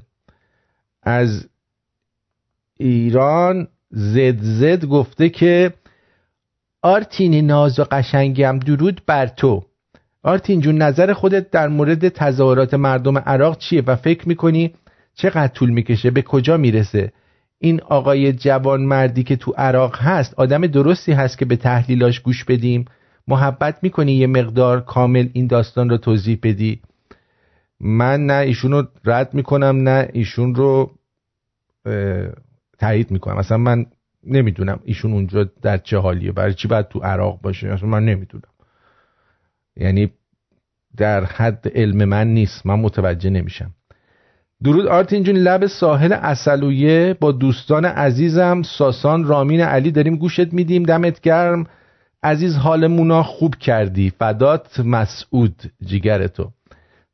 از 1.03 1.47
ایران 2.77 3.67
زد 3.91 4.41
زد 4.41 4.85
گفته 4.85 5.29
که 5.29 5.73
آرتین 6.81 7.47
ناز 7.47 7.79
و 7.79 7.83
قشنگم 7.91 8.59
درود 8.59 9.01
بر 9.05 9.27
تو. 9.27 9.63
آرتین 10.23 10.61
جون 10.61 10.81
نظر 10.81 11.13
خودت 11.13 11.51
در 11.51 11.67
مورد 11.67 12.09
تظاهرات 12.09 12.73
مردم 12.73 13.17
عراق 13.17 13.57
چیه 13.57 13.83
و 13.87 13.95
فکر 13.95 14.27
می‌کنی 14.27 14.73
چقدر 15.13 15.47
طول 15.47 15.69
می‌کشه؟ 15.69 16.11
به 16.11 16.21
کجا 16.21 16.57
می‌رسه؟ 16.57 17.11
این 17.59 17.81
آقای 17.81 18.33
جوان 18.33 18.81
مردی 18.81 19.23
که 19.23 19.35
تو 19.35 19.53
عراق 19.57 19.95
هست 19.95 20.33
آدم 20.37 20.67
درستی 20.67 21.11
هست 21.11 21.37
که 21.37 21.45
به 21.45 21.55
تحلیلاش 21.55 22.19
گوش 22.19 22.43
بدیم؟ 22.43 22.85
محبت 23.27 23.79
می‌کنی 23.81 24.13
یه 24.13 24.27
مقدار 24.27 24.81
کامل 24.81 25.29
این 25.33 25.47
داستان 25.47 25.89
رو 25.89 25.97
توضیح 25.97 26.39
بدی؟ 26.43 26.81
من 27.79 28.25
نه 28.25 28.33
ایشون 28.33 28.71
رو 28.71 28.87
رد 29.05 29.33
می‌کنم 29.33 29.75
نه 29.89 30.09
ایشون 30.13 30.55
رو 30.55 30.91
تایید 32.79 33.11
می‌کنم. 33.11 33.37
اصلا 33.37 33.57
من 33.57 33.85
نمی‌دونم 34.23 34.79
ایشون 34.83 35.13
اونجا 35.13 35.43
در 35.61 35.77
چه 35.77 35.97
حالیه. 35.97 36.31
برای 36.31 36.53
چی 36.53 36.67
باید 36.67 36.87
تو 36.87 36.99
عراق 36.99 37.41
باشه؟ 37.41 37.69
اصلا 37.69 37.89
من 37.89 38.05
نمی‌دونم. 38.05 38.48
یعنی 39.79 40.11
در 40.97 41.25
حد 41.25 41.71
علم 41.75 42.05
من 42.05 42.27
نیست. 42.27 42.65
من 42.65 42.79
متوجه 42.79 43.29
نمیشم. 43.29 43.71
درود 44.63 44.87
آرتین 44.87 45.23
جون 45.23 45.35
لب 45.35 45.67
ساحل 45.67 46.13
اصلویه. 46.13 47.15
با 47.19 47.31
دوستان 47.31 47.85
عزیزم 47.85 48.61
ساسان 48.61 49.23
رامین 49.23 49.61
علی 49.61 49.91
داریم 49.91 50.15
گوشت 50.15 50.53
میدیم. 50.53 50.83
دمت 50.83 51.21
گرم. 51.21 51.67
عزیز 52.23 52.55
حالمونا 52.55 53.23
خوب 53.23 53.55
کردی. 53.55 54.09
فدات 54.09 54.79
مسعود 54.79 55.61
جیگر 55.85 56.27
تو. 56.27 56.51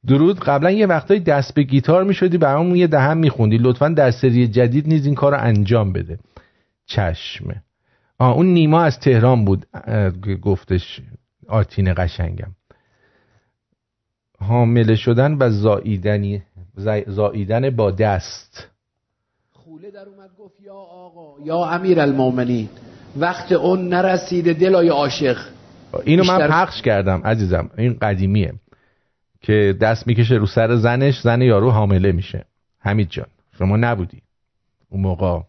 درود. 0.07 0.39
قبلا 0.39 0.71
یه 0.71 0.85
وقتایی 0.87 1.19
دست 1.19 1.53
به 1.53 1.63
گیتار 1.63 2.03
می‌شدی 2.03 2.37
برامون 2.37 2.75
یه 2.75 2.87
دهم 2.87 3.17
میخوندی. 3.17 3.57
لطفا 3.57 3.89
در 3.89 4.11
سری 4.11 4.47
جدید 4.47 4.87
نیز 4.87 5.05
این 5.05 5.15
کار 5.15 5.31
رو 5.31 5.41
انجام 5.41 5.93
بده. 5.93 6.17
چشمه. 6.85 7.63
آه 8.19 8.35
اون 8.35 8.45
نیما 8.45 8.81
از 8.81 8.99
تهران 8.99 9.45
بود 9.45 9.65
گفتش 10.41 11.01
آرتین 11.47 11.93
قشنگم. 11.97 12.54
حامله 14.39 14.95
شدن 14.95 15.33
و 15.33 15.49
زاییدنی 15.49 16.41
زاییدن 17.07 17.69
با 17.69 17.91
دست. 17.91 18.67
خوله 19.51 19.91
در 19.91 20.05
اومد 20.09 20.29
گفت 20.39 20.61
یا 20.61 20.73
آقا 20.73 21.45
یا 21.45 21.65
امیر 21.65 21.99
المومنین 21.99 22.69
وقت 23.17 23.51
اون 23.51 23.87
نرسیده 23.89 24.53
دلای 24.53 24.89
عاشق. 24.89 25.37
اینو 26.03 26.23
من 26.23 26.37
بیشتر- 26.37 26.51
پخش 26.51 26.81
کردم 26.81 27.21
عزیزم 27.25 27.69
این 27.77 27.97
قدیمیه 28.01 28.53
که 29.41 29.77
دست 29.81 30.07
می‌کشه 30.07 30.35
رو 30.35 30.45
سر 30.45 30.75
زنش 30.75 31.21
زن 31.21 31.41
یارو 31.41 31.71
حامله 31.71 32.11
میشه. 32.11 32.45
حمید 32.79 33.09
جان 33.09 33.27
شما 33.57 33.77
نبودی 33.77 34.21
اون 34.89 35.01
موقع. 35.01 35.39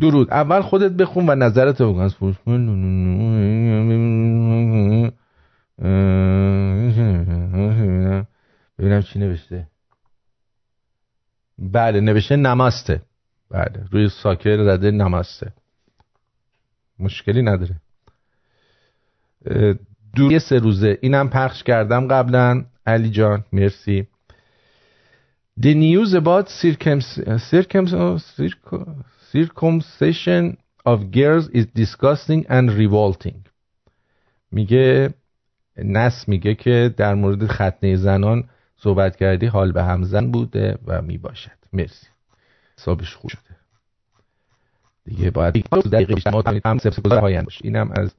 درود. 0.00 0.30
اول 0.30 0.60
خودت 0.60 0.92
بخون 0.92 1.30
و 1.30 1.34
نظرت 1.34 1.82
بگو. 1.82 2.08
فروش- 5.78 6.98
ببینم 8.78 9.02
چی 9.02 9.18
نوشته. 9.18 9.66
بله 11.58 12.00
نوشته 12.00 12.36
نماسته. 12.36 13.02
بله 13.50 13.88
روی 13.92 14.08
ساکر 14.08 14.64
زده 14.64 14.90
نماسته. 14.90 15.52
مشکلی 16.98 17.42
نداره. 17.42 17.80
دوی 20.16 20.38
سه 20.38 20.58
روزه. 20.58 20.98
اینم 21.02 21.28
پخش 21.28 21.62
کردم 21.62 22.08
قبلا. 22.08 22.64
علی 22.86 23.10
جان 23.10 23.44
مرسی. 23.52 24.06
The 25.60 25.74
news 25.74 26.14
about 26.14 26.46
circ- 26.48 27.02
circumcision 29.32 30.56
of 30.86 30.98
girls 31.10 31.44
is 31.58 31.66
disgusting 31.76 32.46
and 32.48 32.70
revolting. 32.70 33.36
میگه 34.52 35.14
نس 35.84 36.28
میگه 36.28 36.54
که 36.54 36.94
در 36.96 37.14
مورد 37.14 37.46
ختنه 37.46 37.96
زنان 37.96 38.44
صحبت 38.76 39.16
کردی 39.16 39.46
حال 39.46 39.72
به 39.72 39.84
همزن 39.84 40.30
بوده 40.30 40.78
و 40.86 41.02
می‌باشد. 41.02 41.58
مرسی. 41.72 42.06
حسابش 42.78 43.14
خوب 43.14 43.30
شده. 43.30 43.56
دیگه 45.04 45.30
باید 45.30 45.54
دقیقه 45.92 46.30
ما 46.30 46.42
هم 46.64 46.78
سپس 46.78 47.00
گذار 47.00 47.20
پایان 47.20 47.44
باشه 47.44 47.60
اینم 47.64 47.90
از 47.90 48.14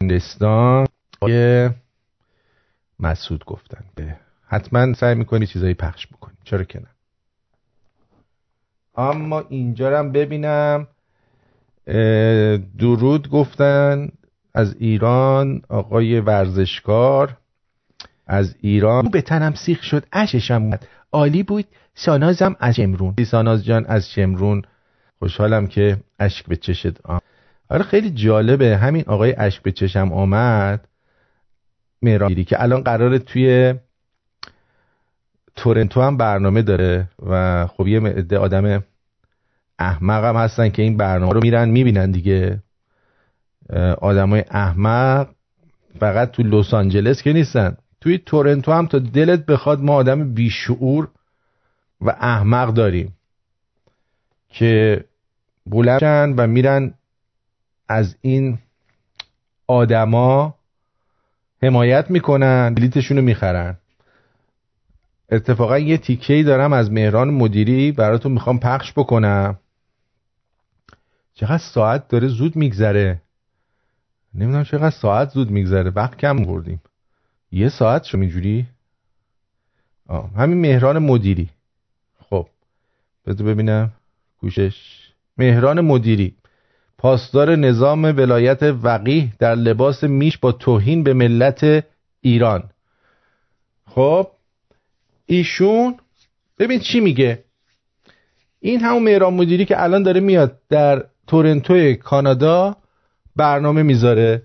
هندستان 0.00 0.86
آقای 1.20 1.70
مسعود 3.00 3.44
گفتن 3.44 3.84
به 3.94 4.16
حتما 4.46 4.94
سعی 4.94 5.14
می‌کنی 5.14 5.46
چیزایی 5.46 5.74
پخش 5.74 6.06
بکنی. 6.06 6.36
چرا 6.44 6.64
که 6.64 6.80
نه؟ 6.80 6.86
اما 8.94 9.40
اینجا 9.40 9.98
هم 9.98 10.12
ببینم. 10.12 10.86
درود 12.78 13.30
گفتن. 13.30 14.08
از 14.54 14.76
ایران 14.78 15.62
آقای 15.68 16.20
ورزشکار. 16.20 17.36
از 18.26 18.54
ایران. 18.60 19.08
به 19.08 19.22
تنم 19.22 19.54
سیخ 19.54 19.82
شد 19.82 20.06
اششم 20.12 20.62
اومد. 20.62 20.86
عالی 21.12 21.42
بود. 21.42 21.64
سانازم 21.94 22.56
از 22.60 22.76
شمرون. 22.76 23.14
ساناز 23.26 23.64
جان 23.64 23.86
از 23.86 24.10
شمرون. 24.10 24.62
خوشحالم 25.18 25.66
که 25.66 25.96
اشک 26.18 26.46
به 26.46 26.56
چشت 26.56 27.06
آمد 27.06 27.22
آره 27.68 27.82
خیلی 27.82 28.10
جالبه. 28.10 28.76
همین 28.76 29.04
آقای 29.06 29.34
اشک 29.38 29.62
به 29.62 29.72
چشم 29.72 30.12
آمد. 30.12 30.88
مهران 32.02 32.34
که 32.34 32.62
الان 32.62 32.80
قراره 32.82 33.18
توی 33.18 33.74
تورنتو 35.56 36.02
هم 36.02 36.16
برنامه 36.16 36.62
داره 36.62 37.08
و 37.26 37.66
خب 37.66 37.86
یه 37.86 38.00
عده 38.00 38.38
آدم 38.38 38.84
احمق 39.78 40.24
هم 40.24 40.36
هستن 40.36 40.68
که 40.68 40.82
این 40.82 40.96
برنامه 40.96 41.32
رو 41.32 41.40
میرن 41.42 41.68
می‌بینن 41.68 42.10
دیگه. 42.10 42.62
آدمای 44.00 44.44
احمق 44.50 45.28
فقط 45.98 46.30
تو 46.30 46.42
لس 46.42 46.74
آنجلس 46.74 47.22
که 47.22 47.32
نیستن. 47.32 47.76
توی 48.00 48.18
تورنتو 48.18 48.72
هم 48.72 48.86
تا 48.86 48.98
دلت 48.98 49.46
بخواد 49.46 49.80
ما 49.80 49.94
آدم 49.94 50.34
بیشعور 50.34 51.08
و 52.00 52.10
احمق 52.10 52.68
داریم 52.74 53.16
که 54.48 55.04
بلند 55.66 56.34
و 56.38 56.46
میرن 56.46 56.94
از 57.88 58.16
این 58.20 58.58
آدما 59.66 60.54
حمایت 61.62 62.10
می‌کنن 62.10 62.74
بلیتشون 62.74 63.16
رو 63.16 63.22
می‌خرن. 63.22 63.76
اتفاقا 65.32 65.78
یه 65.78 65.98
تیکه 65.98 66.42
دارم 66.42 66.72
از 66.72 66.92
مهران 66.92 67.30
مدیری 67.30 67.92
براتون 67.92 68.32
می‌خوام 68.32 68.58
پخش 68.58 68.92
بکنم. 68.92 69.58
چقدر 71.34 71.58
ساعت 71.58 72.08
داره 72.08 72.28
زود 72.28 72.56
میگذره. 72.56 73.22
نمی‌دونم 74.34 74.64
چقدر 74.64 74.90
ساعت 74.90 75.30
زود 75.30 75.50
میگذره. 75.50 75.90
وقت 75.90 76.16
کم 76.16 76.36
بردیم. 76.36 76.82
یه 77.52 77.68
ساعت 77.68 78.04
شو 78.04 78.18
اینجوری 78.18 78.66
همین 80.36 80.60
مهران 80.60 80.98
مدیری. 80.98 81.50
خب 82.30 82.46
بذار 83.26 83.46
ببینم. 83.46 83.92
گوشش 84.38 84.76
مهران 85.38 85.80
مدیری. 85.80 86.34
پاسدار 86.98 87.56
نظام 87.56 88.04
ولایت 88.04 88.62
وقیه 88.62 89.32
در 89.38 89.54
لباس 89.54 90.04
میش 90.04 90.38
با 90.38 90.52
توهین 90.52 91.02
به 91.02 91.14
ملت 91.14 91.84
ایران. 92.20 92.70
خب 93.86 94.30
ایشون 95.26 95.94
ببین 96.58 96.80
چی 96.80 97.00
میگه. 97.00 97.44
این 98.60 98.80
همون 98.80 99.02
مهران 99.02 99.34
مدیری 99.34 99.64
که 99.64 99.82
الان 99.82 100.02
داره 100.02 100.20
میاد 100.20 100.58
در 100.68 101.04
تورنتو 101.26 101.94
کانادا 101.94 102.76
برنامه 103.40 103.82
می‌ذاره. 103.82 104.42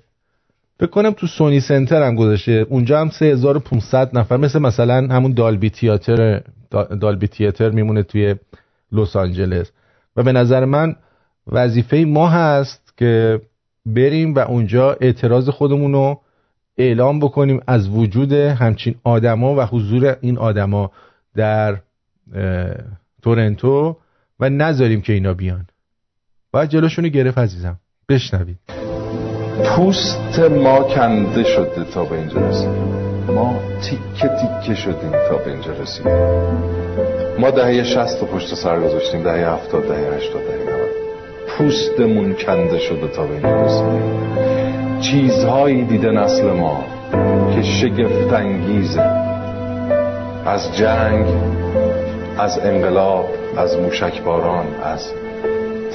بکنم 0.79 1.11
تو 1.11 1.27
سونی 1.27 1.59
سنتر 1.59 2.03
هم 2.03 2.15
گذاشته. 2.15 2.65
اونجا 2.69 3.01
هم 3.01 3.09
3500 3.09 4.17
نفر. 4.17 4.37
مثل 4.37 4.59
مثلا 4.59 5.07
همون 5.15 5.33
دالبی 5.33 5.69
تیاتر 5.69 6.41
دالبی 7.01 7.27
تیاتر 7.27 7.69
میمونه 7.69 8.03
توی 8.03 8.35
لس 8.91 9.15
آنجلس. 9.15 9.71
و 10.15 10.23
به 10.23 10.31
نظر 10.31 10.65
من 10.65 10.95
وظیفه 11.47 11.97
ما 11.97 12.29
هست 12.29 12.93
که 12.97 13.41
بریم 13.85 14.35
و 14.35 14.39
اونجا 14.39 14.97
اعتراض 15.01 15.49
خودمون 15.49 15.93
رو 15.93 16.21
اعلام 16.77 17.19
بکنیم 17.19 17.59
از 17.67 17.89
وجود 17.89 18.33
همچین 18.33 18.95
آدما 19.03 19.55
و 19.55 19.61
حضور 19.61 20.17
این 20.21 20.37
آدما 20.37 20.91
در 21.35 21.77
تورنتو 23.21 23.97
و 24.39 24.49
نذاریم 24.49 25.01
که 25.01 25.13
اینا 25.13 25.33
بیان. 25.33 25.67
باید 26.51 26.69
جلوشونو 26.69 27.07
گرفت 27.07 27.37
عزیزم. 27.37 27.79
بشنوید. 28.09 28.84
پوست 29.63 30.39
ما 30.39 30.83
کنده 30.83 31.43
شده 31.43 31.83
تا 31.93 32.03
به 32.03 32.17
اینجا 32.17 32.47
رسیدیم 32.49 33.05
ما 33.27 33.55
تیکه 33.81 34.27
تیکه 34.27 34.75
شدیم 34.75 35.11
تا 35.29 35.35
به 35.35 35.51
اینجا 35.51 35.71
رسیدیم 35.71 36.13
ما 37.39 37.51
دهه 37.51 37.83
شست 37.83 38.23
و 38.23 38.25
پشت 38.25 38.55
سر 38.55 38.79
گذاشتیم 38.79 39.23
دهه 39.23 39.53
هفتاد 39.53 39.87
دهه 39.87 40.15
هشتاد 40.17 40.41
دهه 40.41 40.57
نود. 40.57 40.89
پوستمون 41.47 42.33
کنده 42.33 42.79
شده 42.79 43.07
تا 43.07 43.23
به 43.23 43.31
اینجا 43.31 43.63
رسیدیم 43.63 44.99
چیزهایی 45.01 45.83
دیده 45.83 46.11
نسل 46.11 46.51
ما 46.51 46.83
که 47.55 47.61
شگفت 47.61 48.33
انگیزه 48.33 49.01
از 50.45 50.77
جنگ 50.77 51.25
از 52.37 52.59
انقلاب 52.59 53.29
از 53.57 53.77
موشکباران 53.77 54.65
از 54.83 55.11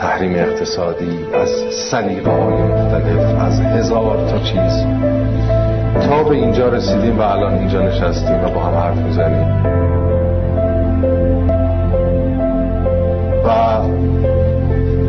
تحریم 0.00 0.34
اقتصادی 0.34 1.18
از 1.34 1.48
سلیقه 1.90 2.30
های 2.30 2.62
مختلف 2.62 3.44
از 3.44 3.60
هزار 3.60 4.16
تا 4.30 4.38
چیز. 4.38 4.84
تا 6.08 6.22
به 6.22 6.34
اینجا 6.34 6.68
رسیدیم 6.68 7.18
و 7.18 7.22
الان 7.22 7.54
اینجا 7.54 7.82
نشستیم 7.82 8.44
و 8.44 8.48
با 8.48 8.60
هم 8.60 8.74
حرف 8.74 8.96
می‌زنیم. 8.96 9.46
و 13.46 13.80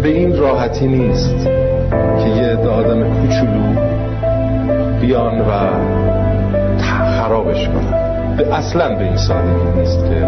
به 0.01 0.09
این 0.09 0.37
راحتی 0.37 0.87
نیست 0.87 1.45
که 2.23 2.29
یه 2.29 2.43
عده 2.43 2.69
آدم 2.69 3.03
کوچولو 3.03 3.75
بیان 5.01 5.41
و 5.41 5.51
خرابش 7.17 7.67
کنن 7.67 8.35
به 8.37 8.55
اصلا 8.55 8.95
به 8.95 9.03
این 9.03 9.17
سادگی 9.17 9.79
نیست 9.79 9.99
که 10.05 10.27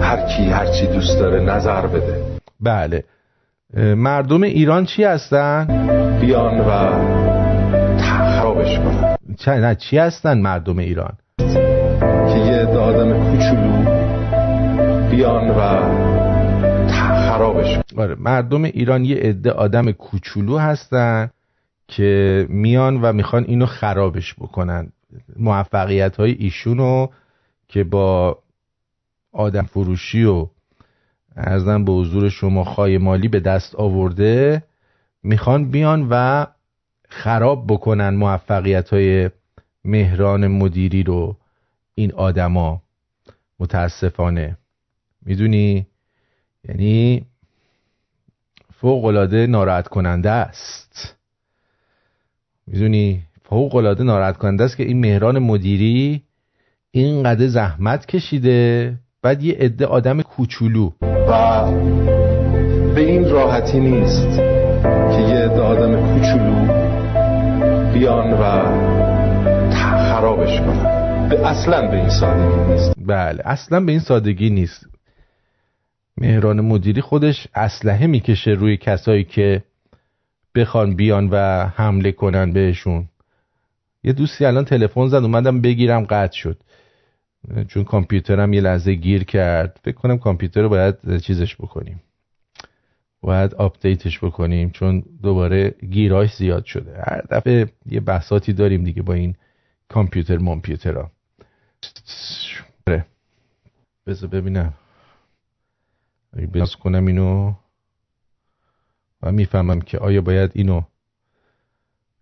هر 0.00 0.20
کی 0.20 0.50
هر 0.50 0.66
چی 0.66 0.86
دوست 0.86 1.18
داره 1.18 1.40
نظر 1.40 1.86
بده. 1.86 2.29
بله 2.60 3.04
مردم 3.96 4.42
ایران 4.42 4.84
چی 4.84 5.04
هستن؟ 5.04 5.66
بیان 6.20 6.60
و 6.60 6.70
خرابش 7.98 8.78
کنن 8.78 9.16
چه 9.38 9.50
نه 9.50 9.74
چی 9.74 9.98
هستن 9.98 10.38
مردم 10.38 10.78
ایران؟ 10.78 11.12
که 12.28 12.38
یه 12.38 12.66
آدم 12.66 13.30
کوچولو 13.30 14.00
بیان 15.10 15.50
و 15.50 15.60
خرابش 16.88 17.76
کنن 17.76 18.02
آره 18.04 18.16
مردم 18.18 18.64
ایران 18.64 19.04
یه 19.04 19.16
عده 19.16 19.50
آدم 19.50 19.92
کوچولو 19.92 20.58
هستن 20.58 21.30
که 21.88 22.46
میان 22.48 23.00
و 23.02 23.12
می‌خوان 23.12 23.44
اینو 23.44 23.66
خرابش 23.66 24.34
بکنن 24.34 24.92
موفقیت 25.36 26.16
های 26.16 26.32
ایشونو 26.32 27.06
که 27.68 27.84
با 27.84 28.38
آدم 29.32 29.62
فروشی 29.62 30.24
و 30.24 30.46
ارزم 31.36 31.84
به 31.84 31.92
حضور 31.92 32.28
شما 32.28 32.64
خای 32.64 32.98
مالی 32.98 33.28
به 33.28 33.40
دست 33.40 33.74
آورده 33.74 34.62
می‌خوان 35.22 35.70
بیان 35.70 36.06
و 36.10 36.46
خراب 37.08 37.64
بکنن 37.68 38.14
موفقیت 38.14 38.88
های 38.88 39.30
مهران 39.84 40.46
مدیری 40.46 41.02
رو 41.02 41.36
این 41.94 42.12
آدما. 42.12 42.82
متاسفانه. 43.58 44.56
می‌دونی؟ 45.26 45.86
یعنی 46.68 47.26
فوق 48.74 49.04
العاده 49.04 49.46
ناراحت 49.46 49.88
کننده 49.88 50.30
است. 50.30 51.16
می‌دونی؟ 52.66 53.22
فوق 53.44 53.74
العاده 53.74 54.04
ناراحت 54.04 54.36
کننده 54.36 54.64
است 54.64 54.76
که 54.76 54.82
این 54.82 55.00
مهران 55.00 55.38
مدیری 55.38 56.22
اینقدر 56.90 57.46
زحمت 57.46 58.06
کشیده 58.06 58.94
بعد 59.22 59.42
یه 59.42 59.54
عده 59.54 59.86
آدم 59.86 60.22
کوچولو. 60.22 60.90
و 61.02 61.64
به 62.94 63.00
این 63.00 63.30
راحتی 63.30 63.80
نیست 63.80 64.36
که 64.86 65.20
یه 65.28 65.36
عده 65.36 65.60
آدم 65.60 66.14
کوچولو 66.14 66.54
بیان 67.92 68.32
و 68.32 68.62
خرابش 69.80 70.60
کنن. 70.60 71.28
به 71.28 71.46
اصلا 71.46 71.90
به 71.90 71.96
این 71.96 72.08
سادگی 72.10 72.72
نیست. 72.72 72.92
بله 73.06 73.42
اصلا 73.44 73.80
به 73.80 73.92
این 73.92 74.00
سادگی 74.00 74.50
نیست. 74.50 74.86
مهران 76.16 76.60
مدیری 76.60 77.00
خودش 77.00 77.46
اسلحه 77.54 78.06
می‌کشه 78.06 78.50
روی 78.50 78.76
کسایی 78.76 79.24
که 79.24 79.62
بخوان 80.54 80.96
بیان 80.96 81.28
و 81.30 81.66
حمله 81.76 82.12
کنن 82.12 82.52
بهشون. 82.52 83.08
یه 84.04 84.12
دوستی 84.12 84.44
الان 84.44 84.64
تلفن 84.64 85.08
زد 85.08 85.14
اومدم 85.14 85.60
بگیرم 85.60 86.04
قطع 86.04 86.36
شد. 86.36 86.56
چون 87.68 87.84
کامپیوترم 87.84 88.52
یه 88.52 88.60
لحظه 88.60 88.94
گیر 88.94 89.24
کرد. 89.24 89.80
فکر 89.84 89.96
کنم 89.96 90.18
کامپیوتر 90.18 90.62
رو 90.62 90.68
باید 90.68 91.18
چیزش 91.18 91.56
بکنیم. 91.56 92.02
باید 93.20 93.54
آپدیتش 93.54 94.24
بکنیم 94.24 94.70
چون 94.70 95.02
دوباره 95.22 95.70
گیراش 95.90 96.36
زیاد 96.36 96.64
شده. 96.64 96.98
هر 96.98 97.22
دفعه 97.30 97.72
یه 97.86 98.00
بحثاتی 98.00 98.52
داریم 98.52 98.84
دیگه 98.84 99.02
با 99.02 99.14
این 99.14 99.34
کامپیوتر 99.88 100.38
مامپیوترها. 100.38 101.10
بذار 104.06 104.30
ببینم. 104.30 104.74
باز 106.54 106.76
کنم 106.76 107.06
اینو. 107.06 107.54
و 109.22 109.32
می‌فهمم 109.32 109.80
که 109.80 109.98
آیا 109.98 110.20
باید 110.20 110.50
اینو 110.54 110.82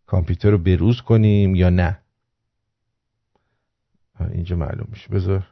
کامپیوتر 0.06 0.50
رو 0.50 0.58
بروز 0.58 1.00
کنیم 1.00 1.54
یا 1.54 1.70
نه. 1.70 1.98
اینجا 4.20 4.56
معلوم 4.56 4.86
میشه. 4.90 5.08
بذار. 5.08 5.46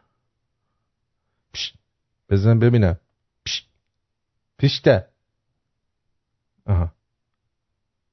بزن 2.30 2.58
ببینم. 2.58 2.96
پیشته 4.58 5.06
آها. 6.66 6.92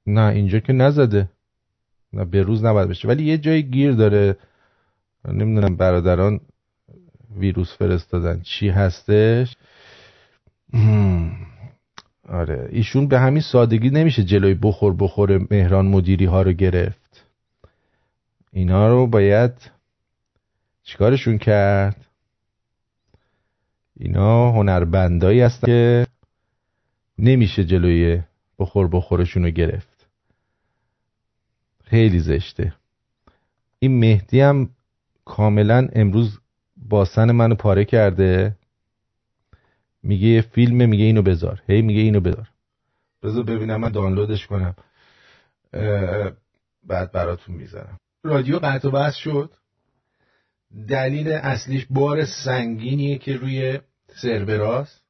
نه 0.08 0.22
اینجا 0.22 0.60
که 0.60 0.74
نزده. 0.74 1.30
نه 2.14 2.26
به 2.26 2.44
روز 2.44 2.64
نباید 2.64 2.90
بشه. 2.90 3.08
ولی 3.08 3.24
یه 3.24 3.38
جای 3.38 3.70
گیر 3.70 3.92
داره. 3.92 4.38
نمی‌دونم 5.26 5.76
برادران 5.76 6.40
ویروس 7.36 7.78
فرستادن. 7.78 8.42
چی 8.42 8.70
هستش. 8.70 9.56
آره. 12.30 12.68
ایشون 12.72 13.08
به 13.08 13.20
همین 13.20 13.42
سادگی 13.42 13.90
نمیشه 13.90 14.24
جلوی 14.24 14.54
بخور 14.54 14.94
بخور 14.94 15.48
مهران 15.52 15.86
مدیری 15.86 16.26
ها 16.26 16.42
رو 16.42 16.52
گرفت. 16.52 17.26
اینا 18.52 18.88
رو 18.88 19.08
باید 19.08 19.73
چیکارشون 20.84 21.38
کرد؟ 21.38 22.06
اینا 23.96 24.52
هنربندایی 24.52 25.42
هستن 25.42 25.68
که 25.68 26.08
نمیشه 27.18 27.66
جلوی 27.66 28.22
بخور 28.60 28.88
بخورشون 28.88 29.44
رو 29.44 29.50
گرفت. 29.50 30.08
خیلی 31.84 32.20
زشته. 32.20 32.74
این 33.80 34.00
مهدی 34.00 34.42
هم 34.42 34.70
کاملا 35.26 35.88
امروز 35.94 36.40
باسن 36.78 37.32
منو 37.32 37.56
پاره 37.56 37.86
کرده. 37.86 38.56
میگه 40.04 40.28
یه 40.28 40.42
فیلمه 40.42 40.86
میگه 40.86 41.04
اینو 41.04 41.22
بذار. 41.22 41.62
هی 41.68 41.82
میگه 41.82 42.02
اینو 42.02 42.20
بذار. 42.20 42.50
بذار 43.24 43.44
ببینم 43.44 43.82
من 43.82 43.90
دانلودش 43.90 44.48
کنم. 44.48 44.76
بعد 46.84 47.12
براتون 47.12 47.56
می‌ذارم. 47.56 47.98
رادیو 48.24 48.60
قطع 48.60 48.88
و 48.88 48.92
وصل 48.92 49.16
شد. 49.16 49.54
دلیل 50.88 51.32
اصلیش 51.32 51.88
بار 51.90 52.26
سنگینیه 52.26 53.18
که 53.18 53.36
روی 53.36 53.80
سروراست 54.16 55.04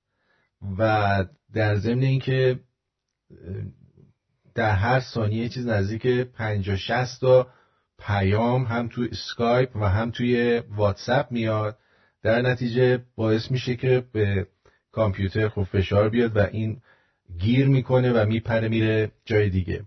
و 0.77 1.25
در 1.53 1.75
ضمن 1.75 2.03
اینکه 2.03 2.59
در 4.55 4.75
هر 4.75 4.99
ثانیه 4.99 5.43
یه 5.43 5.49
چیز 5.49 5.67
نزدیک 5.67 6.07
50 6.07 6.75
60 6.75 7.21
تا 7.21 7.47
پیام 7.99 8.63
هم 8.63 8.87
توی 8.87 9.09
اسکایپ 9.11 9.75
و 9.75 9.89
هم 9.89 10.11
توی 10.11 10.59
واتساپ 10.59 11.31
میاد 11.31 11.77
در 12.23 12.41
نتیجه 12.41 13.03
باعث 13.15 13.51
میشه 13.51 13.75
که 13.75 14.03
به 14.13 14.47
کامپیوتر 14.91 15.49
خب 15.49 15.63
فشار 15.63 16.09
بیاد 16.09 16.37
و 16.37 16.39
این 16.39 16.81
گیر 17.39 17.67
می‌کنه 17.67 18.11
و 18.11 18.25
میپره 18.25 18.67
میره 18.67 19.11
جای 19.25 19.49
دیگه. 19.49 19.83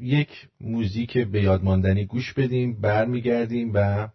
یک 0.00 0.48
موزیک 0.60 1.18
به 1.18 1.42
یاد 1.42 1.64
ماندنی 1.64 2.06
گوش 2.06 2.32
بدیم 2.32 2.80
برمیگردیم 2.80 3.70
و 3.74 4.08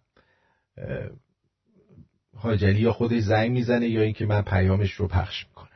حاجلی 2.36 2.82
یا 2.82 2.94
خودش 2.94 3.24
زنگ 3.24 3.52
می‌زنه 3.52 3.88
یا 3.88 4.02
اینکه 4.02 4.26
من 4.26 4.42
پیامش 4.42 4.92
رو 4.92 5.08
پخش 5.08 5.46
می‌کنم. 5.48 5.70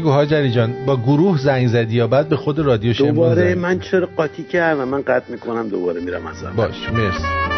بگو 0.00 0.10
حاجلی 0.10 0.50
جان 0.50 0.74
با 0.86 0.96
گروه 0.96 1.38
زنگ 1.38 1.68
زدی 1.68 1.96
یا 1.96 2.06
بعد 2.06 2.28
به 2.28 2.36
خود 2.36 2.58
رادیو 2.58 2.92
شمرون 2.92 3.14
دوباره 3.14 3.54
من 3.54 3.78
چرا 3.78 4.08
قاطی 4.16 4.42
کردم؟ 4.42 4.88
من 4.88 5.02
قطع 5.02 5.32
می‌کنم 5.32 5.68
دوباره 5.68 6.00
میرم 6.00 6.26
از 6.26 6.44
اول. 6.44 6.52
باش 6.56 6.90
مرسی. 6.92 7.49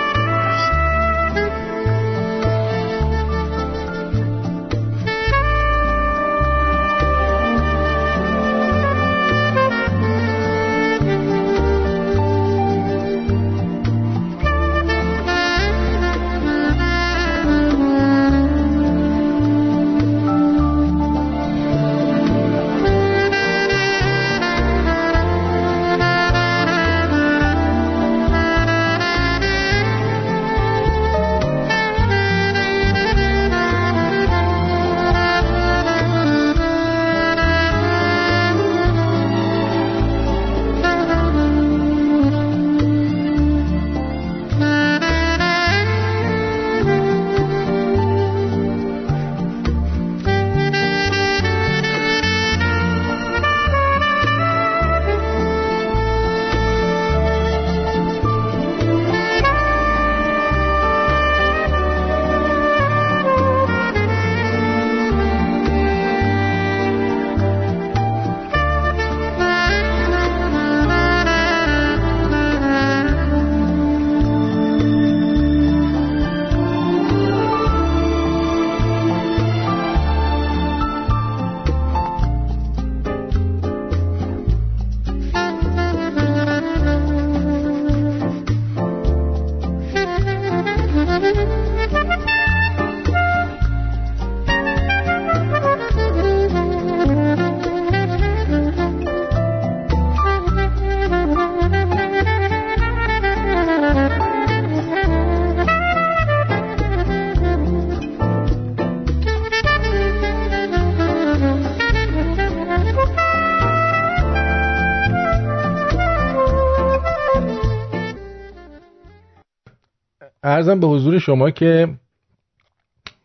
ارزم 120.63 120.81
به 120.81 120.87
حضور 120.87 121.19
شما 121.19 121.51
که 121.51 121.89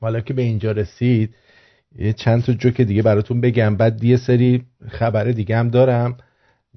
حالا 0.01 0.21
که 0.21 0.33
به 0.33 0.41
اینجا 0.41 0.71
رسید 0.71 1.35
یه 1.99 2.13
چند 2.13 2.43
تا 2.43 2.53
جوک 2.53 2.81
دیگه 2.81 3.01
براتون 3.01 3.41
بگم. 3.41 3.75
بعد 3.75 4.03
یه 4.03 4.17
سری 4.17 4.65
خبر 4.87 5.23
دیگه 5.23 5.57
هم 5.57 5.69
دارم 5.69 6.17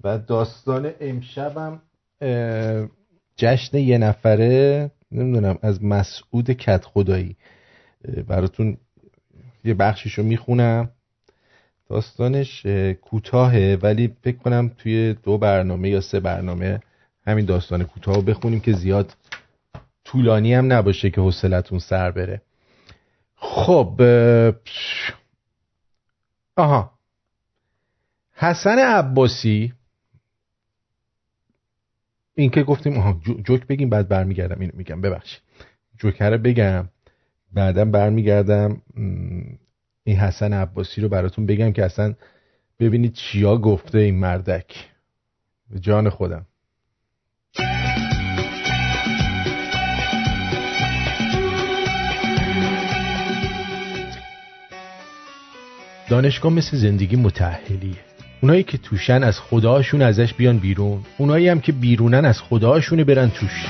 و 0.05 0.19
داستان 0.19 0.91
امشبم 1.01 1.82
جشن 3.37 3.78
یه 3.78 3.99
نفره 3.99 4.91
نمی‌دونم 5.12 5.59
از 5.62 5.85
مسعود 5.85 6.51
کت 6.51 6.85
خدایی 6.85 7.37
براتون 8.28 8.77
یه 9.65 9.74
بخشیشو 9.74 10.23
می‌خونم. 10.23 10.91
داستانش 11.89 12.66
اه، 12.66 12.93
کوتاهه 12.93 13.78
ولی 13.82 14.16
فکر 14.23 14.37
کنم 14.37 14.70
توی 14.78 15.15
دو 15.23 15.39
برنامه 15.39 15.89
یا 15.89 16.01
سه 16.01 16.20
برنامه 16.20 16.81
همین 17.27 17.45
داستان 17.45 17.85
کوتاه 17.85 18.24
بخونیم 18.24 18.61
که 18.61 18.73
زیاد 18.73 19.16
طولانی 20.05 20.55
هم 20.55 20.72
نباشه 20.72 21.10
که 21.10 21.20
حوصلتون 21.20 21.78
سر 21.78 22.10
بره. 22.10 22.43
خب 23.36 24.01
آها. 26.56 26.93
حسن 28.32 28.78
عباسی 28.78 29.72
این 32.35 32.51
که 32.51 32.62
گفتیم 32.62 32.98
آها 32.98 33.20
جو- 33.24 33.40
جوک 33.40 33.66
بگیم 33.66 33.90
بعد 33.90 34.09
برمیگردم 34.09 34.60
اینو 34.60 34.72
میگم 34.77 35.01
ببخشید. 35.01 35.40
جوکر 35.98 36.31
رو 36.31 36.39
بگم 36.39 36.89
بعدا 37.52 37.85
برمیگردم 37.85 38.82
این 40.05 40.16
حسن 40.16 40.52
عباسی 40.52 41.01
رو 41.01 41.09
براتون 41.09 41.47
بگم 41.47 41.72
که 41.72 41.85
اصلا 41.85 42.14
ببینید 42.78 43.12
چیا 43.12 43.56
گفته 43.56 43.98
این 43.98 44.18
مردک. 44.18 44.89
جان 45.81 46.09
خودم. 46.10 46.47
دانشگاه 56.11 56.53
مثل 56.53 56.77
زندگی 56.77 57.16
متأهلیه. 57.16 57.97
اونایی 58.41 58.62
که 58.62 58.78
توشن 58.78 59.23
از 59.23 59.41
خداشون 59.41 60.03
ازش 60.03 60.35
بیان 60.35 60.59
بیرون 60.59 61.01
اونایی 61.19 61.49
هم 61.49 61.61
که 61.61 61.73
بیرونن 61.73 62.24
از 62.24 62.43
خداشونه 62.43 63.05
برن 63.05 63.31
توش. 63.31 63.66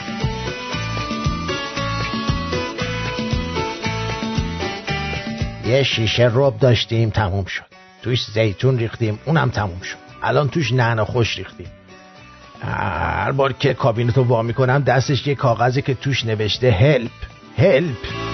یه 5.66 5.82
شیشه 5.82 6.30
رب 6.34 6.58
داشتیم 6.58 7.10
تموم 7.10 7.44
شد. 7.44 7.62
توش 8.02 8.24
زیتون 8.24 8.78
ریختیم 8.78 9.18
اونم 9.24 9.50
تموم 9.50 9.80
شد. 9.80 9.96
الان 10.22 10.48
توش 10.48 10.72
نعنا 10.72 11.04
خوش 11.04 11.38
ریختیم. 11.38 11.68
هر 12.62 13.32
بار 13.32 13.52
که 13.52 13.74
کابینت 13.74 14.16
رو 14.16 14.24
وا 14.24 14.42
می‌کنم 14.42 14.78
دستش 14.78 15.26
یه 15.26 15.34
کاغذی 15.34 15.82
که 15.82 15.94
توش 15.94 16.24
نوشته 16.24 16.70
هلپ. 16.70 17.10
هلپ. 17.58 18.29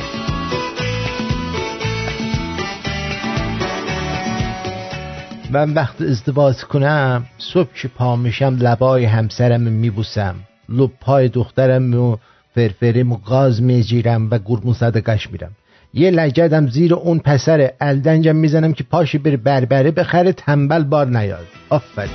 من 5.51 5.75
وقت 5.75 6.03
ازدواج 6.03 6.57
کنم 6.57 7.25
صبح 7.39 7.69
که 7.75 7.89
پا 7.89 8.17
میشم 8.17 8.57
لبای 8.61 9.05
همسرم 9.05 9.61
میبوسم. 9.61 10.35
لپای 10.69 11.29
دخترم 11.29 11.95
و 11.95 12.17
فرفرم 12.55 13.13
و 13.13 13.17
گاز 13.17 13.63
میجیرم 13.63 14.31
و 14.31 14.39
گرمون 14.39 14.75
صدقش 14.75 15.31
میرم. 15.31 15.51
یه 15.95 16.11
لجدم 16.11 16.67
زیر 16.69 16.95
اون 16.95 17.19
پسر 17.19 17.71
الدنجم 17.81 18.37
می‌زنم 18.37 18.73
که 18.73 18.85
پاشی 18.85 19.19
بره 19.19 19.37
بربره 19.37 19.91
بخره 19.91 20.33
تنبل 20.33 20.83
بار 20.83 21.07
نیاد. 21.07 21.47
آفرین. 21.69 22.11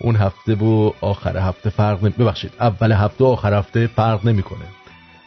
اون 0.00 0.16
هفته 0.16 0.54
و 0.54 0.92
آخر 1.00 1.36
هفته 1.36 1.70
فرق 1.70 2.02
نمی... 2.02 2.12
ببخشید 2.18 2.52
اول 2.60 2.92
هفته 2.92 3.24
و 3.24 3.26
آخر 3.26 3.54
هفته 3.54 3.86
فرق 3.86 4.26
نمی‌کنه. 4.26 4.64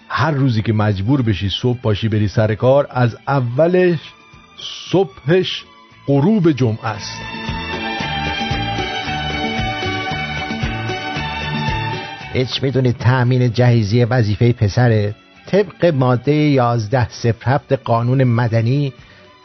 هر 0.10 0.32
روزی 0.32 0.62
که 0.62 0.74
مجبور 0.74 1.22
بشی 1.22 1.50
صبح 1.50 1.82
پاشی 1.82 2.10
بری 2.10 2.28
سر 2.28 2.56
کار 2.56 2.88
از 2.90 3.18
اولش 3.28 4.00
صبحش 4.92 5.64
غروب 6.08 6.52
جمعه 6.52 6.86
است. 6.86 7.22
هیچ 12.34 12.64
می‌دونید 12.64 12.98
تأمین 12.98 13.54
جهیزی 13.54 14.04
وظیفه 14.04 14.54
پسره 14.54 15.16
طبق 15.48 15.86
ماده 15.86 16.32
1107 16.32 17.74
قانون 17.74 18.24
مدنی 18.24 18.94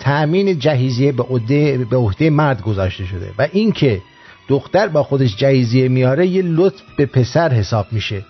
تأمین 0.00 0.58
جهیزیه 0.58 1.12
به 1.12 1.22
عهده 1.22 1.78
به 1.78 1.96
عهده 1.96 2.30
مرد 2.30 2.62
گذاشته 2.62 3.04
شده 3.04 3.32
و 3.38 3.48
اینکه 3.52 4.02
دختر 4.48 4.88
با 4.88 5.02
خودش 5.02 5.36
جهیزیه 5.36 5.88
میاره 5.88 6.26
یه 6.26 6.42
لطف 6.42 6.82
به 6.96 7.06
پسر 7.06 7.52
حساب 7.52 7.86
میشه. 7.92 8.24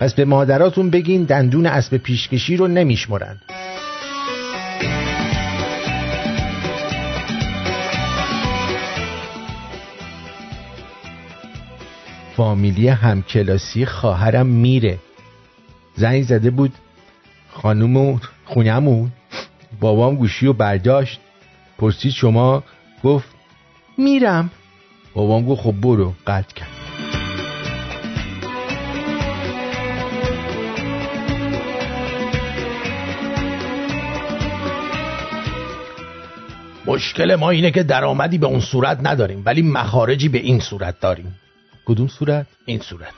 پس 0.00 0.14
به 0.14 0.24
مادراتون 0.24 0.90
بگین 0.90 1.24
دندون 1.24 1.66
اسب 1.66 1.96
پیشکشی 1.96 2.56
رو 2.56 2.68
نمیشمرن. 2.68 3.36
فامیلی 12.36 12.88
همکلاسی 12.88 13.86
خواهرم 13.86 14.46
میره. 14.46 14.98
زنگ 15.96 16.22
زده 16.22 16.50
بود 16.50 16.72
خانوم 17.48 18.20
خونمون 18.44 19.12
بابام 19.80 20.16
گوشی 20.16 20.46
رو 20.46 20.52
برداشت. 20.52 21.20
پرسید 21.78 22.12
شما 22.12 22.62
گفت 23.04 23.28
میرم. 23.98 24.50
بابام 25.14 25.46
گفت 25.46 25.62
خب 25.62 25.74
برو 25.80 26.14
قطع 26.26 26.54
کرد. 26.54 26.73
مشکل 36.86 37.34
ما 37.34 37.50
اینه 37.50 37.70
که 37.70 37.82
درآمدی 37.82 38.38
به 38.38 38.46
اون 38.46 38.60
صورت 38.60 38.98
نداریم 39.02 39.42
ولی 39.46 39.62
مخارجی 39.62 40.28
به 40.28 40.38
این 40.38 40.60
صورت 40.60 41.00
داریم. 41.00 41.34
کدوم 41.86 42.08
صورت؟ 42.08 42.46
این 42.66 42.80
صورت. 42.80 43.12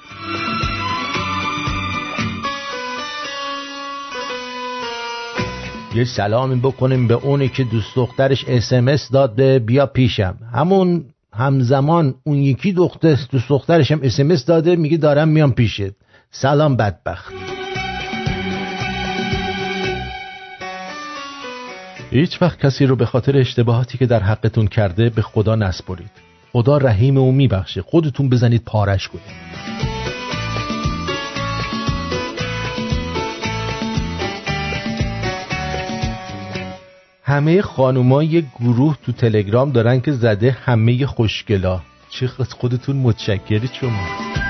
یه 5.94 6.04
سلامی 6.04 6.60
بکنیم 6.60 7.08
به 7.08 7.14
اونی 7.14 7.48
که 7.48 7.64
دوست 7.64 7.96
دخترش 7.96 8.44
اسمس 8.48 9.10
داد 9.10 9.34
به 9.34 9.58
بیا 9.58 9.86
پیشم. 9.86 10.38
همون 10.54 11.04
همزمان 11.32 12.14
اون 12.24 12.36
یکی 12.36 12.72
دختر 12.72 13.18
دوست 13.30 13.48
دخترش 13.48 13.90
هم 13.90 14.00
اسمس 14.02 14.44
داده 14.44 14.76
میگه 14.76 14.96
دارم 14.96 15.28
میام 15.28 15.52
پیشت. 15.52 15.92
سلام 16.30 16.76
بدبخت. 16.76 17.55
هیچ 22.10 22.42
وقت 22.42 22.58
کسی 22.58 22.86
رو 22.86 22.96
به 22.96 23.06
خاطر 23.06 23.38
اشتباهاتی 23.38 23.98
که 23.98 24.06
در 24.06 24.22
حقتون 24.22 24.66
کرده 24.66 25.10
به 25.10 25.22
خدا 25.22 25.54
نسپرید. 25.54 26.10
خدا 26.52 26.78
رحیم 26.78 27.18
و 27.18 27.32
میبخشه. 27.32 27.82
خودتون 27.82 28.28
بزنید 28.28 28.62
پارش 28.64 29.08
کنید. 29.08 29.56
همه 37.22 37.62
خانوما 37.62 38.22
یه 38.22 38.44
گروه 38.60 38.96
تو 39.02 39.12
تلگرام 39.12 39.72
دارن 39.72 40.00
که 40.00 40.12
زده 40.12 40.50
همه 40.50 41.06
خوشگلا. 41.06 41.80
چه 42.10 42.26
خودتون 42.26 42.96
متشکرید 42.96 43.70
شما. 43.72 44.45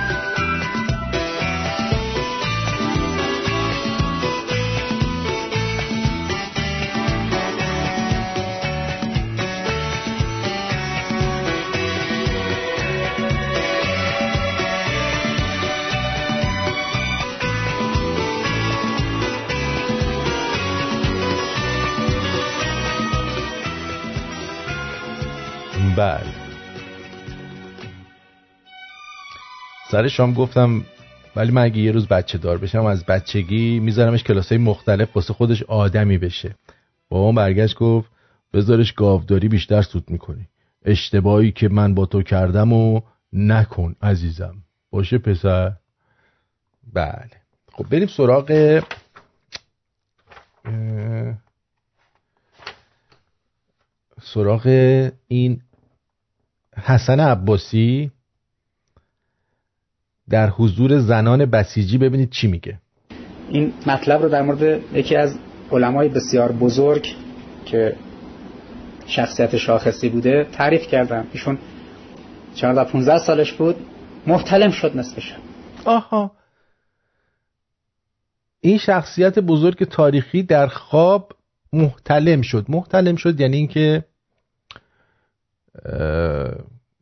بله. 25.96 26.34
سر 29.90 30.08
شام 30.08 30.34
گفتم 30.34 30.84
ولی 31.36 31.52
من 31.52 31.62
اگه 31.62 31.78
یه 31.78 31.92
روز 31.92 32.08
بچه 32.08 32.38
دار 32.38 32.58
بشم 32.58 32.84
از 32.84 33.06
بچگی 33.06 33.80
میذارمش 33.80 34.22
کلاسای 34.22 34.58
مختلف 34.58 35.16
واسه 35.16 35.32
خودش 35.32 35.62
آدمی 35.62 36.18
بشه. 36.18 36.54
بابام 37.08 37.34
برگشت 37.34 37.76
گفت 37.76 38.10
بذارش 38.52 38.92
گاوداری 38.92 39.48
بیشتر 39.48 39.82
سود 39.82 40.10
می‌کنی. 40.10 40.48
اشتباهی 40.84 41.52
که 41.52 41.68
من 41.68 41.94
با 41.94 42.06
تو 42.06 42.22
کردم 42.22 42.72
و 42.72 43.00
نکن 43.32 43.94
عزیزم. 44.02 44.56
باشه 44.90 45.18
پسر؟ 45.18 45.72
بله. 46.92 47.30
خب 47.72 47.88
بریم 47.90 48.06
سراغ 48.06 48.80
سراغ 54.22 54.66
این 55.28 55.62
حسن 56.82 57.20
عباسی 57.20 58.10
در 60.28 60.50
حضور 60.50 60.98
زنان 60.98 61.46
بسیجی 61.46 61.98
ببینید 61.98 62.30
چی 62.30 62.46
میگه. 62.48 62.78
این 63.48 63.72
مطلب 63.86 64.22
رو 64.22 64.28
در 64.28 64.42
مورد 64.42 64.94
یکی 64.94 65.16
از 65.16 65.38
علمای 65.70 66.08
بسیار 66.08 66.52
بزرگ 66.52 67.06
که 67.64 67.96
شخصیت 69.06 69.56
شاخصی 69.56 70.08
بوده 70.08 70.46
تعریف 70.52 70.86
کردم. 70.86 71.26
ایشون 71.32 71.58
14 72.54 72.92
15 72.92 73.18
سالش 73.18 73.52
بود 73.52 73.76
محتلم 74.26 74.70
شد 74.70 74.96
نصف 74.96 75.20
شب 75.20 75.36
آها. 75.84 76.32
این 78.60 78.78
شخصیت 78.78 79.38
بزرگ 79.38 79.84
تاریخی 79.84 80.42
در 80.42 80.66
خواب 80.66 81.32
محتلم 81.72 82.42
شد. 82.42 82.66
محتلم 82.68 83.16
شد 83.16 83.40
یعنی 83.40 83.56
اینکه 83.56 84.04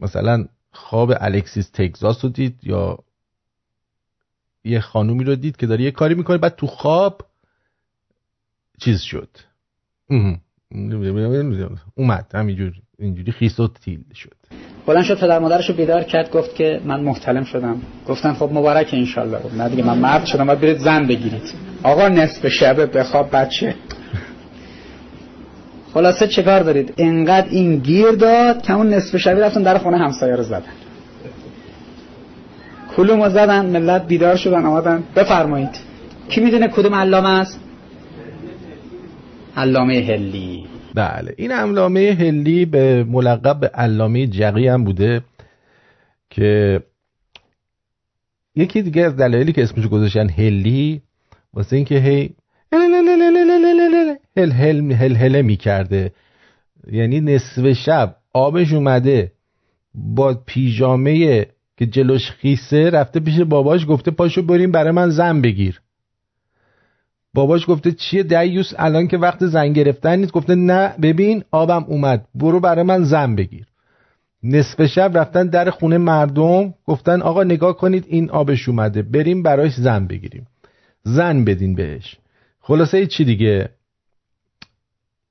مثلا 0.01 0.45
خواب 0.73 1.13
الکسیس 1.21 1.71
تگزاس 1.71 2.25
رو 2.25 2.31
دید 2.31 2.61
یا 2.63 2.99
یه 4.65 4.81
خانومی 4.81 5.25
رو 5.25 5.35
دید 5.35 5.57
که 5.57 5.67
داره 5.67 5.85
یه 5.85 5.91
کاری 5.91 6.15
می‌کنه 6.15 6.39
بعد 6.39 6.57
تو 6.57 6.67
خواب 6.67 7.23
چیز 8.81 9.01
شد. 9.01 9.29
اومد 11.95 12.31
همینجور 12.35 12.73
اینجوری 12.99 13.33
خیس 13.33 13.61
و 13.61 13.69
تیل 13.69 14.05
شد. 14.15 14.37
بلند 14.87 15.05
شد 15.05 15.21
پدر 15.21 15.39
مادرش 15.39 15.69
رو 15.71 15.77
بیدار 15.77 16.03
کرد 16.03 16.31
گفت 16.31 16.55
که 16.55 16.81
من 16.85 17.01
محتلم 17.01 17.45
شدم. 17.45 17.83
گفتن 18.09 18.33
خب 18.35 18.51
مبارک 18.53 18.91
انشالله. 18.93 19.55
نه 19.57 19.69
دیگه 19.69 19.85
من 19.85 19.99
مرد 19.99 20.25
شدم 20.25 20.47
باید 20.47 20.61
برید 20.61 20.79
زن 20.79 21.07
بگیرید. 21.07 21.55
آقا 21.83 22.09
نصف 22.09 22.49
شبه 22.49 22.87
بخواب 22.87 23.31
بچه. 23.37 23.75
خلاصه 25.95 26.27
چه 26.29 26.43
کار 26.43 26.61
دارید؟ 26.61 26.95
انقدر 26.99 27.49
این 27.51 27.77
گیر 27.79 28.11
داد 28.11 28.63
که 28.63 28.73
اون 28.73 28.95
نصف 28.95 29.17
شبی 29.17 29.41
رفتن 29.41 29.63
در 29.63 29.79
خونه 29.79 29.99
همسایه 29.99 30.37
رو 30.37 30.43
زدن. 30.43 30.73
کلوم 32.97 33.23
رو 33.23 33.31
زدن 33.31 33.67
ملت 33.67 34.07
بیدار 34.07 34.37
شدن 34.37 34.67
آمدن. 34.67 35.03
بفرمایید. 35.17 35.71
کی 36.29 36.41
می‌دونه 36.41 36.69
کدوم 36.69 36.95
علامه 36.95 37.29
است؟ 37.29 37.61
علامه 39.57 39.95
هلی 39.95 40.67
بله 40.95 41.35
این 41.37 41.53
علامه 41.53 42.17
هلی 42.21 42.65
به 42.65 43.05
ملقب 43.05 43.61
به 43.61 43.67
علامه 43.67 44.27
جقی 44.27 44.69
هم 44.69 44.85
بوده 44.85 45.23
که 46.31 46.81
یکی 48.57 48.83
دیگه 48.83 49.03
از 49.03 49.17
دلایلی 49.17 49.53
که 49.53 49.63
اسمش 49.63 49.87
گذاشتن 49.87 50.29
هلی 50.29 51.03
واسه 51.55 51.77
اینکه 51.77 51.99
هی 51.99 52.31
هل 54.37 54.53
هل 54.53 54.93
هل 54.93 55.17
هل 55.17 55.43
می‌کرده. 55.43 56.13
یعنی 56.93 57.21
نصف 57.21 57.73
شب 57.73 58.17
آبش 58.33 58.73
اومده. 58.73 59.33
با 59.95 60.35
پیژامه 60.47 61.47
که 61.77 61.87
جلوش 61.87 62.31
خیسه 62.31 62.91
رفته 62.91 63.21
پیش 63.21 63.41
باباش 63.41 63.87
گفته 63.89 64.11
پاشو 64.11 64.43
بریم 64.43 64.73
برای 64.73 64.91
من 64.91 65.11
زن 65.11 65.41
بگیر. 65.41 65.81
باباش 67.35 67.65
گفته 67.69 67.93
چیه 67.93 68.23
دیوس؟ 68.23 68.73
الان 68.79 69.09
که 69.09 69.19
وقت 69.19 69.47
زن 69.47 69.73
گرفتن 69.73 70.19
نیست. 70.19 70.33
گفته 70.33 70.55
نه 70.55 70.95
ببین 71.03 71.45
آبم 71.51 71.85
اومد. 71.89 72.27
برو 72.35 72.61
برای 72.61 72.85
من 72.85 73.05
زن 73.05 73.35
بگیر. 73.35 73.67
نصف 74.43 74.87
شب 74.87 75.11
رفتن 75.19 75.47
در 75.47 75.71
خونه 75.71 75.99
مردم. 75.99 76.75
گفتن 76.87 77.23
آقا 77.23 77.45
نگاه 77.45 77.77
کنید 77.77 78.05
این 78.09 78.31
آبش 78.31 78.69
اومده. 78.69 79.03
بریم 79.03 79.43
براش 79.43 79.75
زن 79.75 80.07
بگیریم. 80.07 80.47
زن 81.03 81.45
بدین 81.45 81.75
بهش. 81.75 82.17
خلاصه 82.61 83.07
چی 83.07 83.25
دیگه؟ 83.25 83.69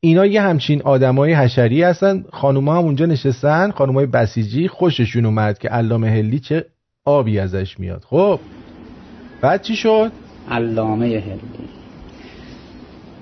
اینا 0.06 0.26
یه 0.26 0.42
همچین 0.42 0.82
آدمای 0.82 1.34
حشری 1.34 1.84
هستن. 1.84 2.26
خانوما 2.32 2.78
هم 2.78 2.84
اونجا 2.84 3.06
نشستن. 3.06 3.72
خانومای 3.72 4.06
بسیجی 4.06 4.68
خوششون 4.68 5.26
اومد 5.26 5.58
که 5.58 5.70
علامه 5.70 6.10
هلی 6.10 6.40
چه 6.40 6.66
آبی 7.06 7.40
ازش 7.40 7.80
میاد. 7.80 8.04
خب 8.10 8.40
بعد 9.42 9.62
چی 9.62 9.76
شد؟ 9.76 10.12
علامه 10.52 11.06
هلی. 11.06 11.40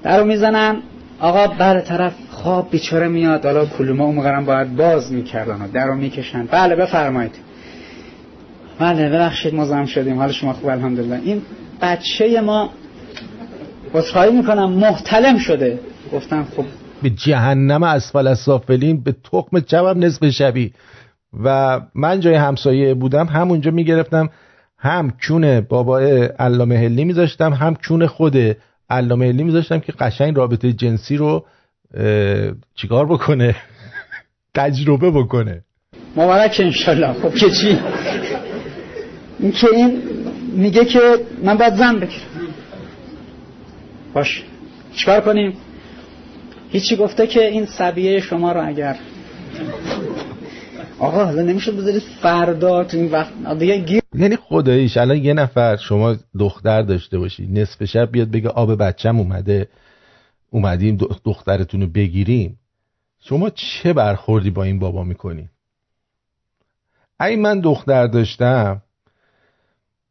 درو 0.03 0.25
می‌زنن. 0.25 0.81
آقا 1.19 1.47
بر 1.47 1.79
طرف 1.79 2.13
خواب 2.29 2.69
بیچاره 2.71 3.07
میاد. 3.07 3.45
حالا 3.45 3.65
کلوما 3.65 4.05
اون 4.05 4.45
باید 4.45 4.75
باز 4.75 5.13
می‌کردن 5.13 5.67
درو 5.67 5.95
می‌کشن. 5.95 6.45
بله 6.45 6.75
بفرمایید. 6.75 7.35
بله 8.79 9.09
ببخشید 9.09 9.55
مزاحم 9.55 9.85
شدیم. 9.85 10.17
حال 10.17 10.31
شما 10.31 10.53
خوب 10.53 10.69
الحمدلله. 10.69 11.19
این 11.23 11.41
بچه 11.81 12.41
ما 12.41 12.69
عذرخواهی 13.93 14.31
می‌کنم 14.31 14.71
محتلم 14.71 15.37
شده. 15.37 15.79
گفتن 16.13 16.43
خب 16.43 16.65
به 17.03 17.09
جهنم 17.09 17.83
اسفل 17.83 18.27
از 18.27 18.39
سافلین 18.39 19.03
به 19.03 19.15
تخم 19.31 19.59
چوب 19.59 19.97
نصف 19.97 20.29
شبی 20.29 20.73
و 21.43 21.79
من 21.95 22.19
جای 22.19 22.35
همسایه 22.35 22.93
بودم 22.93 23.25
همونجا 23.25 23.71
می‌گرفتم. 23.71 24.29
هم 24.77 25.13
کون 25.27 25.61
بابا 25.61 25.99
علامه 26.39 26.77
هلی 26.77 27.05
میذاشتم 27.05 27.53
هم 27.53 27.75
کون 27.87 28.07
خود 28.07 28.37
علامه 28.89 29.27
هلی 29.27 29.43
میذاشتم 29.43 29.79
که 29.79 29.91
قشنگ 29.91 30.37
رابطه 30.37 30.73
جنسی 30.73 31.17
رو 31.17 31.45
چیکار 32.75 33.05
بکنه؟ 33.05 33.55
تجربه 34.55 35.11
بکنه. 35.11 35.63
مبارک 36.15 36.55
انشالله. 36.59 37.13
خب 37.13 37.35
که 37.35 37.49
چی؟ 37.49 37.79
این 39.39 39.51
که 39.51 39.67
این 39.75 40.01
میگه 40.55 40.85
که 40.85 40.99
من 41.43 41.57
باید 41.57 41.75
زن 41.75 41.99
بگیرم 41.99 42.21
باش. 44.13 44.43
چیکار 44.95 45.21
کنیم؟ 45.21 45.53
هیچی 46.71 46.95
گفته 46.95 47.27
که 47.27 47.47
این 47.47 47.65
سبیه 47.65 48.19
شما 48.19 48.51
رو 48.51 48.67
اگر 48.67 48.97
آقا 50.99 51.25
حالا 51.25 51.41
نمیشه 51.41 51.71
بذارید 51.71 52.01
فردا 52.21 52.83
تو 52.83 52.97
این 52.97 53.11
وقت 53.11 53.59
دیگه 53.59 53.77
گیر 53.77 54.01
یعنی 54.15 54.35
خداییش 54.35 54.97
الان 54.97 55.17
یه 55.17 55.33
نفر 55.33 55.75
شما 55.75 56.15
دختر 56.39 56.81
داشته 56.81 57.19
باشی 57.19 57.47
نصف 57.47 57.85
شب 57.85 58.11
بیاد 58.11 58.31
بگه 58.31 58.49
آب 58.49 58.75
بچم 58.75 59.19
اومده 59.19 59.67
اومدیم 60.49 60.97
دخترتون 61.25 61.81
رو 61.81 61.87
بگیریم. 61.87 62.59
شما 63.19 63.49
چه 63.49 63.93
برخوردی 63.93 64.49
با 64.49 64.63
این 64.63 64.79
بابا 64.79 65.03
می‌کنی؟ 65.03 65.49
اگه 67.19 67.35
من 67.35 67.59
دختر 67.59 68.07
داشتم 68.07 68.81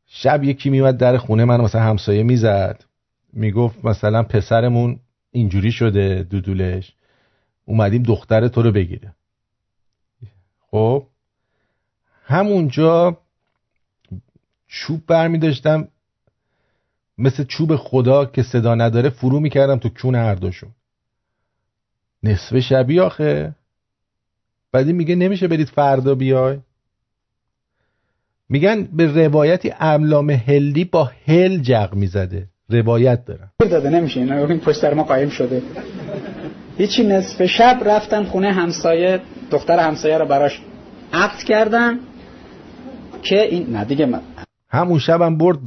شب 0.06 0.44
یکی 0.44 0.70
میومد 0.70 0.96
در 0.96 1.16
خونه 1.16 1.44
من 1.44 1.60
مثلا 1.60 1.80
همسایه 1.80 2.22
می‌زد 2.22 2.84
می‌گفت 3.32 3.84
مثلا 3.84 4.22
پسرمون 4.22 5.00
اینجوری 5.32 5.72
شده 5.72 6.22
دودولش. 6.22 6.92
اومدیم 7.64 8.02
دختر 8.02 8.48
تو 8.48 8.62
رو 8.62 8.72
بگیره 8.72 9.14
خب 10.70 11.06
همونجا 12.24 13.18
چوب 14.68 15.06
برمی 15.06 15.38
داشتم 15.38 15.88
مثل 17.18 17.44
چوب 17.44 17.76
خدا 17.76 18.24
که 18.24 18.42
صدا 18.42 18.74
نداره 18.74 19.10
فرو 19.10 19.40
می‌کردم 19.40 19.78
تو 19.78 19.88
کون 19.88 20.14
هر 20.14 20.34
دوشون. 20.34 20.70
نصف 22.22 22.58
شبی 22.58 23.00
آخه. 23.00 23.54
بعدی 24.72 24.92
میگه 24.92 25.14
نمیشه 25.14 25.48
برید 25.48 25.68
فردا 25.68 26.14
بیای. 26.14 26.58
میگن 28.48 28.84
به 28.84 29.26
روایتی 29.26 29.68
علامه 29.68 30.36
هلی 30.36 30.84
با 30.84 31.12
هل 31.26 31.58
جق 31.58 31.94
می‌زده. 31.94 32.49
روایت 32.70 33.24
دارن 33.24 33.50
داده 33.58 33.90
نمیشه 33.90 34.20
اینا. 34.20 34.46
این 34.46 34.60
پشت 34.60 34.76
سر 34.76 34.94
ما 34.94 35.02
قایم 35.02 35.28
شده. 35.28 35.62
هیچی 36.78 37.06
نصف 37.06 37.46
شب 37.46 37.82
رفتن 37.84 38.24
خونه 38.24 38.52
همسایه 38.52 39.20
دختر 39.50 39.78
همسایه 39.78 40.18
رو 40.18 40.26
براش 40.26 40.60
عقد 41.12 41.38
کردن 41.42 41.98
که 43.22 43.42
این 43.42 43.70
نه 43.70 43.84
دیگه 43.84 44.06
من 44.06 44.20
همون 44.68 44.98
شبم 44.98 45.38
برد 45.38 45.58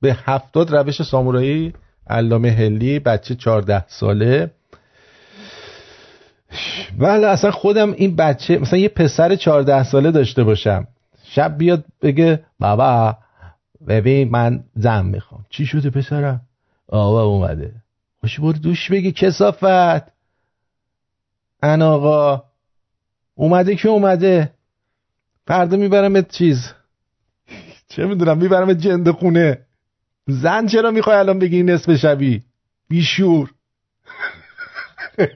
به 0.00 0.16
هفتاد 0.24 0.76
روش 0.76 1.02
سامورایی 1.02 1.72
علامه 2.10 2.50
هلی 2.50 2.98
بچه 2.98 3.34
چهارده 3.34 3.84
ساله. 3.88 4.50
بله 6.98 7.26
اصلا 7.26 7.50
خودم 7.50 7.92
این 7.92 8.16
بچه 8.16 8.58
مثلا 8.58 8.78
یه 8.78 8.88
پسر 8.88 9.36
چهارده 9.36 9.82
ساله 9.82 10.10
داشته 10.10 10.44
باشم. 10.44 10.86
شب 11.24 11.58
بیاد 11.58 11.84
بگه 12.02 12.40
بابا 12.60 13.16
ببین 13.88 14.30
من 14.30 14.64
زن 14.76 15.06
می‌خوام. 15.06 15.44
چی 15.50 15.66
شده 15.66 15.90
پسرم؟ 15.90 16.40
آقا 16.88 17.24
اومده. 17.24 17.74
خوشی 18.20 18.42
برو 18.42 18.52
دوش 18.52 18.90
بگی 18.90 19.12
کسافت. 19.12 20.12
ان 21.62 21.82
آقا. 21.82 22.44
اومده 23.34 23.76
که 23.76 23.88
اومده. 23.88 24.54
فردا 25.46 25.76
میبرمت 25.76 26.30
چیز. 26.30 26.72
چه 27.88 28.06
می‌دونم 28.06 28.38
میبرمت 28.38 28.78
جنده 28.78 29.12
خونه. 29.12 29.66
زن 30.26 30.66
چرا 30.66 30.90
می‌خوای 30.90 31.16
الان 31.16 31.38
بگی 31.38 31.62
نصف 31.62 31.96
شبی؟ 31.96 32.44
بیشور. 32.88 33.50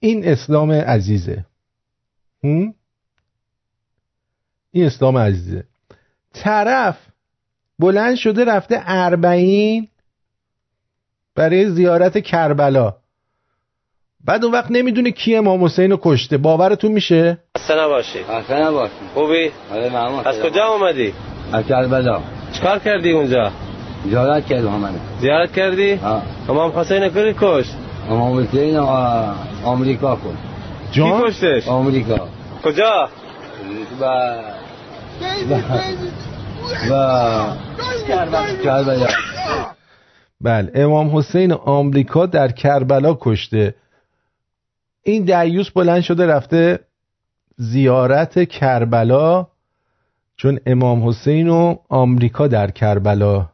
این 0.00 0.28
اسلام 0.28 0.72
عزیزه. 0.72 1.46
این 2.42 2.74
اسلام 4.74 5.18
عزیزه. 5.18 5.64
طرف 6.34 6.96
بلند 7.78 8.14
شده 8.14 8.44
رفته 8.44 8.82
اربعین 8.86 9.88
برای 11.34 11.70
زیارت 11.70 12.18
کربلا 12.18 12.94
بعد 14.24 14.44
اون 14.44 14.52
وقت 14.52 14.70
نمی‌دونه 14.70 15.10
کی 15.10 15.36
امام 15.36 15.64
حسین 15.64 15.90
رو 15.90 15.98
کشته 16.02 16.38
باورتون 16.38 16.92
میشه؟ 16.92 17.38
خسته 17.58 17.74
نباشی 17.80 18.24
خسته 18.24 18.54
نباشی 18.54 18.92
خوبی؟ 19.14 19.50
آره 19.72 20.28
از 20.28 20.40
کجا 20.40 20.64
اومدی؟ 20.64 21.14
از 21.52 21.64
کربلا 21.66 22.20
چکار 22.52 22.78
کردی 22.78 23.12
اونجا؟ 23.12 23.52
زیارت 24.04 24.46
کردم 24.46 24.68
آمده 24.74 24.98
زیارت 25.20 25.52
کردی؟ 25.52 25.94
ها 25.94 26.22
امام 26.48 26.78
حسین 26.78 27.08
کی 27.08 27.34
کشت؟ 27.40 27.74
امام 28.10 28.40
حسین 28.40 28.76
آمریکا 29.64 30.16
کشت 30.16 30.92
کی 30.92 31.12
کشتش؟ 31.20 31.68
آمریکا 31.68 32.28
کجا؟ 32.64 33.08
و 35.20 35.54
و 36.90 37.56
بله 40.40 40.72
امام 40.74 41.16
حسین 41.16 41.52
آمریکا 41.52 42.26
در 42.26 42.52
کربلا 42.52 43.16
کشته. 43.20 43.74
این 45.02 45.24
دیوس 45.24 45.70
بلند 45.70 46.00
شده 46.00 46.26
رفته 46.26 46.78
زیارت 47.56 48.48
کربلا 48.48 49.46
چون 50.36 50.60
امام 50.66 51.08
حسین 51.08 51.48
و 51.48 51.76
آمریکا 51.88 52.46
در 52.46 52.70
کربلا 52.70 53.48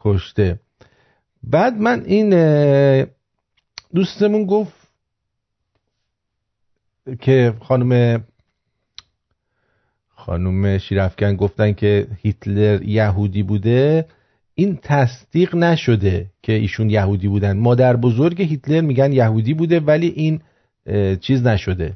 کشته. 0.00 0.60
بعد 1.42 1.76
من 1.76 2.04
این 2.04 2.30
دوستمون 3.94 4.46
گفت 4.46 4.72
که 7.20 7.54
خانم 7.60 8.24
خانم 10.26 10.78
شیرافکن 10.78 11.36
گفتن 11.36 11.72
که 11.72 12.06
هیتلر 12.22 12.82
یهودی 12.82 13.42
بوده 13.42 14.06
این 14.54 14.78
تصدیق 14.82 15.54
نشده 15.54 16.26
که 16.42 16.52
ایشون 16.52 16.90
یهودی 16.90 17.28
بودن 17.28 17.58
مادر 17.58 17.96
بزرگ 17.96 18.42
هیتلر 18.42 18.80
میگن 18.80 19.12
یهودی 19.12 19.54
بوده 19.54 19.80
ولی 19.80 20.06
این 20.08 20.40
چیز 21.20 21.46
نشده 21.46 21.92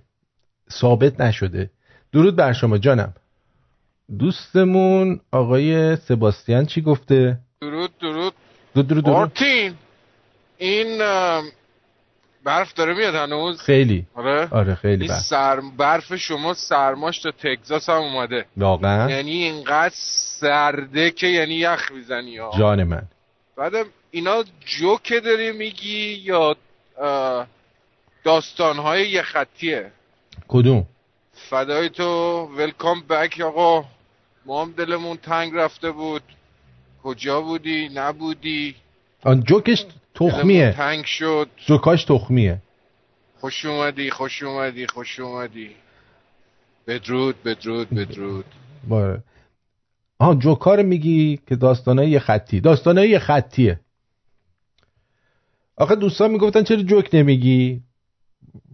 ثابت 0.72 1.20
نشده 1.20 1.70
درود 2.12 2.36
بر 2.36 2.52
شما 2.52 2.78
جانم 2.78 3.14
دوستمون 4.18 5.20
آقای 5.32 5.96
سباستیان 5.96 6.66
چی 6.66 6.80
گفته؟ 6.82 7.38
درود 7.60 7.90
درود 8.00 8.32
درود 8.74 8.88
درود, 8.88 9.04
درود. 9.04 9.16
مارتین 9.16 9.74
این 10.58 11.02
برف 12.48 12.74
داره 12.74 12.94
میاد 12.94 13.14
هنوز؟ 13.14 13.60
خیلی. 13.60 14.06
آره؟ 14.14 14.48
آره 14.50 14.74
خیلی 14.74 15.08
برف. 15.08 15.20
سر... 15.20 15.60
برف 15.76 16.16
شما 16.16 16.54
سرماش 16.54 17.18
تا 17.18 17.30
تگزاس 17.30 17.88
هم 17.88 17.96
اومده. 17.96 18.46
واقعا؟ 18.56 19.10
یعنی 19.10 19.30
اینقدر 19.30 19.94
سرده 20.40 21.10
که 21.10 21.26
یعنی 21.26 21.54
یخ 21.54 21.92
می‌زنی 21.92 22.36
ها. 22.36 22.50
جان 22.58 22.84
من. 22.84 23.02
بعدم 23.56 23.84
اینا 24.10 24.44
جوکه 24.66 25.20
داری 25.20 25.52
میگی 25.52 26.20
یا 26.24 26.56
داستانهای 28.24 29.10
یه 29.10 29.22
خطیه؟ 29.22 29.92
کدوم؟ 30.48 30.86
فدای 31.32 31.88
تو 31.88 32.04
ولکام 32.56 33.00
بک 33.00 33.40
آقا. 33.40 33.84
ما 34.46 34.62
هم 34.62 34.72
دلمون 34.72 35.16
تنگ 35.16 35.52
رفته 35.54 35.90
بود. 35.90 36.22
کجا 37.02 37.40
بودی؟ 37.40 37.88
نبودی؟ 37.94 38.74
آن 39.24 39.42
جوکش 39.42 39.86
تخمیه. 40.18 40.72
تنگ 40.72 41.04
شد. 41.04 41.48
جوکاش 41.66 42.04
تخمیه. 42.04 42.58
خوش 43.40 43.64
اومدی 43.64 44.10
خوش 44.10 44.42
اومدی 44.42 44.86
خوش 44.86 45.20
اومدی. 45.20 45.70
بدرود 46.86 47.42
بدرود 47.42 47.90
بدرود. 47.90 48.44
باره 48.88 49.22
آها 50.18 50.34
جوکار 50.34 50.82
میگی 50.82 51.40
که 51.48 51.56
داستانای 51.56 52.10
یه 52.10 52.18
خطی. 52.18 52.60
داستانای 52.60 53.10
یه 53.10 53.18
خطیه. 53.18 53.80
آخه 55.76 55.94
دوستان 55.94 56.30
می‌گفتن 56.30 56.62
چرا 56.62 56.82
جوک 56.82 57.10
نمیگی؟ 57.12 57.80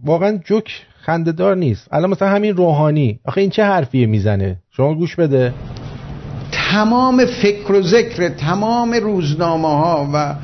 واقعا 0.03 0.37
جوک 0.45 0.85
خندهدار 1.01 1.55
نیست. 1.55 1.93
الان 1.93 2.09
مثلا 2.09 2.29
همین 2.29 2.55
روحانی. 2.55 3.19
آخه 3.25 3.41
این 3.41 3.49
چه 3.49 3.63
حرفیه 3.63 4.05
می‌زنه؟ 4.05 4.57
شما 4.71 4.93
گوش 4.93 5.15
بده. 5.15 5.53
تمام 6.51 7.25
فکر 7.25 7.71
و 7.71 7.81
ذکر 7.81 8.29
تمام 8.29 8.93
روزنامه 8.93 9.67
ها 9.67 10.09
و 10.13 10.35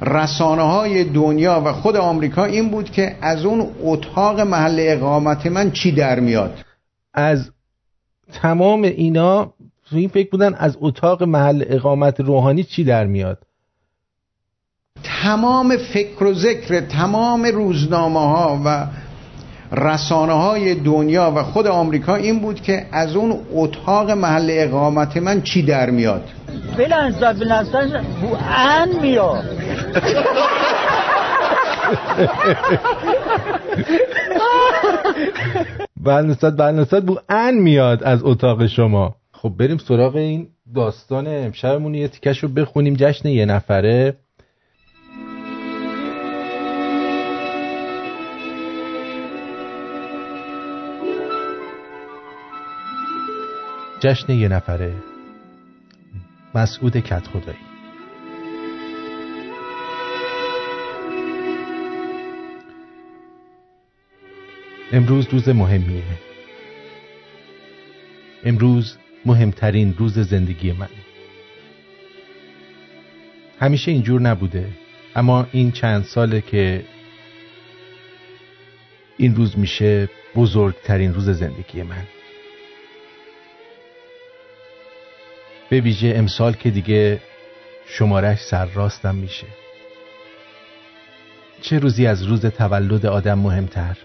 رسانه 0.00 0.62
های 0.62 1.04
دنیا 1.04 1.62
و 1.64 1.72
خود 1.72 1.96
آمریکا 1.96 2.44
این 2.44 2.68
بود 2.68 2.90
که 2.90 3.16
از 3.20 3.44
اون 3.44 3.70
اتاق 3.82 4.40
محل 4.40 4.76
اقامت 4.80 5.46
من 5.46 5.70
چی 5.70 5.92
در 5.92 6.20
میاد؟ 6.20 6.54
از 7.14 7.50
تمام 8.32 8.82
اینا 8.82 9.52
تو 9.90 9.96
این 9.96 10.08
فکر 10.08 10.30
بودن 10.30 10.54
از 10.54 10.76
اتاق 10.80 11.22
محل 11.22 11.64
اقامت 11.66 12.20
روحانی 12.20 12.62
چی 12.62 12.84
در 12.84 13.06
میاد؟ 13.06 13.38
تمام 15.22 15.76
فکر 15.76 16.24
و 16.24 16.34
ذکر 16.34 16.80
تمام 16.80 17.44
روزنامه 17.44 18.20
ها 18.20 18.62
و 18.64 18.86
رسانه 19.72 20.32
های 20.32 20.74
دنیا 20.74 21.32
و 21.36 21.42
خود 21.42 21.66
آمریکا 21.66 22.14
این 22.14 22.40
بود 22.40 22.60
که 22.60 22.86
از 22.92 23.16
اون 23.16 23.38
اتاق 23.52 24.10
محل 24.10 24.46
اقامت 24.50 25.16
من 25.16 25.42
چی 25.42 25.62
در 25.62 25.90
میاد؟ 25.90 26.22
بلنزا 26.78 27.32
بلنزا 27.32 27.80
بو 28.20 28.36
ان 28.56 28.88
میاد. 29.02 29.44
بلنسات 36.04 36.56
بلنسات 36.56 37.04
بو 37.04 37.18
ان 37.28 37.54
میاد 37.54 38.02
از 38.02 38.20
اتاق 38.22 38.66
شما. 38.66 39.14
خب 39.32 39.52
بریم 39.58 39.78
سراغ 39.78 40.16
این 40.16 40.48
داستان 40.74 41.26
امشبمون 41.26 41.94
یه 41.94 42.08
تیکش 42.08 42.38
رو 42.38 42.48
بخونیم. 42.48 42.94
جشن 42.98 43.28
یه 43.28 43.44
نفره. 43.44 44.16
جشن 54.00 54.32
یه 54.32 54.48
نفره. 54.48 54.94
مسعود 56.54 56.96
کت 56.96 57.26
خدایی 57.26 57.58
امروز 64.92 65.28
روز 65.28 65.48
مهمیه. 65.48 66.02
امروز 68.44 68.96
مهمترین 69.24 69.94
روز 69.98 70.18
زندگی 70.18 70.72
من. 70.72 70.88
همیشه 73.60 73.90
اینجور 73.90 74.20
نبوده 74.20 74.68
اما 75.16 75.46
این 75.52 75.72
چند 75.72 76.04
ساله 76.04 76.40
که 76.40 76.84
این 79.16 79.36
روز 79.36 79.58
میشه 79.58 80.08
بزرگترین 80.34 81.14
روز 81.14 81.30
زندگی 81.30 81.82
من. 81.82 82.15
به 85.70 85.80
ویژه 85.80 86.12
امسال 86.16 86.52
که 86.52 86.70
دیگه 86.70 87.20
شمارش 87.86 88.38
سر 88.38 88.66
راستم 88.66 89.14
میشه. 89.14 89.46
چه 91.62 91.78
روزی 91.78 92.06
از 92.06 92.22
روز 92.22 92.46
تولد 92.46 93.06
آدم 93.06 93.38
مهمتر؟ 93.38 93.96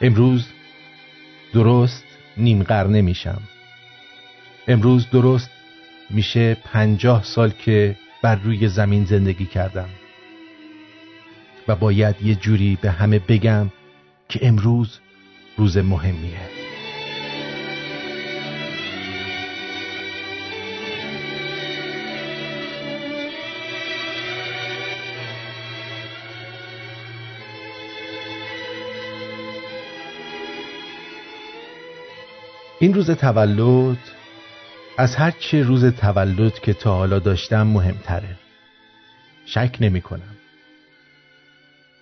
امروز 0.00 0.46
درست 1.54 2.04
نیم 2.36 2.62
قرنه 2.62 3.02
میشم. 3.02 3.42
امروز 4.68 5.10
درست 5.10 5.50
میشه 6.10 6.54
پنجاه 6.54 7.24
سال 7.24 7.50
که 7.50 7.96
بر 8.22 8.34
روی 8.34 8.68
زمین 8.68 9.04
زندگی 9.04 9.46
کردم. 9.46 9.88
و 11.68 11.76
باید 11.76 12.16
یه 12.22 12.34
جوری 12.34 12.78
به 12.82 12.90
همه 12.90 13.18
بگم 13.18 13.70
که 14.28 14.38
امروز 14.42 14.98
روز 15.56 15.76
مهمیه. 15.76 16.59
این 32.82 32.94
روز 32.94 33.10
تولد 33.10 33.98
از 34.98 35.16
هر 35.16 35.30
چه 35.30 35.62
روز 35.62 35.84
تولد 35.84 36.58
که 36.60 36.72
تا 36.72 36.96
حالا 36.96 37.18
داشتم 37.18 37.66
مهمتره. 37.66 38.38
شک 39.46 39.76
نمی 39.80 40.00
کنم. 40.00 40.36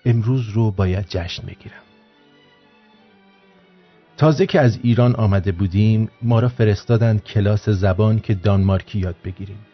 امروز 0.04 0.48
رو 0.48 0.70
باید 0.70 1.06
جشن 1.08 1.42
بگیرم. 1.46 1.82
تازه 4.16 4.46
که 4.46 4.60
از 4.60 4.78
ایران 4.82 5.14
آمده 5.14 5.52
بودیم 5.52 6.10
ما 6.22 6.40
را 6.40 6.48
فرستادند 6.48 7.24
کلاس 7.24 7.68
زبان 7.68 8.18
که 8.18 8.34
دانمارکی 8.34 8.98
یاد 8.98 9.16
بگیریم. 9.24 9.66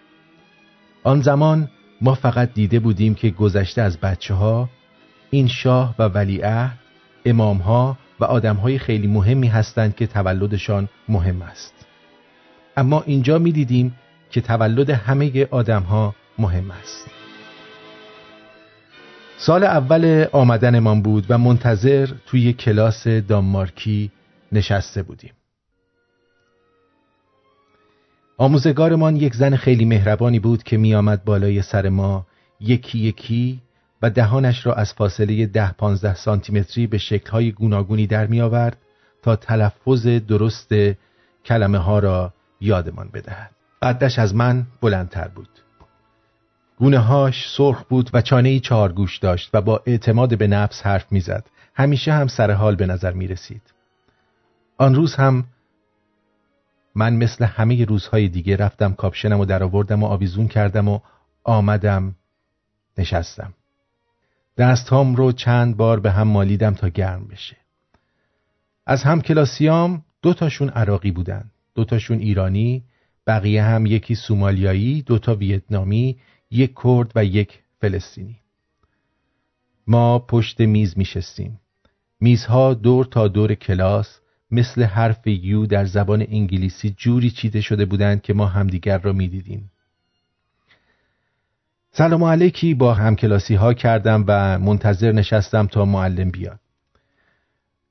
آن 1.02 1.20
زمان 1.20 1.70
ما 2.01 2.14
فقط 2.14 2.55
دیده 2.55 2.81
بودیم 2.81 3.14
که 3.14 3.31
گذشته 3.31 3.82
از 3.82 3.98
بچه 4.01 4.35
ها 4.35 4.68
این 5.31 5.48
شاه 5.48 5.94
و 5.98 6.02
ولیعهد 6.02 6.78
امام 7.24 7.59
ها 7.59 7.98
و 8.20 8.24
آدم 8.24 8.57
های 8.57 8.78
خیلی 8.78 9.07
مهمی 9.07 9.47
هستند 9.47 9.97
که 9.97 10.07
تولدشان 10.07 10.89
مهم 11.09 11.43
است. 11.43 11.74
اما 12.77 13.03
اینجا 13.07 13.39
می 13.39 13.53
دیدیم 13.53 13.95
که 14.31 14.41
تولد 14.41 14.91
همه 14.91 15.49
آدم 15.51 15.82
ها 15.82 16.15
مهم 16.39 16.70
است. 16.70 17.11
سال 19.36 19.65
اول 19.65 20.27
آمدنمان 20.32 21.03
بود 21.03 21.27
و 21.28 21.39
منتظر 21.39 22.09
توی 22.27 22.53
کلاس 22.53 23.09
دانمارکی 23.09 24.11
نشسته 24.53 25.03
بودیم. 25.03 25.32
آموزگارمان 28.39 29.16
یک 29.16 29.35
زن 29.35 29.57
خیلی 29.57 29.85
مهربانی 29.85 30.39
بود 30.39 30.62
که 30.62 30.77
می 30.77 30.95
آمد 30.95 31.24
بالای 31.24 31.62
سر 31.62 31.89
ما 31.89 32.27
یکی 32.61 32.99
یکی 32.99 33.61
و 34.05 34.10
دهانش 34.10 34.66
را 34.66 34.74
از 34.74 34.93
فاصله 34.93 35.47
ده 35.47 35.72
پانزده 35.72 36.14
سانتیمتری 36.14 36.86
به 36.86 36.98
شکلهای 36.98 37.52
گوناگونی 37.52 38.06
در 38.06 38.26
می 38.26 38.40
آورد 38.40 38.76
تا 39.22 39.36
تلفظ 39.36 40.06
درست 40.06 40.74
کلمه 41.44 41.78
ها 41.78 41.98
را 41.98 42.32
یادمان 42.60 43.10
بدهد 43.14 43.51
قدش 43.82 44.18
از 44.18 44.35
من 44.35 44.66
بلندتر 44.81 45.28
بود 45.28 45.48
گونه 46.78 46.98
هاش 46.98 47.55
سرخ 47.56 47.85
بود 47.85 48.10
و 48.12 48.22
چانه 48.22 48.48
ای 48.48 48.60
چهارگوش 48.60 49.18
داشت 49.18 49.51
و 49.55 49.60
با 49.60 49.82
اعتماد 49.86 50.39
به 50.39 50.47
نفس 50.47 50.82
حرف 50.82 51.12
می‌زد. 51.12 51.47
همیشه 51.74 52.12
هم 52.12 52.26
سر 52.26 52.51
حال 52.51 52.76
به 52.76 52.86
نظر 52.86 53.12
می 53.12 53.26
رسید. 53.26 53.62
آن 54.78 54.94
روز 54.94 55.14
هم 55.14 55.44
من 56.94 57.16
مثل 57.16 57.44
همه 57.44 57.85
روزهای 57.85 58.28
دیگه 58.28 58.56
رفتم 58.56 58.94
کاپشنم 58.94 59.40
و 59.40 59.44
درآوردم 59.44 60.02
و 60.02 60.06
آویزون 60.06 60.48
کردم 60.48 60.89
و 60.89 61.01
آمدم 61.44 62.14
نشستم. 62.98 63.55
دستهام 64.56 65.16
رو 65.16 65.32
چند 65.32 65.76
بار 65.76 66.01
به 66.01 66.10
هم 66.10 66.28
مالیدم 66.28 66.74
تا 66.74 66.89
گرم 66.89 67.26
بشه. 67.26 67.56
از 68.86 69.02
هم 69.02 69.20
کلاسیام 69.20 70.05
دو 70.22 70.35
تاشون 70.35 70.68
عراقی 70.68 71.10
بودن. 71.10 71.51
دو 71.74 71.85
تاشون 71.85 72.18
ایرانی، 72.18 72.85
بقیه 73.26 73.62
هم 73.62 73.86
یکی 73.86 74.14
سومالیایی، 74.14 75.02
دو 75.02 75.18
تا 75.18 75.35
ویتنامی، 75.35 76.18
یک 76.51 76.74
کرد 76.85 77.12
و 77.14 77.24
یک 77.24 77.59
فلسطینی. 77.81 78.36
ما 79.86 80.18
پشت 80.18 80.60
میز 80.60 80.98
میشستیم. 80.98 81.60
میزها 82.20 82.74
دور 82.74 83.05
تا 83.05 83.28
دور 83.28 83.55
کلاس 83.55 84.20
مثل 84.51 84.82
حرف 84.82 85.26
یو 85.26 85.66
در 85.66 85.85
زبان 85.85 86.22
انگلیسی 86.22 86.94
جوری 86.97 87.31
چیده 87.31 87.60
شده 87.60 87.85
بودند 87.85 88.22
که 88.22 88.35
ما 88.35 88.47
همدیگر 88.47 88.98
را 88.98 89.12
می‌دیدیم. 89.12 89.70
سلام 91.97 92.25
علیکی 92.25 92.75
با 92.75 92.95
همکلاسی 92.95 93.55
ها 93.55 93.75
کردم 93.75 94.25
و 94.29 94.59
منتظر 94.59 95.12
نشستم 95.12 95.66
تا 95.66 95.85
معلم 95.85 96.31
بیاد. 96.31 96.61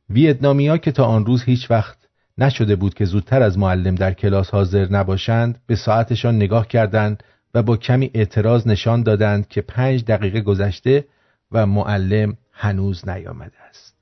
ویتنامیا 0.09 0.77
که 0.77 0.91
تا 0.91 1.05
آن 1.05 1.25
روز 1.25 1.43
هیچ 1.43 1.71
وقت 1.71 1.97
نشده 2.37 2.75
بود 2.75 2.93
که 2.93 3.05
زودتر 3.05 3.41
از 3.41 3.57
معلم 3.57 3.95
در 3.95 4.13
کلاس 4.13 4.49
حاضر 4.49 4.87
نباشند 4.91 5.61
به 5.67 5.75
ساعتشان 5.75 6.35
نگاه 6.35 6.67
کردند 6.67 7.23
و 7.53 7.63
با 7.63 7.77
کمی 7.77 8.11
اعتراض 8.13 8.67
نشان 8.67 9.03
دادند 9.03 9.47
که 9.47 9.61
پنج 9.61 10.05
دقیقه 10.05 10.41
گذشته 10.41 11.05
و 11.51 11.65
معلم 11.65 12.37
هنوز 12.51 13.09
نیامده 13.09 13.61
است. 13.69 13.92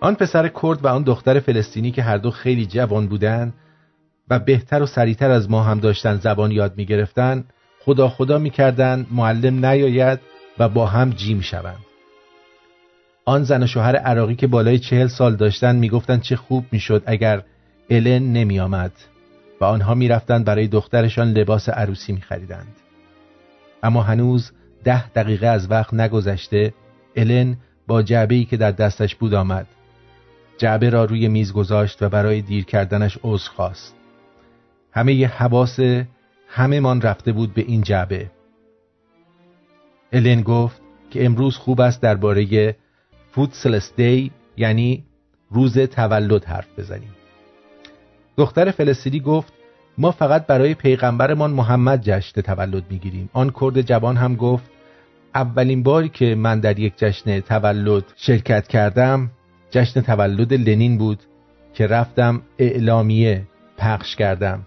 آن 0.00 0.14
پسر 0.14 0.48
کرد 0.48 0.84
و 0.84 0.88
آن 0.88 1.02
دختر 1.02 1.40
فلسطینی 1.40 1.90
که 1.90 2.02
هر 2.02 2.16
دو 2.16 2.30
خیلی 2.30 2.66
جوان 2.66 3.06
بودند 3.06 3.54
و 4.30 4.38
بهتر 4.38 4.82
و 4.82 4.86
سریعتر 4.86 5.30
از 5.30 5.50
ما 5.50 5.62
هم 5.62 5.80
داشتن 5.80 6.16
زبان 6.16 6.50
یاد 6.50 6.76
می 6.76 6.84
گرفتن 6.84 7.44
خدا 7.80 8.08
خدا 8.08 8.38
می 8.38 8.50
کردن 8.50 9.06
معلم 9.10 9.66
نیاید 9.66 10.20
و 10.58 10.68
با 10.68 10.86
هم 10.86 11.10
جیم 11.10 11.40
شوند. 11.40 11.84
آن 13.24 13.44
زن 13.44 13.62
و 13.62 13.66
شوهر 13.66 13.96
عراقی 13.96 14.34
که 14.34 14.46
بالای 14.46 14.78
چهل 14.78 15.06
سال 15.06 15.36
داشتن 15.36 15.76
می‌گفتند 15.76 16.22
چه 16.22 16.36
خوب 16.36 16.64
می‌شد 16.72 17.02
اگر 17.06 17.42
الن 17.90 18.32
نمی 18.32 18.60
آمد 18.60 18.92
و 19.60 19.64
آنها 19.64 19.94
می‌رفتند 19.94 20.44
برای 20.44 20.68
دخترشان 20.68 21.32
لباس 21.32 21.68
عروسی 21.68 22.12
می 22.12 22.20
خریدند. 22.20 22.76
اما 23.82 24.02
هنوز 24.02 24.52
ده 24.84 25.10
دقیقه 25.10 25.46
از 25.46 25.70
وقت 25.70 25.94
نگذشته 25.94 26.74
الن 27.16 27.56
با 27.86 28.02
جعبه 28.02 28.34
ای 28.34 28.44
که 28.44 28.56
در 28.56 28.70
دستش 28.70 29.14
بود 29.14 29.34
آمد. 29.34 29.66
جعبه 30.58 30.90
را 30.90 31.04
روی 31.04 31.28
میز 31.28 31.52
گذاشت 31.52 32.02
و 32.02 32.08
برای 32.08 32.42
دیر 32.42 32.64
کردنش 32.64 33.18
عذر 33.22 33.50
خواست. 33.50 33.96
همه 34.92 35.14
ی 35.14 35.24
حواس 35.24 35.80
همه 36.48 36.80
من 36.80 37.00
رفته 37.00 37.32
بود 37.32 37.54
به 37.54 37.62
این 37.62 37.82
جعبه. 37.82 38.30
الن 40.12 40.42
گفت 40.42 40.82
که 41.10 41.24
امروز 41.24 41.56
خوب 41.56 41.80
است 41.80 42.02
درباره 42.02 42.76
فودسلس 43.32 43.92
دی 43.96 44.30
یعنی 44.56 45.04
روز 45.50 45.78
تولد 45.78 46.44
حرف 46.44 46.78
بزنیم. 46.78 47.14
دختر 48.36 48.70
فلسطینی 48.70 49.20
گفت 49.20 49.52
ما 49.98 50.10
فقط 50.10 50.46
برای 50.46 50.74
پیغمبرمان 50.74 51.50
محمد 51.50 52.00
جشن 52.02 52.40
تولد 52.40 52.84
می‌گیریم. 52.90 53.30
آن 53.32 53.52
کرد 53.60 53.80
جوان 53.80 54.16
هم 54.16 54.36
گفت 54.36 54.70
اولین 55.34 55.82
باری 55.82 56.08
که 56.08 56.34
من 56.34 56.60
در 56.60 56.78
یک 56.78 56.92
جشن 56.96 57.40
تولد 57.40 58.04
شرکت 58.16 58.68
کردم 58.68 59.30
جشن 59.70 60.00
تولد 60.00 60.54
لنین 60.54 60.98
بود 60.98 61.22
که 61.74 61.86
رفتم 61.86 62.42
اعلامیه 62.58 63.42
پخش 63.78 64.16
کردم. 64.16 64.66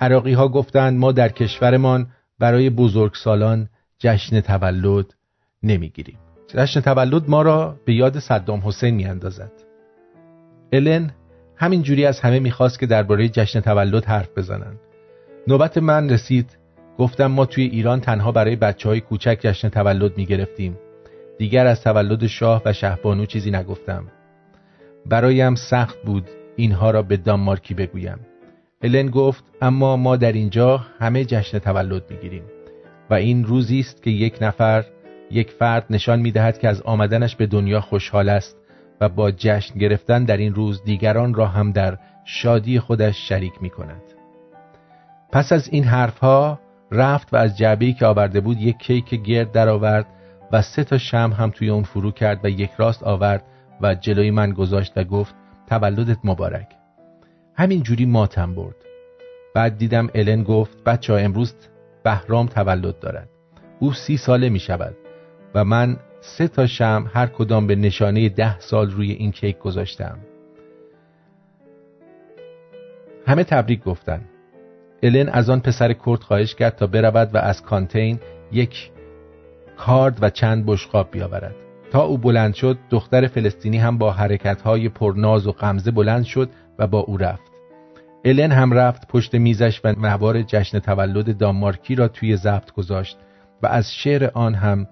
عراقی 0.00 0.32
ها 0.32 0.48
گفتند 0.48 0.98
ما 0.98 1.12
در 1.12 1.28
کشورمان 1.28 2.06
برای 2.38 2.70
بزرگسالان 2.70 3.68
جشن 3.98 4.40
تولد 4.40 5.14
نمی‌گیریم. 5.62 6.18
جشن 6.48 6.80
تولد 6.80 7.30
ما 7.30 7.42
را 7.42 7.76
به 7.84 7.94
یاد 7.94 8.18
صدام 8.18 8.62
حسین 8.64 8.94
میاندازد. 8.94 9.52
الن 10.72 11.10
همین 11.56 11.82
جوری 11.82 12.04
از 12.06 12.20
همه 12.20 12.40
می‌خواست 12.40 12.78
که 12.78 12.86
درباره 12.86 13.28
جشن 13.28 13.60
تولد 13.60 14.04
حرف 14.04 14.28
بزنند. 14.38 14.78
نوبت 15.48 15.78
من 15.78 16.10
رسید 16.10 16.58
گفتم 16.98 17.26
ما 17.26 17.46
توی 17.46 17.64
ایران 17.64 18.00
تنها 18.00 18.32
برای 18.32 18.56
بچه 18.56 18.88
های 18.88 19.00
کوچک 19.00 19.38
جشن 19.42 19.68
تولد 19.68 20.16
می‌گرفتیم. 20.16 20.78
دیگر 21.38 21.66
از 21.66 21.82
تولد 21.82 22.26
شاه 22.26 22.62
و 22.64 22.72
شهبانو 22.72 23.26
چیزی 23.26 23.50
نگفتم. 23.50 24.04
برایم 25.06 25.54
سخت 25.54 26.02
بود 26.02 26.28
اینها 26.56 26.90
را 26.90 27.02
به 27.02 27.16
دانمارکی 27.16 27.74
بگویم. 27.74 28.18
الن 28.82 29.10
گفت 29.10 29.44
اما 29.62 29.96
ما 29.96 30.16
در 30.16 30.32
اینجا 30.32 30.76
همه 30.76 31.24
جشن 31.24 31.58
تولد 31.58 32.02
می‌گیریم 32.10 32.42
و 33.10 33.14
این 33.14 33.44
روزی 33.44 33.80
است 33.80 34.02
که 34.02 34.10
یک 34.10 34.38
نفر 34.40 34.84
یک 35.30 35.50
فرد 35.50 35.86
نشان 35.90 36.20
می‌دهد 36.20 36.58
که 36.58 36.68
از 36.68 36.82
آمدنش 36.82 37.36
به 37.36 37.46
دنیا 37.46 37.80
خوشحال 37.80 38.28
است 38.28 38.56
و 39.00 39.08
با 39.08 39.30
جشن 39.30 39.78
گرفتن 39.78 40.24
در 40.24 40.36
این 40.36 40.54
روز 40.54 40.84
دیگران 40.84 41.34
را 41.34 41.46
هم 41.46 41.72
در 41.72 41.98
شادی 42.24 42.80
خودش 42.80 43.28
شریک 43.28 43.52
می 43.60 43.70
کند. 43.70 44.02
پس 45.32 45.52
از 45.52 45.68
این 45.68 45.84
حرفها 45.84 46.60
رفت 46.92 47.34
و 47.34 47.36
از 47.36 47.58
جعبه‌ای 47.58 47.92
که 47.92 48.06
آورده 48.06 48.40
بود 48.40 48.60
یک 48.60 48.78
کیک 48.78 49.04
گرد 49.04 49.52
درآورد 49.52 50.06
و 50.52 50.62
سه 50.62 50.84
تا 50.84 50.98
شم 50.98 51.32
هم 51.38 51.50
توی 51.50 51.68
اون 51.68 51.82
فرو 51.82 52.10
کرد 52.10 52.44
و 52.44 52.48
یک 52.48 52.70
راست 52.78 53.02
آورد 53.02 53.44
و 53.80 53.94
جلوی 53.94 54.30
من 54.30 54.52
گذاشت 54.52 54.92
و 54.96 55.04
گفت 55.04 55.34
تولدت 55.68 56.18
مبارک. 56.24 56.68
همین 57.54 57.82
جوری 57.82 58.06
ماتم 58.06 58.54
برد. 58.54 58.76
بعد 59.54 59.78
دیدم 59.78 60.08
الن 60.14 60.42
گفت 60.42 60.84
بچه 60.84 61.12
ها 61.12 61.18
امروز 61.18 61.54
بهرام 62.04 62.46
تولد 62.46 62.98
دارد. 62.98 63.28
او 63.78 63.92
سی 63.92 64.16
ساله 64.16 64.48
می 64.48 64.58
شود 64.58 64.96
و 65.54 65.64
من 65.64 65.96
سه 66.20 66.48
تا 66.48 66.66
شم 66.66 67.10
هر 67.14 67.26
کدام 67.26 67.66
به 67.66 67.74
نشانه 67.76 68.28
ده 68.28 68.58
سال 68.60 68.90
روی 68.90 69.12
این 69.12 69.32
کیک 69.32 69.58
گذاشتم. 69.58 70.18
همه 73.26 73.44
تبریک 73.44 73.84
گفتن. 73.84 74.20
الن 75.02 75.28
از 75.28 75.50
آن 75.50 75.60
پسر 75.60 75.92
کرد 75.92 76.20
خواهش 76.20 76.54
کرد 76.54 76.76
تا 76.76 76.86
برود 76.86 77.34
و 77.34 77.38
از 77.38 77.62
کانتین 77.62 78.20
یک 78.52 78.90
کارد 79.76 80.18
و 80.22 80.30
چند 80.30 80.66
بشقاب 80.66 81.10
بیاورد. 81.10 81.54
تا 81.90 82.02
او 82.02 82.18
بلند 82.18 82.54
شد 82.54 82.78
دختر 82.90 83.26
فلسطینی 83.26 83.78
هم 83.78 83.98
با 83.98 84.12
حرکتهای 84.12 84.88
پرناز 84.88 85.46
و 85.46 85.52
غمزه 85.52 85.90
بلند 85.90 86.24
شد 86.24 86.50
و 86.78 86.86
با 86.86 86.98
او 86.98 87.16
رفت. 87.16 87.52
الن 88.24 88.52
هم 88.52 88.72
رفت 88.72 89.08
پشت 89.08 89.34
میزش 89.34 89.80
و 89.84 89.92
نوار 89.92 90.42
جشن 90.42 90.78
تولد 90.78 91.38
دانمارکی 91.38 91.94
را 91.94 92.08
توی 92.08 92.36
ضبط 92.36 92.72
گذاشت 92.72 93.18
و 93.62 93.66
از 93.66 93.92
شعر 93.92 94.30
آن 94.34 94.54
هم 94.54 94.86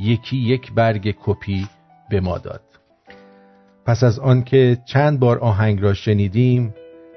یکی 0.00 0.36
یک 0.36 0.72
برگ 0.72 1.14
کپی 1.24 1.66
به 2.10 2.20
ما 2.20 2.38
داد. 2.38 2.62
پس 3.86 4.04
از 4.04 4.18
آنکه 4.18 4.78
چند 4.84 5.20
بار 5.20 5.38
آهنگ 5.38 5.82
را 5.82 5.94
شنیدیم 5.94 6.74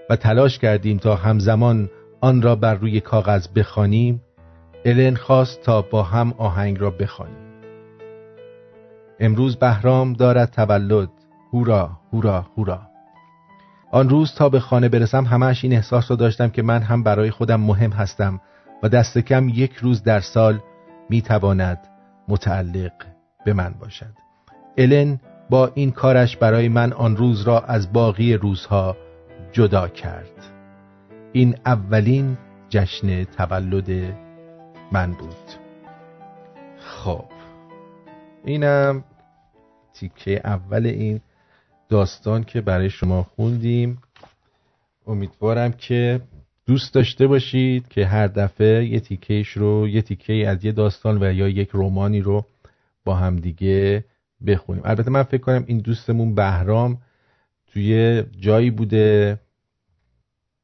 و 0.09 0.15
تلاش 0.15 0.59
کردیم 0.59 0.97
تا 0.97 1.15
همزمان 1.15 1.89
آن 2.21 2.41
را 2.41 2.55
بر 2.55 2.73
روی 2.73 2.99
کاغذ 2.99 3.47
بخوانیم 3.55 4.21
الن 4.87 5.15
خواست 5.15 5.61
تا 5.61 5.81
با 5.81 6.03
هم 6.03 6.33
آهنگ 6.37 6.79
را 6.79 6.89
بخوانیم. 6.89 7.47
امروز 9.19 9.55
بهرام 9.55 10.13
دارد 10.13 10.51
تولد. 10.51 11.09
هورا 11.53 11.91
هورا 12.13 12.45
هورا. 12.57 12.81
آن 13.91 14.09
روز 14.09 14.35
تا 14.35 14.49
به 14.49 14.59
خانه 14.59 14.89
برسم 14.89 15.25
همش 15.25 15.63
این 15.63 15.73
احساس 15.73 16.11
را 16.11 16.15
داشتم 16.17 16.49
که 16.49 16.61
من 16.61 16.81
هم 16.81 17.03
برای 17.03 17.31
خودم 17.31 17.61
مهم 17.61 17.91
هستم 17.91 18.41
و 18.83 18.89
دست 18.89 19.17
کم 19.17 19.49
یک 19.49 19.75
روز 19.75 20.03
در 20.03 20.19
سال 20.19 20.59
می‌تواند 21.09 21.87
متعلق 22.27 22.93
به 23.45 23.53
من 23.53 23.73
باشد. 23.79 24.13
الن 24.77 25.19
با 25.49 25.71
این 25.73 25.91
کارش 25.91 26.37
برای 26.37 26.69
من 26.69 26.93
آن 26.93 27.17
روز 27.17 27.41
را 27.41 27.59
از 27.59 27.93
باقی 27.93 28.33
روزها 28.33 28.97
جدا 29.51 29.87
کرد. 29.87 30.51
این 31.33 31.55
اولین 31.65 32.37
جشن 32.69 33.23
تولد 33.23 34.26
من 34.91 35.11
بود. 35.11 35.35
خب. 36.79 37.25
اینم 38.45 39.03
تیکه 39.93 40.41
اول 40.43 40.85
این 40.85 41.21
داستان 41.89 42.43
که 42.43 42.61
برای 42.61 42.89
شما 42.89 43.23
خوندیم. 43.23 44.01
امیدوارم 45.07 45.71
که 45.71 46.21
دوست 46.65 46.93
داشته 46.93 47.27
باشید 47.27 47.87
که 47.87 48.05
هر 48.05 48.27
دفعه 48.27 48.85
یه 48.85 48.99
تیکهش 48.99 49.49
رو 49.49 49.87
یه 49.87 50.01
تیکه 50.01 50.33
از 50.47 50.65
یه 50.65 50.71
داستان 50.71 51.23
و 51.23 51.33
یا 51.33 51.47
یک 51.47 51.69
رومانی 51.69 52.21
رو 52.21 52.45
با 53.05 53.15
هم 53.15 53.35
دیگه 53.35 54.05
بخونیم. 54.47 54.81
البته 54.85 55.11
من 55.11 55.23
فکر 55.23 55.41
کنم 55.41 55.63
این 55.67 55.77
دوستمون 55.77 56.35
بهرام 56.35 56.97
توی 57.73 58.23
جایی 58.39 58.71
بوده 58.71 59.39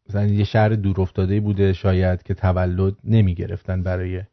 مثلا 0.10 0.26
یه 0.26 0.44
شهر 0.44 0.70
دور 0.70 1.02
افتاده 1.02 1.40
بوده 1.40 1.74
شاید 1.74 2.24
که 2.24 2.34
تولد 2.34 2.96
نمی 3.04 3.36
گرفتن 3.36 3.84
برای 3.84 4.24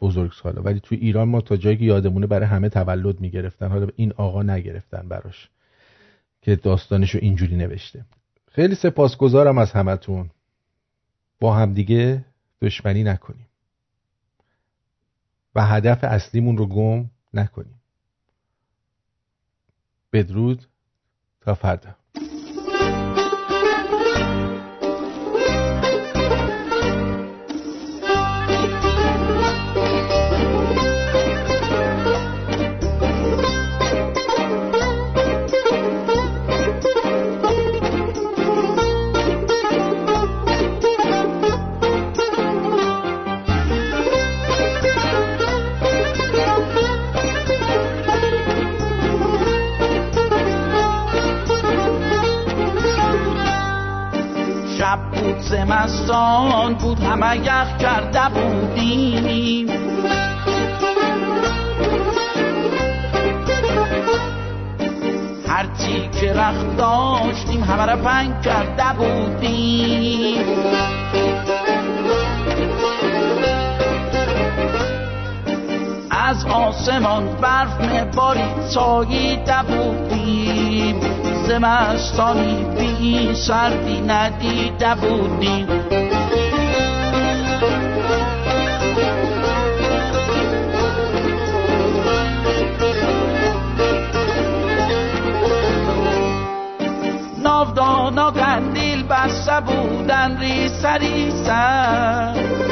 بزرگ 0.00 0.32
سالا. 0.32 0.62
ولی 0.62 0.80
تو 0.80 0.94
ایران 0.94 1.28
ما 1.28 1.40
تا 1.40 1.56
جایی 1.56 1.76
که 1.76 1.84
یادمونه 1.84 2.26
برای 2.26 2.46
همه 2.46 2.68
تولد 2.68 3.20
می 3.20 3.30
گرفتن 3.30 3.68
حالا 3.68 3.88
این 3.96 4.12
آقا 4.12 4.42
نگرفتن 4.42 5.08
براش 5.08 5.48
که 6.42 6.56
داستانشو 6.56 7.18
اینجوری 7.22 7.56
نوشته. 7.56 8.04
خیلی 8.50 8.74
سپاسگزارم 8.74 9.58
از 9.58 9.72
همتون. 9.72 10.30
با 11.40 11.54
همدیگه 11.54 12.24
دشمنی 12.62 13.04
نکنیم. 13.04 13.46
و 15.54 15.66
هدف 15.66 16.04
اصلیمون 16.04 16.56
رو 16.56 16.66
گم 16.66 17.10
نکنیم. 17.34 17.80
بدرود 20.12 20.66
تا 21.40 21.54
فردا. 21.54 21.94
بود 55.82 55.90
زمستان 55.90 56.74
بود 56.74 57.00
همه 57.00 57.36
یخ 57.36 57.76
کرده 57.78 58.28
بودیم. 58.34 59.68
هرچی 65.48 66.08
که 66.20 66.32
رخت 66.32 66.76
داشتیم 66.76 67.64
همه 67.64 67.86
را 67.86 67.96
پنگ 67.96 68.42
کرده 68.42 68.98
بودیم. 68.98 70.44
از 76.10 76.46
آسمان 76.46 77.36
برف 77.40 77.80
مبارید 77.80 78.60
ساییده 78.68 79.62
بودیم. 79.68 81.31
زمستانی 81.48 82.64
بی 82.78 83.34
سردی 83.34 84.00
ندیده 84.00 84.94
بودیم 84.94 85.66
ناودانا 97.42 98.30
قندیل 98.30 99.02
بسته 99.02 99.60
بودن 99.60 100.38
ریسه 100.40 100.92
ریسه 100.92 102.71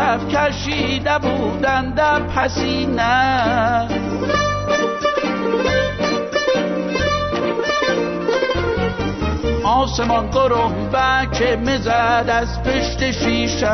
صف 0.00 0.28
کشیده 0.28 1.18
بودن 1.18 1.90
در 1.90 2.20
پسینه. 2.20 3.88
آسمان 9.64 10.30
گروه 10.30 10.72
که 11.38 11.56
مزد 11.56 12.24
از 12.28 12.62
پشت 12.62 13.10
شیشه. 13.10 13.70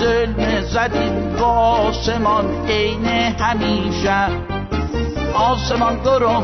ظلم 0.00 0.60
زدیم 0.60 1.36
با 1.40 1.46
آسمان 1.46 2.66
عین 2.68 3.06
همیشه. 3.38 4.26
آسمان 5.34 5.96
گروه 5.98 6.42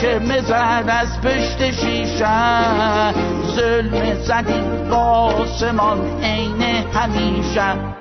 که 0.00 0.18
مزد 0.18 0.84
از 0.88 1.20
پشت 1.20 1.70
شیشه. 1.70 3.23
ظلم 3.54 4.14
زدیم 4.14 4.88
با 4.90 4.96
آسمان 4.96 6.22
عین 6.22 6.62
همیشه 6.92 7.93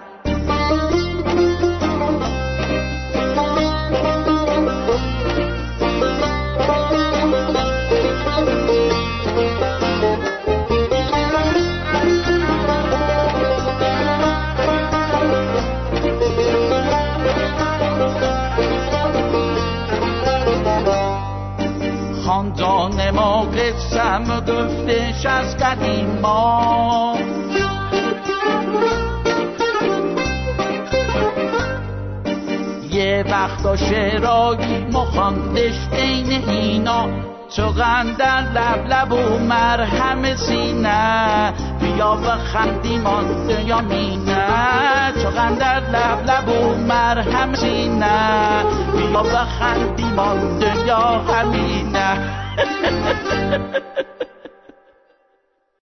گفتش 25.23 25.25
از 25.25 25.57
قدیما 25.57 27.17
یه 32.91 33.25
وقتا 33.31 33.75
شعرایی 33.75 34.85
مخاندش 34.93 35.87
بین 35.91 36.49
اینا. 36.49 37.07
چو 37.55 37.71
در 38.17 38.41
لب 38.41 38.87
لب 38.89 39.11
و 39.11 39.39
مرهم 39.39 40.35
سینه. 40.35 41.53
بیا 41.81 42.17
و 42.23 42.37
خندیمان 42.37 43.47
دنیا 43.47 43.81
مینه. 43.81 44.45
چو 45.23 45.31
در 45.59 45.79
لب 45.79 46.29
لب 46.29 46.49
و 46.49 46.75
مرهم 46.75 47.55
سینه. 47.55 48.63
بیا 48.97 49.23
و 49.23 49.45
خندیمان 49.45 50.59
دنیا 50.59 50.97
همینه 50.97 51.82